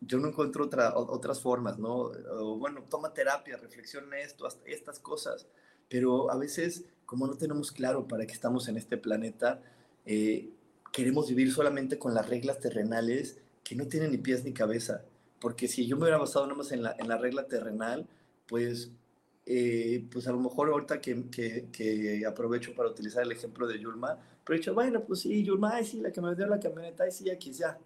yo 0.00 0.18
no 0.18 0.28
encuentro 0.28 0.64
otra, 0.64 0.96
otras 0.96 1.40
formas, 1.40 1.78
¿no? 1.78 2.12
O, 2.32 2.56
bueno, 2.58 2.84
toma 2.88 3.12
terapia, 3.12 3.56
reflexiona 3.56 4.18
esto, 4.20 4.46
estas 4.66 4.98
cosas. 4.98 5.46
Pero 5.88 6.30
a 6.30 6.36
veces, 6.36 6.84
como 7.06 7.26
no 7.26 7.36
tenemos 7.36 7.72
claro 7.72 8.06
para 8.06 8.26
qué 8.26 8.32
estamos 8.32 8.68
en 8.68 8.76
este 8.76 8.96
planeta, 8.96 9.60
eh, 10.06 10.50
queremos 10.92 11.28
vivir 11.28 11.52
solamente 11.52 11.98
con 11.98 12.14
las 12.14 12.28
reglas 12.28 12.60
terrenales 12.60 13.38
que 13.62 13.74
no 13.74 13.86
tienen 13.88 14.10
ni 14.10 14.18
pies 14.18 14.44
ni 14.44 14.52
cabeza 14.52 15.04
porque 15.44 15.68
si 15.68 15.86
yo 15.86 15.98
me 15.98 16.04
hubiera 16.04 16.16
basado 16.16 16.46
nomás 16.46 16.72
en 16.72 16.82
la, 16.82 16.96
en 16.98 17.06
la 17.06 17.18
regla 17.18 17.46
terrenal, 17.46 18.08
pues, 18.48 18.90
eh, 19.46 20.06
pues 20.10 20.26
a 20.26 20.32
lo 20.32 20.40
mejor 20.40 20.70
ahorita 20.70 21.00
que, 21.00 21.28
que, 21.30 21.68
que, 21.70 22.24
aprovecho 22.26 22.74
para 22.74 22.88
utilizar 22.88 23.22
el 23.22 23.32
ejemplo 23.32 23.66
de 23.66 23.78
Yulma, 23.78 24.18
pero 24.44 24.56
he 24.56 24.58
dicho, 24.58 24.74
bueno, 24.74 25.04
pues 25.04 25.20
sí, 25.20 25.44
Yulma, 25.44 25.74
ay, 25.74 25.84
sí, 25.84 26.00
la 26.00 26.10
que 26.12 26.20
me 26.20 26.34
dio 26.34 26.46
la 26.46 26.58
camioneta, 26.58 27.04
ay, 27.04 27.12
sí, 27.12 27.28
aquí 27.30 27.52
ya. 27.52 27.78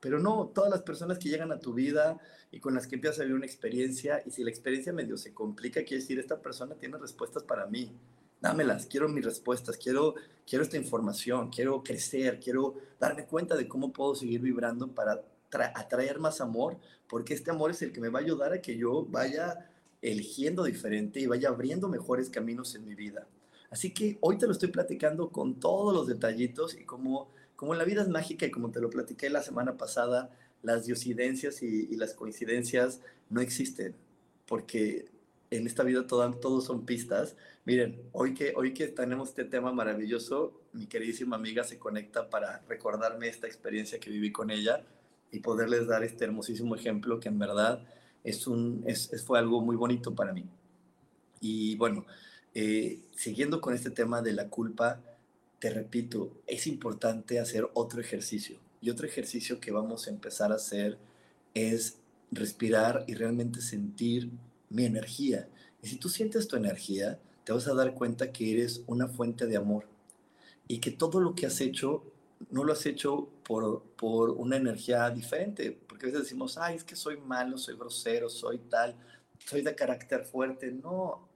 Pero 0.00 0.18
no, 0.18 0.50
todas 0.54 0.70
las 0.70 0.82
personas 0.82 1.18
que 1.18 1.28
llegan 1.28 1.52
a 1.52 1.58
tu 1.58 1.74
vida 1.74 2.18
y 2.52 2.60
con 2.60 2.74
las 2.74 2.86
que 2.86 2.94
empiezas 2.94 3.20
a 3.20 3.22
vivir 3.22 3.36
una 3.36 3.46
experiencia, 3.46 4.22
y 4.24 4.30
si 4.30 4.44
la 4.44 4.50
experiencia 4.50 4.92
medio 4.92 5.16
se 5.16 5.34
complica, 5.34 5.82
quiere 5.82 6.00
decir, 6.00 6.18
esta 6.18 6.40
persona 6.40 6.74
tiene 6.76 6.96
respuestas 6.96 7.42
para 7.42 7.66
mí. 7.66 7.92
Dámelas, 8.40 8.86
quiero 8.86 9.08
mis 9.08 9.24
respuestas, 9.24 9.76
quiero, 9.76 10.14
quiero 10.46 10.64
esta 10.64 10.76
información, 10.76 11.50
quiero 11.50 11.82
crecer, 11.82 12.40
quiero 12.40 12.76
darme 12.98 13.26
cuenta 13.26 13.56
de 13.56 13.68
cómo 13.68 13.92
puedo 13.92 14.14
seguir 14.14 14.40
vibrando 14.40 14.88
para 14.88 15.22
atraer 15.74 16.18
más 16.18 16.40
amor, 16.40 16.78
porque 17.08 17.34
este 17.34 17.50
amor 17.50 17.72
es 17.72 17.82
el 17.82 17.92
que 17.92 18.00
me 18.00 18.08
va 18.08 18.20
a 18.20 18.22
ayudar 18.22 18.52
a 18.52 18.62
que 18.62 18.76
yo 18.76 19.04
vaya 19.04 19.70
eligiendo 20.02 20.64
diferente 20.64 21.20
y 21.20 21.26
vaya 21.26 21.48
abriendo 21.48 21.88
mejores 21.88 22.30
caminos 22.30 22.74
en 22.74 22.84
mi 22.84 22.94
vida. 22.94 23.26
Así 23.70 23.92
que 23.92 24.18
hoy 24.20 24.36
te 24.36 24.46
lo 24.46 24.52
estoy 24.52 24.70
platicando 24.70 25.30
con 25.30 25.60
todos 25.60 25.94
los 25.94 26.06
detallitos 26.08 26.74
y 26.74 26.84
como, 26.84 27.30
como 27.56 27.74
la 27.74 27.84
vida 27.84 28.02
es 28.02 28.08
mágica 28.08 28.46
y 28.46 28.50
como 28.50 28.70
te 28.70 28.80
lo 28.80 28.90
platiqué 28.90 29.30
la 29.30 29.42
semana 29.42 29.76
pasada, 29.76 30.36
las 30.62 30.86
diosidencias 30.86 31.62
y, 31.62 31.94
las 31.96 32.14
coincidencias 32.14 33.00
no 33.30 33.40
existen, 33.40 33.94
porque 34.46 35.06
en 35.50 35.66
esta 35.66 35.84
vida 35.84 36.06
todo, 36.06 36.30
todo 36.34 36.60
son 36.60 36.84
pistas. 36.84 37.36
Miren, 37.64 38.02
hoy 38.12 38.34
que, 38.34 38.52
hoy 38.56 38.74
que 38.74 38.88
tenemos 38.88 39.30
este 39.30 39.44
tema 39.44 39.72
maravilloso, 39.72 40.60
mi 40.72 40.86
queridísima 40.86 41.36
amiga 41.36 41.62
se 41.64 41.78
conecta 41.78 42.28
para 42.28 42.62
recordarme 42.68 43.28
esta 43.28 43.46
experiencia 43.46 44.00
que 44.00 44.10
viví 44.10 44.32
con 44.32 44.50
ella 44.50 44.84
y 45.30 45.40
poderles 45.40 45.86
dar 45.86 46.02
este 46.02 46.24
hermosísimo 46.24 46.74
ejemplo 46.74 47.20
que 47.20 47.28
en 47.28 47.38
verdad 47.38 47.86
es 48.24 48.46
un, 48.46 48.84
fue 49.24 49.38
algo 49.38 49.60
muy 49.60 49.76
bonito 49.76 50.14
para 50.14 50.32
mí. 50.32 50.44
Y 51.40 51.76
bueno, 51.76 52.04
eh, 52.54 53.00
siguiendo 53.14 53.60
con 53.60 53.74
este 53.74 53.90
tema 53.90 54.22
de 54.22 54.32
la 54.32 54.48
culpa, 54.48 55.00
te 55.58 55.70
repito, 55.70 56.32
es 56.46 56.66
importante 56.66 57.38
hacer 57.38 57.68
otro 57.74 58.00
ejercicio. 58.00 58.58
Y 58.80 58.90
otro 58.90 59.06
ejercicio 59.06 59.60
que 59.60 59.72
vamos 59.72 60.06
a 60.06 60.10
empezar 60.10 60.52
a 60.52 60.56
hacer 60.56 60.98
es 61.54 61.98
respirar 62.30 63.04
y 63.06 63.14
realmente 63.14 63.60
sentir 63.60 64.30
mi 64.68 64.84
energía. 64.84 65.48
Y 65.82 65.88
si 65.88 65.96
tú 65.96 66.08
sientes 66.08 66.48
tu 66.48 66.56
energía, 66.56 67.18
te 67.44 67.52
vas 67.52 67.66
a 67.68 67.74
dar 67.74 67.94
cuenta 67.94 68.32
que 68.32 68.52
eres 68.52 68.82
una 68.86 69.08
fuente 69.08 69.46
de 69.46 69.56
amor 69.56 69.86
y 70.68 70.78
que 70.78 70.90
todo 70.90 71.20
lo 71.20 71.34
que 71.34 71.46
has 71.46 71.60
hecho 71.60 72.04
no 72.50 72.64
lo 72.64 72.72
has 72.72 72.86
hecho 72.86 73.28
por, 73.44 73.82
por 73.96 74.30
una 74.30 74.56
energía 74.56 75.10
diferente, 75.10 75.78
porque 76.00 76.16
a 76.16 76.18
veces 76.18 76.30
decimos, 76.30 76.56
ay, 76.56 76.76
es 76.76 76.84
que 76.84 76.96
soy 76.96 77.18
malo, 77.18 77.58
soy 77.58 77.76
grosero, 77.76 78.30
soy 78.30 78.56
tal, 78.70 78.96
soy 79.44 79.60
de 79.60 79.74
carácter 79.74 80.24
fuerte. 80.24 80.72
No, 80.72 81.28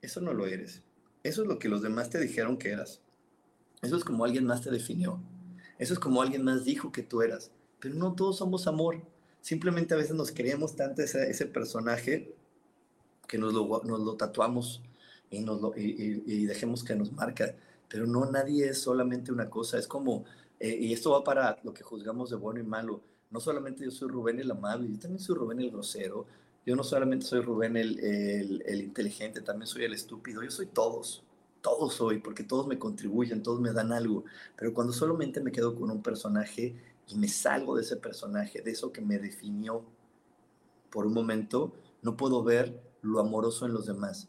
eso 0.00 0.22
no 0.22 0.32
lo 0.32 0.46
eres. 0.46 0.82
Eso 1.22 1.42
es 1.42 1.48
lo 1.48 1.58
que 1.58 1.68
los 1.68 1.82
demás 1.82 2.08
te 2.08 2.18
dijeron 2.18 2.56
que 2.56 2.70
eras. 2.70 3.02
Eso 3.82 3.94
es 3.94 4.04
como 4.04 4.24
alguien 4.24 4.46
más 4.46 4.62
te 4.62 4.70
definió. 4.70 5.20
Eso 5.78 5.92
es 5.92 5.98
como 5.98 6.22
alguien 6.22 6.42
más 6.42 6.64
dijo 6.64 6.92
que 6.92 7.02
tú 7.02 7.20
eras. 7.20 7.50
Pero 7.78 7.94
no 7.94 8.14
todos 8.14 8.38
somos 8.38 8.66
amor. 8.66 9.02
Simplemente 9.42 9.92
a 9.92 9.98
veces 9.98 10.14
nos 10.14 10.32
queremos 10.32 10.76
tanto 10.76 11.02
ese, 11.02 11.28
ese 11.30 11.44
personaje 11.44 12.34
que 13.28 13.36
nos 13.36 13.52
lo, 13.52 13.82
nos 13.84 14.00
lo 14.00 14.16
tatuamos 14.16 14.82
y, 15.30 15.40
nos 15.40 15.60
lo, 15.60 15.74
y, 15.76 16.46
dejemos 16.46 16.82
que 16.84 16.96
nos 16.96 17.12
marca. 17.12 17.54
Pero 17.86 18.06
no, 18.06 18.24
nadie 18.24 18.70
es 18.70 18.80
solamente 18.80 19.30
una 19.30 19.50
cosa. 19.50 19.76
Es 19.76 19.86
como, 19.86 20.24
eh, 20.58 20.74
y 20.80 20.94
esto 20.94 21.10
va 21.10 21.22
para 21.22 21.58
lo 21.64 21.74
que 21.74 21.82
juzgamos 21.82 22.30
de 22.30 22.36
bueno 22.36 22.60
y 22.60 22.62
malo. 22.64 23.02
No 23.30 23.40
solamente 23.40 23.84
yo 23.84 23.90
soy 23.90 24.08
Rubén 24.08 24.38
el 24.38 24.50
amable, 24.50 24.88
yo 24.90 24.98
también 24.98 25.20
soy 25.20 25.36
Rubén 25.36 25.60
el 25.60 25.70
grosero. 25.70 26.26
Yo 26.64 26.74
no 26.74 26.82
solamente 26.82 27.26
soy 27.26 27.40
Rubén 27.40 27.76
el, 27.76 27.98
el, 28.00 28.62
el 28.66 28.82
inteligente, 28.82 29.40
también 29.40 29.66
soy 29.66 29.84
el 29.84 29.94
estúpido. 29.94 30.42
Yo 30.42 30.50
soy 30.50 30.66
todos 30.66 31.22
todos 31.66 31.94
soy, 31.94 32.20
porque 32.20 32.44
todos 32.44 32.68
me 32.68 32.78
contribuyen, 32.78 33.42
todos 33.42 33.60
me 33.60 33.72
dan 33.72 33.92
algo. 33.92 34.22
Pero 34.56 34.72
cuando 34.72 34.92
solamente 34.92 35.40
me 35.40 35.50
quedo 35.50 35.74
con 35.74 35.90
un 35.90 36.00
personaje 36.00 36.76
y 37.08 37.16
me 37.16 37.26
salgo 37.26 37.74
de 37.74 37.82
ese 37.82 37.96
personaje, 37.96 38.62
de 38.62 38.70
eso 38.70 38.92
que 38.92 39.00
me 39.00 39.18
definió 39.18 39.84
por 40.90 41.06
un 41.06 41.12
momento, 41.12 41.72
no 42.02 42.16
puedo 42.16 42.44
ver 42.44 42.80
lo 43.02 43.18
amoroso 43.18 43.66
en 43.66 43.72
los 43.72 43.84
demás. 43.84 44.28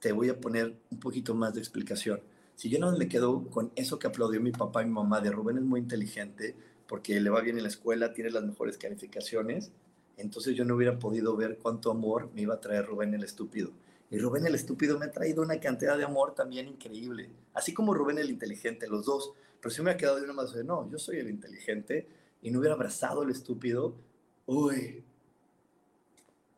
Te 0.00 0.10
voy 0.10 0.30
a 0.30 0.40
poner 0.40 0.76
un 0.90 0.98
poquito 0.98 1.32
más 1.32 1.54
de 1.54 1.60
explicación. 1.60 2.20
Si 2.56 2.68
yo 2.68 2.80
no 2.80 2.90
me 2.90 3.08
quedo 3.08 3.48
con 3.50 3.70
eso 3.76 4.00
que 4.00 4.08
aplaudió 4.08 4.40
mi 4.40 4.50
papá 4.50 4.82
y 4.82 4.86
mi 4.86 4.92
mamá 4.92 5.20
de 5.20 5.30
Rubén 5.30 5.58
es 5.58 5.64
muy 5.64 5.78
inteligente 5.78 6.56
porque 6.88 7.20
le 7.20 7.30
va 7.30 7.42
bien 7.42 7.56
en 7.58 7.62
la 7.62 7.68
escuela, 7.68 8.12
tiene 8.12 8.30
las 8.30 8.42
mejores 8.42 8.78
calificaciones, 8.78 9.70
entonces 10.16 10.56
yo 10.56 10.64
no 10.64 10.74
hubiera 10.74 10.98
podido 10.98 11.36
ver 11.36 11.58
cuánto 11.58 11.90
amor 11.90 12.30
me 12.34 12.42
iba 12.42 12.54
a 12.54 12.60
traer 12.60 12.86
Rubén 12.86 13.14
el 13.14 13.22
estúpido. 13.22 13.70
Y 14.10 14.18
Rubén 14.18 14.46
el 14.46 14.54
estúpido 14.54 14.98
me 14.98 15.04
ha 15.04 15.12
traído 15.12 15.42
una 15.42 15.60
cantidad 15.60 15.96
de 15.96 16.04
amor 16.04 16.34
también 16.34 16.66
increíble. 16.66 17.30
Así 17.52 17.74
como 17.74 17.94
Rubén 17.94 18.18
el 18.18 18.30
inteligente, 18.30 18.88
los 18.88 19.04
dos. 19.04 19.32
Pero 19.60 19.72
si 19.72 19.82
me 19.82 19.90
ha 19.90 19.96
quedado 19.96 20.16
de 20.16 20.24
una 20.24 20.32
más 20.32 20.52
de, 20.54 20.64
no, 20.64 20.90
yo 20.90 20.98
soy 20.98 21.18
el 21.18 21.28
inteligente 21.28 22.08
y 22.42 22.50
no 22.50 22.58
hubiera 22.58 22.74
abrazado 22.74 23.20
al 23.20 23.30
estúpido, 23.30 23.94
uy, 24.46 25.04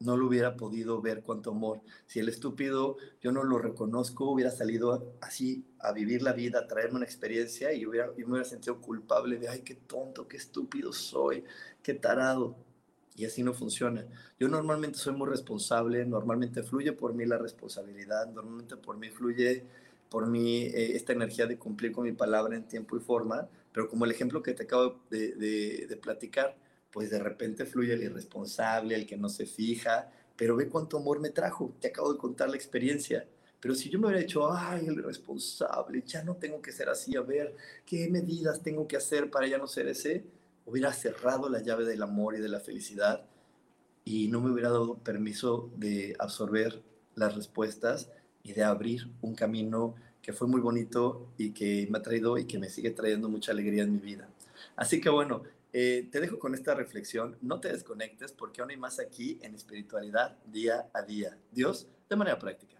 no 0.00 0.16
lo 0.16 0.26
hubiera 0.26 0.56
podido 0.56 1.00
ver 1.00 1.22
cuánto 1.22 1.50
amor. 1.50 1.80
Si 2.06 2.18
el 2.18 2.28
estúpido 2.28 2.96
yo 3.22 3.32
no 3.32 3.44
lo 3.44 3.58
reconozco, 3.58 4.30
hubiera 4.30 4.50
salido 4.50 5.14
así 5.20 5.64
a 5.78 5.92
vivir 5.92 6.22
la 6.22 6.32
vida, 6.32 6.60
a 6.60 6.66
traerme 6.66 6.96
una 6.96 7.04
experiencia 7.04 7.72
y, 7.72 7.86
hubiera, 7.86 8.10
y 8.16 8.24
me 8.24 8.32
hubiera 8.32 8.44
sentido 8.44 8.80
culpable 8.80 9.38
de, 9.38 9.48
ay, 9.48 9.60
qué 9.60 9.74
tonto, 9.74 10.26
qué 10.26 10.36
estúpido 10.38 10.92
soy, 10.92 11.44
qué 11.82 11.94
tarado 11.94 12.56
y 13.16 13.26
así 13.26 13.42
no 13.42 13.52
funciona. 13.52 14.06
Yo 14.38 14.48
normalmente 14.48 14.98
soy 14.98 15.14
muy 15.14 15.28
responsable, 15.28 16.06
normalmente 16.06 16.62
fluye 16.62 16.92
por 16.92 17.14
mí 17.14 17.26
la 17.26 17.38
responsabilidad, 17.38 18.26
normalmente 18.32 18.76
por 18.76 18.96
mí 18.96 19.10
fluye 19.10 19.64
por 20.10 20.26
mí 20.26 20.62
eh, 20.64 20.96
esta 20.96 21.12
energía 21.12 21.46
de 21.46 21.56
cumplir 21.58 21.92
con 21.92 22.04
mi 22.04 22.12
palabra 22.12 22.56
en 22.56 22.64
tiempo 22.64 22.96
y 22.96 23.00
forma, 23.00 23.48
pero 23.72 23.88
como 23.88 24.04
el 24.04 24.10
ejemplo 24.10 24.42
que 24.42 24.54
te 24.54 24.64
acabo 24.64 25.00
de, 25.08 25.34
de, 25.36 25.96
platicar, 25.96 26.56
pues 26.90 27.10
de 27.10 27.18
repente 27.18 27.66
fluye 27.66 27.94
el 27.94 28.02
irresponsable, 28.02 28.94
el 28.94 29.06
que 29.06 29.16
no 29.16 29.28
se 29.28 29.46
fija, 29.46 30.10
pero 30.36 30.56
ve 30.56 30.68
cuánto 30.68 30.98
amor 30.98 31.20
me 31.20 31.30
trajo, 31.30 31.74
te 31.80 31.88
acabo 31.88 32.12
de 32.12 32.18
contar 32.18 32.48
la 32.48 32.56
experiencia. 32.56 33.26
Pero 33.60 33.74
si 33.74 33.90
yo 33.90 33.98
me 33.98 34.06
hubiera 34.06 34.22
dicho, 34.22 34.50
ay, 34.52 34.86
el 34.86 34.94
irresponsable, 34.94 36.02
ya 36.06 36.24
no 36.24 36.36
tengo 36.36 36.62
que 36.62 36.72
ser 36.72 36.88
así, 36.88 37.16
a 37.16 37.20
ver, 37.20 37.54
¿qué 37.84 38.08
medidas 38.08 38.62
tengo 38.62 38.88
que 38.88 38.96
hacer 38.96 39.30
para 39.30 39.46
ya 39.46 39.58
no 39.58 39.66
ser 39.66 39.86
ese? 39.88 40.24
hubiera 40.70 40.92
cerrado 40.92 41.48
la 41.48 41.62
llave 41.62 41.84
del 41.84 42.02
amor 42.02 42.36
y 42.36 42.40
de 42.40 42.48
la 42.48 42.60
felicidad 42.60 43.24
y 44.04 44.28
no 44.28 44.40
me 44.40 44.50
hubiera 44.50 44.70
dado 44.70 44.98
permiso 44.98 45.70
de 45.76 46.14
absorber 46.18 46.82
las 47.16 47.34
respuestas 47.34 48.10
y 48.42 48.52
de 48.52 48.62
abrir 48.62 49.10
un 49.20 49.34
camino 49.34 49.94
que 50.22 50.32
fue 50.32 50.46
muy 50.46 50.60
bonito 50.60 51.32
y 51.36 51.50
que 51.50 51.88
me 51.90 51.98
ha 51.98 52.02
traído 52.02 52.38
y 52.38 52.44
que 52.44 52.58
me 52.58 52.68
sigue 52.68 52.90
trayendo 52.90 53.28
mucha 53.28 53.52
alegría 53.52 53.82
en 53.82 53.92
mi 53.92 53.98
vida. 53.98 54.28
Así 54.76 55.00
que 55.00 55.10
bueno, 55.10 55.42
eh, 55.72 56.08
te 56.10 56.20
dejo 56.20 56.38
con 56.38 56.54
esta 56.54 56.74
reflexión. 56.74 57.36
No 57.40 57.60
te 57.60 57.68
desconectes 57.72 58.32
porque 58.32 58.60
aún 58.60 58.70
hay 58.70 58.76
más 58.76 58.98
aquí 58.98 59.38
en 59.42 59.54
espiritualidad 59.54 60.36
día 60.44 60.90
a 60.92 61.02
día. 61.02 61.38
Dios, 61.50 61.88
de 62.08 62.16
manera 62.16 62.38
práctica. 62.38 62.79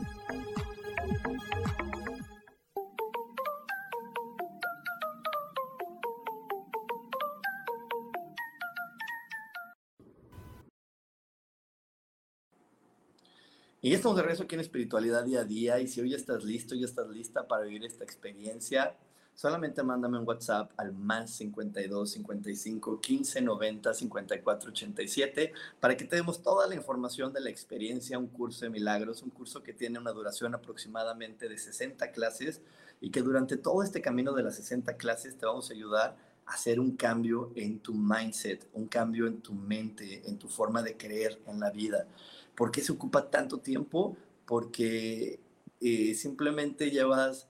Y 13.83 13.89
ya 13.89 13.95
estamos 13.95 14.15
de 14.15 14.21
regreso 14.21 14.43
aquí 14.43 14.53
en 14.53 14.61
Espiritualidad 14.61 15.25
Día 15.25 15.39
a 15.39 15.43
Día. 15.43 15.79
Y 15.79 15.87
si 15.87 16.01
hoy 16.01 16.11
ya 16.11 16.15
estás 16.15 16.43
listo, 16.43 16.75
ya 16.75 16.85
estás 16.85 17.09
lista 17.09 17.47
para 17.47 17.63
vivir 17.63 17.83
esta 17.83 18.03
experiencia, 18.03 18.95
solamente 19.33 19.81
mándame 19.81 20.19
un 20.19 20.27
WhatsApp 20.27 20.71
al 20.77 20.93
más 20.93 21.31
52 21.31 22.11
55 22.11 23.01
15 23.01 23.41
90 23.41 23.93
54 23.95 24.69
87 24.69 25.53
para 25.79 25.97
que 25.97 26.05
te 26.05 26.15
demos 26.15 26.43
toda 26.43 26.67
la 26.67 26.75
información 26.75 27.33
de 27.33 27.41
la 27.41 27.49
experiencia, 27.49 28.19
un 28.19 28.27
curso 28.27 28.65
de 28.65 28.69
milagros, 28.69 29.23
un 29.23 29.31
curso 29.31 29.63
que 29.63 29.73
tiene 29.73 29.97
una 29.97 30.11
duración 30.11 30.53
aproximadamente 30.53 31.49
de 31.49 31.57
60 31.57 32.11
clases 32.11 32.61
y 32.99 33.09
que 33.09 33.23
durante 33.23 33.57
todo 33.57 33.81
este 33.81 33.99
camino 33.99 34.33
de 34.33 34.43
las 34.43 34.57
60 34.57 34.95
clases 34.97 35.39
te 35.39 35.47
vamos 35.47 35.71
a 35.71 35.73
ayudar 35.73 36.17
hacer 36.45 36.79
un 36.79 36.95
cambio 36.95 37.51
en 37.55 37.79
tu 37.79 37.93
mindset, 37.93 38.67
un 38.73 38.87
cambio 38.87 39.27
en 39.27 39.41
tu 39.41 39.53
mente, 39.53 40.21
en 40.27 40.37
tu 40.37 40.47
forma 40.47 40.81
de 40.81 40.97
creer 40.97 41.41
en 41.47 41.59
la 41.59 41.71
vida. 41.71 42.07
¿Por 42.55 42.71
qué 42.71 42.81
se 42.81 42.91
ocupa 42.91 43.29
tanto 43.29 43.59
tiempo? 43.59 44.17
Porque 44.45 45.39
eh, 45.79 46.13
simplemente 46.13 46.91
llevas, 46.91 47.47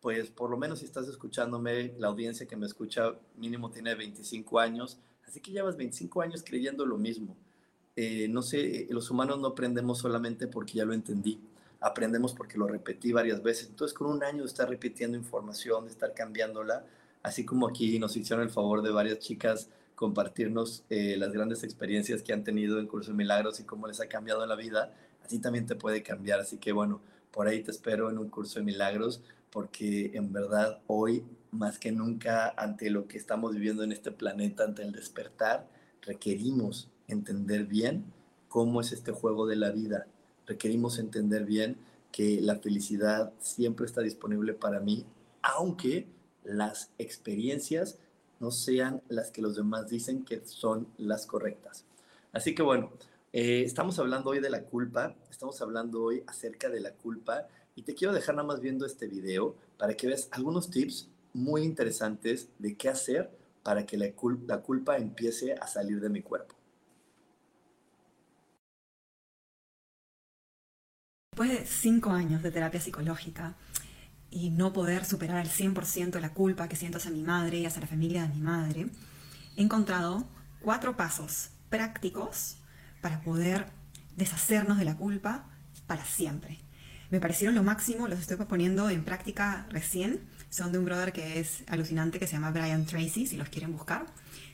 pues 0.00 0.30
por 0.30 0.50
lo 0.50 0.56
menos 0.56 0.80
si 0.80 0.84
estás 0.84 1.08
escuchándome, 1.08 1.94
la 1.98 2.08
audiencia 2.08 2.46
que 2.46 2.56
me 2.56 2.66
escucha 2.66 3.14
mínimo 3.36 3.70
tiene 3.70 3.94
25 3.94 4.58
años, 4.58 4.98
así 5.26 5.40
que 5.40 5.52
llevas 5.52 5.76
25 5.76 6.20
años 6.22 6.42
creyendo 6.44 6.84
lo 6.84 6.98
mismo. 6.98 7.36
Eh, 7.96 8.28
no 8.28 8.42
sé, 8.42 8.86
los 8.90 9.10
humanos 9.10 9.38
no 9.40 9.48
aprendemos 9.48 9.98
solamente 9.98 10.46
porque 10.46 10.74
ya 10.74 10.84
lo 10.84 10.94
entendí, 10.94 11.40
aprendemos 11.80 12.34
porque 12.34 12.58
lo 12.58 12.66
repetí 12.66 13.12
varias 13.12 13.42
veces. 13.42 13.68
Entonces, 13.68 13.96
con 13.96 14.08
un 14.08 14.24
año 14.24 14.42
de 14.42 14.48
estar 14.48 14.68
repitiendo 14.68 15.16
información, 15.16 15.84
de 15.84 15.90
estar 15.90 16.14
cambiándola, 16.14 16.84
así 17.22 17.44
como 17.44 17.68
aquí 17.68 17.98
nos 17.98 18.16
hicieron 18.16 18.44
el 18.44 18.50
favor 18.50 18.82
de 18.82 18.90
varias 18.90 19.18
chicas 19.18 19.68
compartirnos 19.94 20.84
eh, 20.88 21.16
las 21.18 21.32
grandes 21.32 21.62
experiencias 21.62 22.22
que 22.22 22.32
han 22.32 22.42
tenido 22.42 22.80
en 22.80 22.86
Curso 22.86 23.10
de 23.10 23.18
Milagros 23.18 23.60
y 23.60 23.64
cómo 23.64 23.86
les 23.86 24.00
ha 24.00 24.08
cambiado 24.08 24.46
la 24.46 24.56
vida, 24.56 24.94
así 25.22 25.38
también 25.38 25.66
te 25.66 25.74
puede 25.74 26.02
cambiar. 26.02 26.40
Así 26.40 26.56
que 26.56 26.72
bueno, 26.72 27.02
por 27.30 27.48
ahí 27.48 27.62
te 27.62 27.70
espero 27.70 28.08
en 28.08 28.16
un 28.16 28.30
Curso 28.30 28.60
de 28.60 28.64
Milagros, 28.64 29.20
porque 29.50 30.12
en 30.14 30.32
verdad 30.32 30.80
hoy, 30.86 31.24
más 31.50 31.78
que 31.78 31.92
nunca, 31.92 32.54
ante 32.56 32.88
lo 32.88 33.08
que 33.08 33.18
estamos 33.18 33.52
viviendo 33.52 33.82
en 33.82 33.92
este 33.92 34.10
planeta, 34.10 34.64
ante 34.64 34.82
el 34.82 34.92
despertar, 34.92 35.68
requerimos 36.00 36.88
entender 37.06 37.66
bien 37.66 38.04
cómo 38.48 38.80
es 38.80 38.92
este 38.92 39.12
juego 39.12 39.46
de 39.46 39.56
la 39.56 39.70
vida. 39.70 40.06
Requerimos 40.46 40.98
entender 40.98 41.44
bien 41.44 41.76
que 42.10 42.40
la 42.40 42.56
felicidad 42.56 43.34
siempre 43.38 43.84
está 43.84 44.00
disponible 44.00 44.54
para 44.54 44.80
mí, 44.80 45.04
aunque 45.42 46.06
las 46.44 46.90
experiencias 46.98 47.98
no 48.40 48.50
sean 48.50 49.02
las 49.08 49.30
que 49.30 49.42
los 49.42 49.56
demás 49.56 49.88
dicen 49.88 50.24
que 50.24 50.42
son 50.44 50.88
las 50.98 51.26
correctas. 51.26 51.84
Así 52.32 52.54
que 52.54 52.62
bueno, 52.62 52.90
eh, 53.32 53.62
estamos 53.64 53.98
hablando 53.98 54.30
hoy 54.30 54.40
de 54.40 54.50
la 54.50 54.62
culpa, 54.62 55.14
estamos 55.30 55.60
hablando 55.62 56.02
hoy 56.02 56.22
acerca 56.26 56.68
de 56.68 56.80
la 56.80 56.92
culpa 56.92 57.46
y 57.76 57.82
te 57.82 57.94
quiero 57.94 58.12
dejar 58.12 58.34
nada 58.34 58.48
más 58.48 58.60
viendo 58.60 58.86
este 58.86 59.06
video 59.06 59.54
para 59.78 59.94
que 59.94 60.06
veas 60.06 60.28
algunos 60.32 60.70
tips 60.70 61.08
muy 61.32 61.62
interesantes 61.62 62.48
de 62.58 62.76
qué 62.76 62.88
hacer 62.88 63.30
para 63.62 63.86
que 63.86 63.96
la, 63.96 64.06
la 64.46 64.62
culpa 64.62 64.96
empiece 64.96 65.54
a 65.54 65.66
salir 65.66 66.00
de 66.00 66.08
mi 66.08 66.22
cuerpo. 66.22 66.54
Después 71.32 71.50
de 71.50 71.66
cinco 71.66 72.10
años 72.10 72.42
de 72.42 72.50
terapia 72.50 72.80
psicológica, 72.80 73.56
y 74.30 74.50
no 74.50 74.72
poder 74.72 75.04
superar 75.04 75.38
al 75.38 75.48
100% 75.48 76.20
la 76.20 76.32
culpa 76.32 76.68
que 76.68 76.76
siento 76.76 76.98
hacia 76.98 77.10
mi 77.10 77.22
madre 77.22 77.58
y 77.58 77.66
hacia 77.66 77.80
la 77.80 77.86
familia 77.86 78.22
de 78.22 78.34
mi 78.34 78.40
madre, 78.40 78.86
he 79.56 79.62
encontrado 79.62 80.26
cuatro 80.60 80.96
pasos 80.96 81.50
prácticos 81.68 82.56
para 83.00 83.20
poder 83.22 83.66
deshacernos 84.16 84.78
de 84.78 84.84
la 84.84 84.96
culpa 84.96 85.46
para 85.86 86.04
siempre. 86.04 86.58
Me 87.10 87.18
parecieron 87.18 87.56
lo 87.56 87.64
máximo, 87.64 88.06
los 88.06 88.20
estoy 88.20 88.36
poniendo 88.36 88.88
en 88.88 89.04
práctica 89.04 89.66
recién. 89.70 90.20
Son 90.48 90.70
de 90.70 90.78
un 90.78 90.84
brother 90.84 91.12
que 91.12 91.40
es 91.40 91.64
alucinante, 91.66 92.20
que 92.20 92.26
se 92.26 92.34
llama 92.34 92.52
Brian 92.52 92.86
Tracy, 92.86 93.26
si 93.26 93.36
los 93.36 93.48
quieren 93.48 93.72
buscar. 93.72 94.06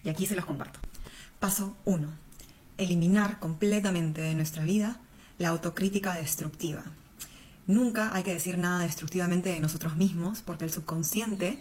Y 0.03 0.09
aquí 0.09 0.27
se 0.27 0.37
los 0.37 0.47
comparto. 0.47 0.81
Paso 1.39 1.77
1. 1.85 2.09
Eliminar 2.79 3.39
completamente 3.39 4.23
de 4.23 4.35
nuestra 4.35 4.65
vida 4.65 4.99
la 5.39 5.49
autocrítica 5.49 6.15
destructiva. 6.15 6.83
Nunca 7.67 8.15
hay 8.15 8.23
que 8.23 8.35
decir 8.35 8.59
nada 8.59 8.81
destructivamente 8.85 9.51
de 9.51 9.61
nosotros 9.61 9.97
mismos 9.97 10.43
porque 10.43 10.65
el 10.65 10.71
subconsciente 10.71 11.59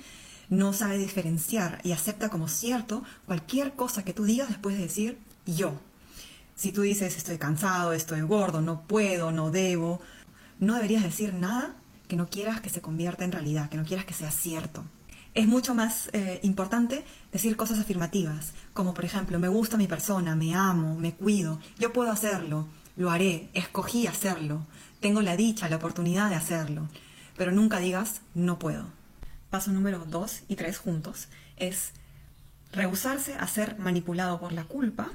no 0.50 0.74
sabe 0.74 0.98
diferenciar 0.98 1.80
y 1.84 1.92
acepta 1.92 2.30
como 2.30 2.48
cierto 2.48 3.04
cualquier 3.26 3.74
cosa 3.74 4.04
que 4.04 4.14
tú 4.14 4.24
digas 4.26 4.50
después 4.50 4.78
de 4.78 4.84
decir 4.84 5.18
yo. 5.46 5.80
Si 6.56 6.72
tú 6.72 6.82
dices 6.82 7.18
estoy 7.18 7.38
cansado, 7.38 7.94
estoy 7.94 8.22
gordo, 8.22 8.62
no 8.62 8.82
puedo, 8.84 9.32
no 9.32 9.52
debo, 9.52 10.00
no 10.60 10.76
deberías 10.76 11.04
decir 11.04 11.34
nada 11.34 11.76
que 12.08 12.16
no 12.16 12.30
quieras 12.30 12.62
que 12.62 12.70
se 12.70 12.82
convierta 12.82 13.26
en 13.26 13.32
realidad, 13.32 13.70
que 13.70 13.78
no 13.78 13.84
quieras 13.84 14.06
que 14.06 14.14
sea 14.14 14.32
cierto. 14.32 14.84
Es 15.34 15.48
mucho 15.48 15.76
más 15.76 16.10
eh, 16.14 16.40
importante 16.44 17.04
decir 17.34 17.58
cosas 17.58 17.80
afirmativas, 17.80 18.54
como 18.74 18.94
por 18.94 19.04
ejemplo, 19.04 19.38
me 19.38 19.50
gusta 19.50 19.76
mi 19.76 19.88
persona, 19.88 20.36
me 20.36 20.56
amo, 20.56 20.96
me 20.96 21.14
cuido, 21.14 21.60
yo 21.78 21.92
puedo 21.92 22.10
hacerlo, 22.10 22.68
lo 22.96 23.12
haré, 23.12 23.50
escogí 23.54 24.08
hacerlo, 24.08 24.66
tengo 25.06 25.22
la 25.22 25.38
dicha, 25.38 25.70
la 25.70 25.76
oportunidad 25.76 26.32
de 26.32 26.36
hacerlo, 26.36 26.90
pero 27.38 27.52
nunca 27.52 27.78
digas 27.78 28.22
no 28.34 28.58
puedo. 28.58 28.88
Paso 29.52 29.72
número 29.72 30.00
dos 30.00 30.42
y 30.48 30.56
tres 30.56 30.80
juntos 30.80 31.28
es 31.58 31.92
rehusarse 32.72 33.36
a 33.36 33.46
ser 33.46 33.78
manipulado 33.78 34.40
por 34.40 34.52
la 34.52 34.64
culpa 34.64 35.12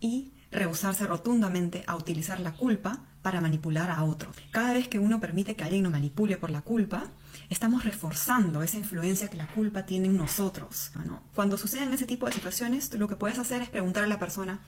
y 0.00 0.32
rehusarse 0.50 1.06
rotundamente 1.06 1.84
a 1.86 1.94
utilizar 1.94 2.40
la 2.40 2.54
culpa 2.54 3.04
para 3.22 3.40
manipular 3.40 3.92
a 3.92 4.02
otro. 4.02 4.32
Cada 4.50 4.72
vez 4.72 4.88
que 4.88 4.98
uno 4.98 5.20
permite 5.20 5.54
que 5.54 5.62
alguien 5.62 5.84
nos 5.84 5.92
manipule 5.92 6.36
por 6.36 6.50
la 6.50 6.62
culpa, 6.62 7.04
estamos 7.50 7.84
reforzando 7.84 8.64
esa 8.64 8.78
influencia 8.78 9.28
que 9.28 9.36
la 9.36 9.46
culpa 9.46 9.86
tiene 9.86 10.08
en 10.08 10.16
nosotros. 10.16 10.90
Cuando 11.36 11.56
suceden 11.56 11.92
ese 11.92 12.04
tipo 12.04 12.26
de 12.26 12.32
situaciones, 12.32 12.92
lo 12.94 13.06
que 13.06 13.14
puedes 13.14 13.38
hacer 13.38 13.62
es 13.62 13.68
preguntar 13.68 14.02
a 14.02 14.08
la 14.08 14.18
persona, 14.18 14.58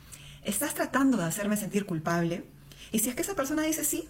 ¿estás 0.44 0.72
tratando 0.72 1.16
de 1.16 1.24
hacerme 1.24 1.56
sentir 1.56 1.84
culpable? 1.84 2.44
Y 2.92 3.00
si 3.00 3.08
es 3.08 3.16
que 3.16 3.22
esa 3.22 3.34
persona 3.34 3.62
dice 3.62 3.82
sí, 3.82 4.08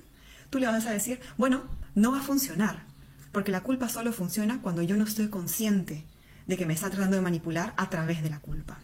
tú 0.52 0.58
le 0.58 0.66
vas 0.66 0.84
a 0.84 0.90
decir, 0.90 1.18
bueno, 1.38 1.62
no 1.94 2.12
va 2.12 2.18
a 2.18 2.22
funcionar, 2.22 2.84
porque 3.32 3.50
la 3.50 3.62
culpa 3.62 3.88
solo 3.88 4.12
funciona 4.12 4.60
cuando 4.60 4.82
yo 4.82 4.98
no 4.98 5.04
estoy 5.04 5.28
consciente 5.28 6.04
de 6.46 6.58
que 6.58 6.66
me 6.66 6.74
está 6.74 6.90
tratando 6.90 7.16
de 7.16 7.22
manipular 7.22 7.72
a 7.78 7.88
través 7.88 8.22
de 8.22 8.28
la 8.28 8.38
culpa. 8.38 8.78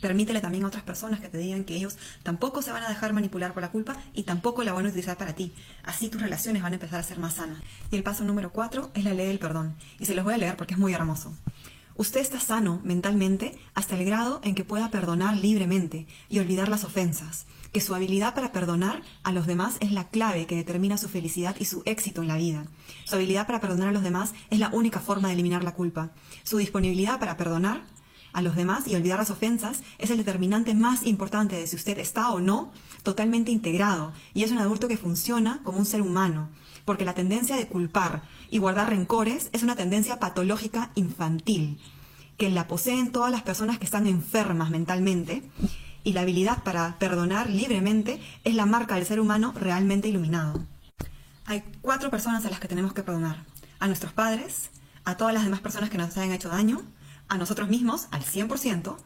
Permítele 0.00 0.40
también 0.40 0.64
a 0.64 0.66
otras 0.66 0.82
personas 0.82 1.20
que 1.20 1.28
te 1.28 1.38
digan 1.38 1.62
que 1.62 1.76
ellos 1.76 1.96
tampoco 2.24 2.60
se 2.60 2.72
van 2.72 2.82
a 2.82 2.88
dejar 2.88 3.12
manipular 3.12 3.52
por 3.52 3.62
la 3.62 3.70
culpa 3.70 3.96
y 4.14 4.24
tampoco 4.24 4.64
la 4.64 4.72
van 4.72 4.86
a 4.86 4.88
utilizar 4.88 5.16
para 5.16 5.34
ti. 5.34 5.52
Así 5.84 6.08
tus 6.08 6.20
relaciones 6.20 6.62
van 6.62 6.72
a 6.72 6.76
empezar 6.76 6.98
a 6.98 7.04
ser 7.04 7.20
más 7.20 7.34
sanas. 7.34 7.58
Y 7.92 7.96
el 7.96 8.02
paso 8.02 8.24
número 8.24 8.50
cuatro 8.50 8.90
es 8.94 9.04
la 9.04 9.14
ley 9.14 9.28
del 9.28 9.38
perdón. 9.38 9.76
Y 10.00 10.06
se 10.06 10.14
los 10.14 10.24
voy 10.24 10.34
a 10.34 10.38
leer 10.38 10.56
porque 10.56 10.74
es 10.74 10.80
muy 10.80 10.92
hermoso. 10.92 11.36
Usted 12.00 12.20
está 12.20 12.40
sano 12.40 12.80
mentalmente 12.82 13.58
hasta 13.74 13.94
el 13.94 14.06
grado 14.06 14.40
en 14.42 14.54
que 14.54 14.64
pueda 14.64 14.90
perdonar 14.90 15.36
libremente 15.36 16.06
y 16.30 16.38
olvidar 16.38 16.70
las 16.70 16.84
ofensas 16.84 17.44
que 17.72 17.82
su 17.82 17.94
habilidad 17.94 18.34
para 18.34 18.52
perdonar 18.52 19.02
a 19.22 19.32
los 19.32 19.46
demás 19.46 19.76
es 19.80 19.92
la 19.92 20.08
clave 20.08 20.46
que 20.46 20.56
determina 20.56 20.96
su 20.96 21.10
felicidad 21.10 21.56
y 21.58 21.66
su 21.66 21.82
éxito 21.84 22.22
en 22.22 22.28
la 22.28 22.38
vida. 22.38 22.64
Su 23.04 23.16
habilidad 23.16 23.46
para 23.46 23.60
perdonar 23.60 23.88
a 23.88 23.92
los 23.92 24.02
demás 24.02 24.32
es 24.48 24.58
la 24.58 24.70
única 24.70 25.00
forma 25.00 25.28
de 25.28 25.34
eliminar 25.34 25.62
la 25.62 25.74
culpa. 25.74 26.10
Su 26.42 26.56
disponibilidad 26.56 27.20
para 27.20 27.36
perdonar 27.36 27.82
a 28.32 28.40
los 28.40 28.56
demás 28.56 28.88
y 28.88 28.94
olvidar 28.94 29.18
las 29.18 29.30
ofensas 29.30 29.82
es 29.98 30.08
el 30.08 30.16
determinante 30.16 30.72
más 30.72 31.04
importante 31.04 31.56
de 31.56 31.66
si 31.66 31.76
usted 31.76 31.98
está 31.98 32.30
o 32.30 32.40
no 32.40 32.72
totalmente 33.02 33.50
integrado 33.50 34.14
y 34.32 34.44
es 34.44 34.52
un 34.52 34.58
adulto 34.58 34.88
que 34.88 34.96
funciona 34.96 35.60
como 35.64 35.78
un 35.78 35.84
ser 35.84 36.00
humano, 36.00 36.48
porque 36.90 37.04
la 37.04 37.14
tendencia 37.14 37.54
de 37.54 37.68
culpar 37.68 38.22
y 38.50 38.58
guardar 38.58 38.90
rencores 38.90 39.48
es 39.52 39.62
una 39.62 39.76
tendencia 39.76 40.18
patológica 40.18 40.90
infantil 40.96 41.78
que 42.36 42.50
la 42.50 42.66
poseen 42.66 43.12
todas 43.12 43.30
las 43.30 43.42
personas 43.42 43.78
que 43.78 43.84
están 43.84 44.08
enfermas 44.08 44.70
mentalmente 44.70 45.48
y 46.02 46.14
la 46.14 46.22
habilidad 46.22 46.64
para 46.64 46.98
perdonar 46.98 47.48
libremente 47.48 48.20
es 48.42 48.56
la 48.56 48.66
marca 48.66 48.96
del 48.96 49.06
ser 49.06 49.20
humano 49.20 49.54
realmente 49.54 50.08
iluminado. 50.08 50.66
Hay 51.44 51.62
cuatro 51.80 52.10
personas 52.10 52.44
a 52.44 52.50
las 52.50 52.58
que 52.58 52.66
tenemos 52.66 52.92
que 52.92 53.04
perdonar. 53.04 53.44
A 53.78 53.86
nuestros 53.86 54.12
padres, 54.12 54.70
a 55.04 55.16
todas 55.16 55.32
las 55.32 55.44
demás 55.44 55.60
personas 55.60 55.90
que 55.90 55.96
nos 55.96 56.16
hayan 56.16 56.32
hecho 56.32 56.48
daño, 56.48 56.82
a 57.28 57.38
nosotros 57.38 57.68
mismos 57.68 58.08
al 58.10 58.24
100%, 58.24 58.96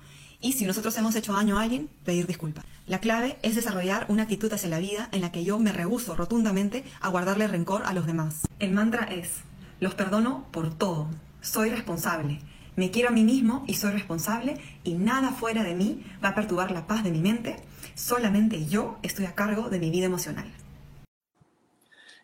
y 0.45 0.53
si 0.53 0.66
nosotros 0.66 0.97
hemos 0.99 1.16
hecho 1.16 1.32
daño 1.32 1.59
a 1.59 1.62
alguien, 1.62 1.88
pedir 2.05 2.26
disculpas. 2.26 2.66
La 2.86 3.01
clave 3.01 3.38
es 3.40 3.55
desarrollar 3.55 4.05
una 4.11 4.24
actitud 4.24 4.53
hacia 4.53 4.68
la 4.68 4.78
vida 4.78 5.09
en 5.11 5.22
la 5.22 5.32
que 5.32 5.42
yo 5.42 5.59
me 5.59 5.72
rehuso 5.72 6.14
rotundamente 6.14 6.84
a 7.01 7.09
guardarle 7.09 7.49
rencor 7.49 7.82
a 7.86 7.95
los 7.95 8.07
demás. 8.07 8.42
El 8.59 8.72
mantra 8.72 9.05
es, 9.05 9.38
los 9.80 9.95
perdono 9.95 10.47
por 10.53 10.76
todo, 10.76 11.09
soy 11.40 11.70
responsable, 11.70 12.40
me 12.76 12.90
quiero 12.90 13.09
a 13.09 13.12
mí 13.12 13.24
mismo 13.24 13.64
y 13.66 13.74
soy 13.74 13.92
responsable 13.92 14.59
y 14.84 14.92
nada 14.92 15.30
fuera 15.30 15.62
de 15.62 15.74
mí 15.74 16.05
va 16.22 16.28
a 16.28 16.34
perturbar 16.34 16.72
la 16.72 16.86
paz 16.86 17.05
de 17.05 17.11
mi 17.11 17.20
mente, 17.20 17.57
solamente 17.95 18.66
yo 18.66 18.99
estoy 19.03 19.24
a 19.24 19.34
cargo 19.34 19.70
de 19.70 19.78
mi 19.78 19.88
vida 19.88 20.05
emocional. 20.05 20.53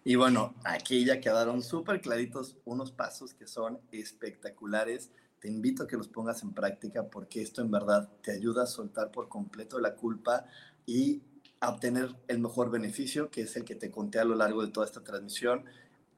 Y 0.05 0.17
bueno, 0.17 0.55
aquí 0.65 1.07
ya 1.07 1.21
quedaron 1.21 1.63
súper 1.63 2.03
claritos 2.03 2.59
unos 2.67 2.93
pasos 2.93 3.33
que 3.33 3.47
son 3.47 3.81
espectaculares 3.93 5.11
te 5.41 5.49
invito 5.49 5.83
a 5.83 5.87
que 5.87 5.97
los 5.97 6.09
pongas 6.09 6.43
en 6.43 6.53
práctica 6.53 7.09
porque 7.09 7.43
esto 7.43 7.63
en 7.63 7.71
verdad 7.71 8.09
te 8.23 8.33
ayuda 8.33 8.65
a 8.65 8.67
soltar 8.67 9.11
por 9.11 9.29
completo 9.29 9.81
la 9.81 9.95
culpa 9.95 10.45
y 10.87 11.23
a 11.61 11.71
obtener 11.71 12.15
el 12.29 12.41
mejor 12.41 12.71
beneficio, 12.71 13.31
que 13.31 13.43
es 13.43 13.57
el 13.57 13.65
que 13.65 13.75
te 13.75 13.91
conté 13.91 14.19
a 14.19 14.25
lo 14.25 14.35
largo 14.35 14.65
de 14.65 14.73
toda 14.73 14.87
esta 14.87 15.03
transmisión, 15.03 15.65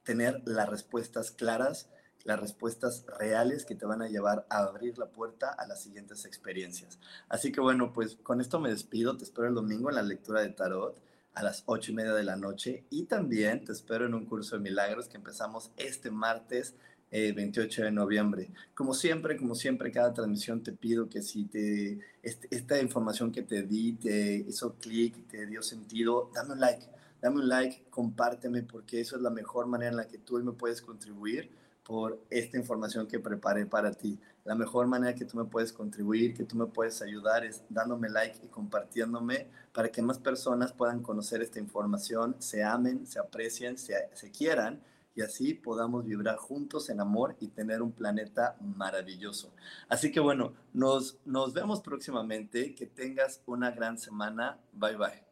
tener 0.03 0.43
las 0.45 0.69
respuestas 0.69 1.31
claras, 1.31 1.89
las 2.25 2.41
respuestas 2.41 3.05
reales 3.19 3.65
que 3.65 3.75
te 3.75 3.87
van 3.87 4.03
a 4.03 4.09
llevar 4.09 4.47
a 4.51 4.59
abrir 4.59 4.99
la 4.99 5.07
puerta 5.07 5.51
a 5.51 5.67
las 5.67 5.83
siguientes 5.83 6.25
experiencias. 6.25 6.99
Así 7.29 7.51
que 7.51 7.61
bueno, 7.61 7.93
pues 7.93 8.17
con 8.23 8.41
esto 8.41 8.61
me 8.61 8.71
despido, 8.71 9.17
te 9.17 9.25
espero 9.25 9.49
el 9.49 9.55
domingo 9.55 9.89
en 9.89 9.97
la 9.97 10.03
lectura 10.03 10.41
de 10.41 10.51
tarot 10.51 11.01
a 11.35 11.43
las 11.43 11.63
ocho 11.67 11.93
y 11.93 11.95
media 11.95 12.13
de 12.13 12.25
la 12.25 12.37
noche 12.37 12.85
y 12.91 13.05
también 13.05 13.65
te 13.65 13.73
espero 13.73 14.07
en 14.07 14.15
un 14.15 14.27
curso 14.27 14.57
de 14.57 14.63
milagros 14.63 15.09
que 15.09 15.17
empezamos 15.17 15.71
este 15.77 16.11
martes 16.11 16.75
28 17.13 17.83
eh, 17.83 17.85
de 17.85 17.91
noviembre. 17.93 18.51
Como 18.75 18.95
siempre, 18.95 19.37
como 19.37 19.55
siempre, 19.55 19.93
cada 19.93 20.15
transmisión 20.15 20.63
te 20.63 20.73
pido 20.73 21.09
que 21.09 21.21
si 21.23 21.45
te, 21.45 21.99
este, 22.23 22.49
esta 22.51 22.81
información 22.81 23.31
que 23.31 23.43
te 23.43 23.63
di 23.63 23.93
te 23.95 24.37
hizo 24.49 24.75
clic, 24.75 25.29
te 25.29 25.47
dio 25.47 25.63
sentido, 25.63 26.31
dame 26.35 26.55
un 26.55 26.61
like, 26.61 26.87
dame 27.21 27.37
un 27.37 27.49
like, 27.49 27.85
compárteme, 27.91 28.63
porque 28.63 29.01
eso 29.01 29.17
es 29.17 29.23
la 29.23 29.31
mejor 29.31 29.67
manera 29.67 29.91
en 29.91 29.97
la 29.97 30.09
que 30.09 30.19
tú 30.19 30.39
me 30.39 30.53
puedes 30.53 30.81
contribuir 30.81 31.51
por 31.85 32.19
esta 32.31 32.57
información 32.57 33.07
que 33.07 33.19
preparé 33.19 33.67
para 33.67 33.93
ti. 33.93 34.19
La 34.45 34.55
mejor 34.55 34.87
manera 34.87 35.15
que 35.15 35.25
tú 35.25 35.37
me 35.37 35.45
puedes 35.45 35.73
contribuir, 35.73 36.35
que 36.35 36.45
tú 36.45 36.57
me 36.57 36.67
puedes 36.67 37.03
ayudar 37.03 37.45
es 37.45 37.63
dándome 37.69 38.09
like 38.09 38.39
y 38.43 38.49
compartiéndome 38.49 39.49
para 39.73 39.91
que 39.91 40.01
más 40.01 40.19
personas 40.19 40.73
puedan 40.73 41.03
conocer 41.03 41.43
esta 41.43 41.59
información, 41.59 42.37
se 42.39 42.65
amen, 42.65 43.07
se 43.07 43.19
aprecien, 43.19 43.77
se, 43.79 43.95
se 44.15 44.31
quieran 44.31 44.81
y 45.15 45.23
así 45.23 45.55
podamos 45.55 46.05
vibrar 46.05 46.37
juntos 46.37 46.89
en 46.91 47.01
amor 47.01 47.37
y 47.41 47.49
tener 47.49 47.83
un 47.83 47.93
planeta 47.93 48.57
maravilloso. 48.61 49.53
Así 49.89 50.11
que 50.11 50.21
bueno, 50.21 50.55
nos, 50.73 51.19
nos 51.25 51.53
vemos 51.53 51.81
próximamente. 51.81 52.75
Que 52.75 52.87
tengas 52.87 53.43
una 53.47 53.71
gran 53.71 53.99
semana. 53.99 54.59
Bye 54.73 54.97
bye. 54.97 55.32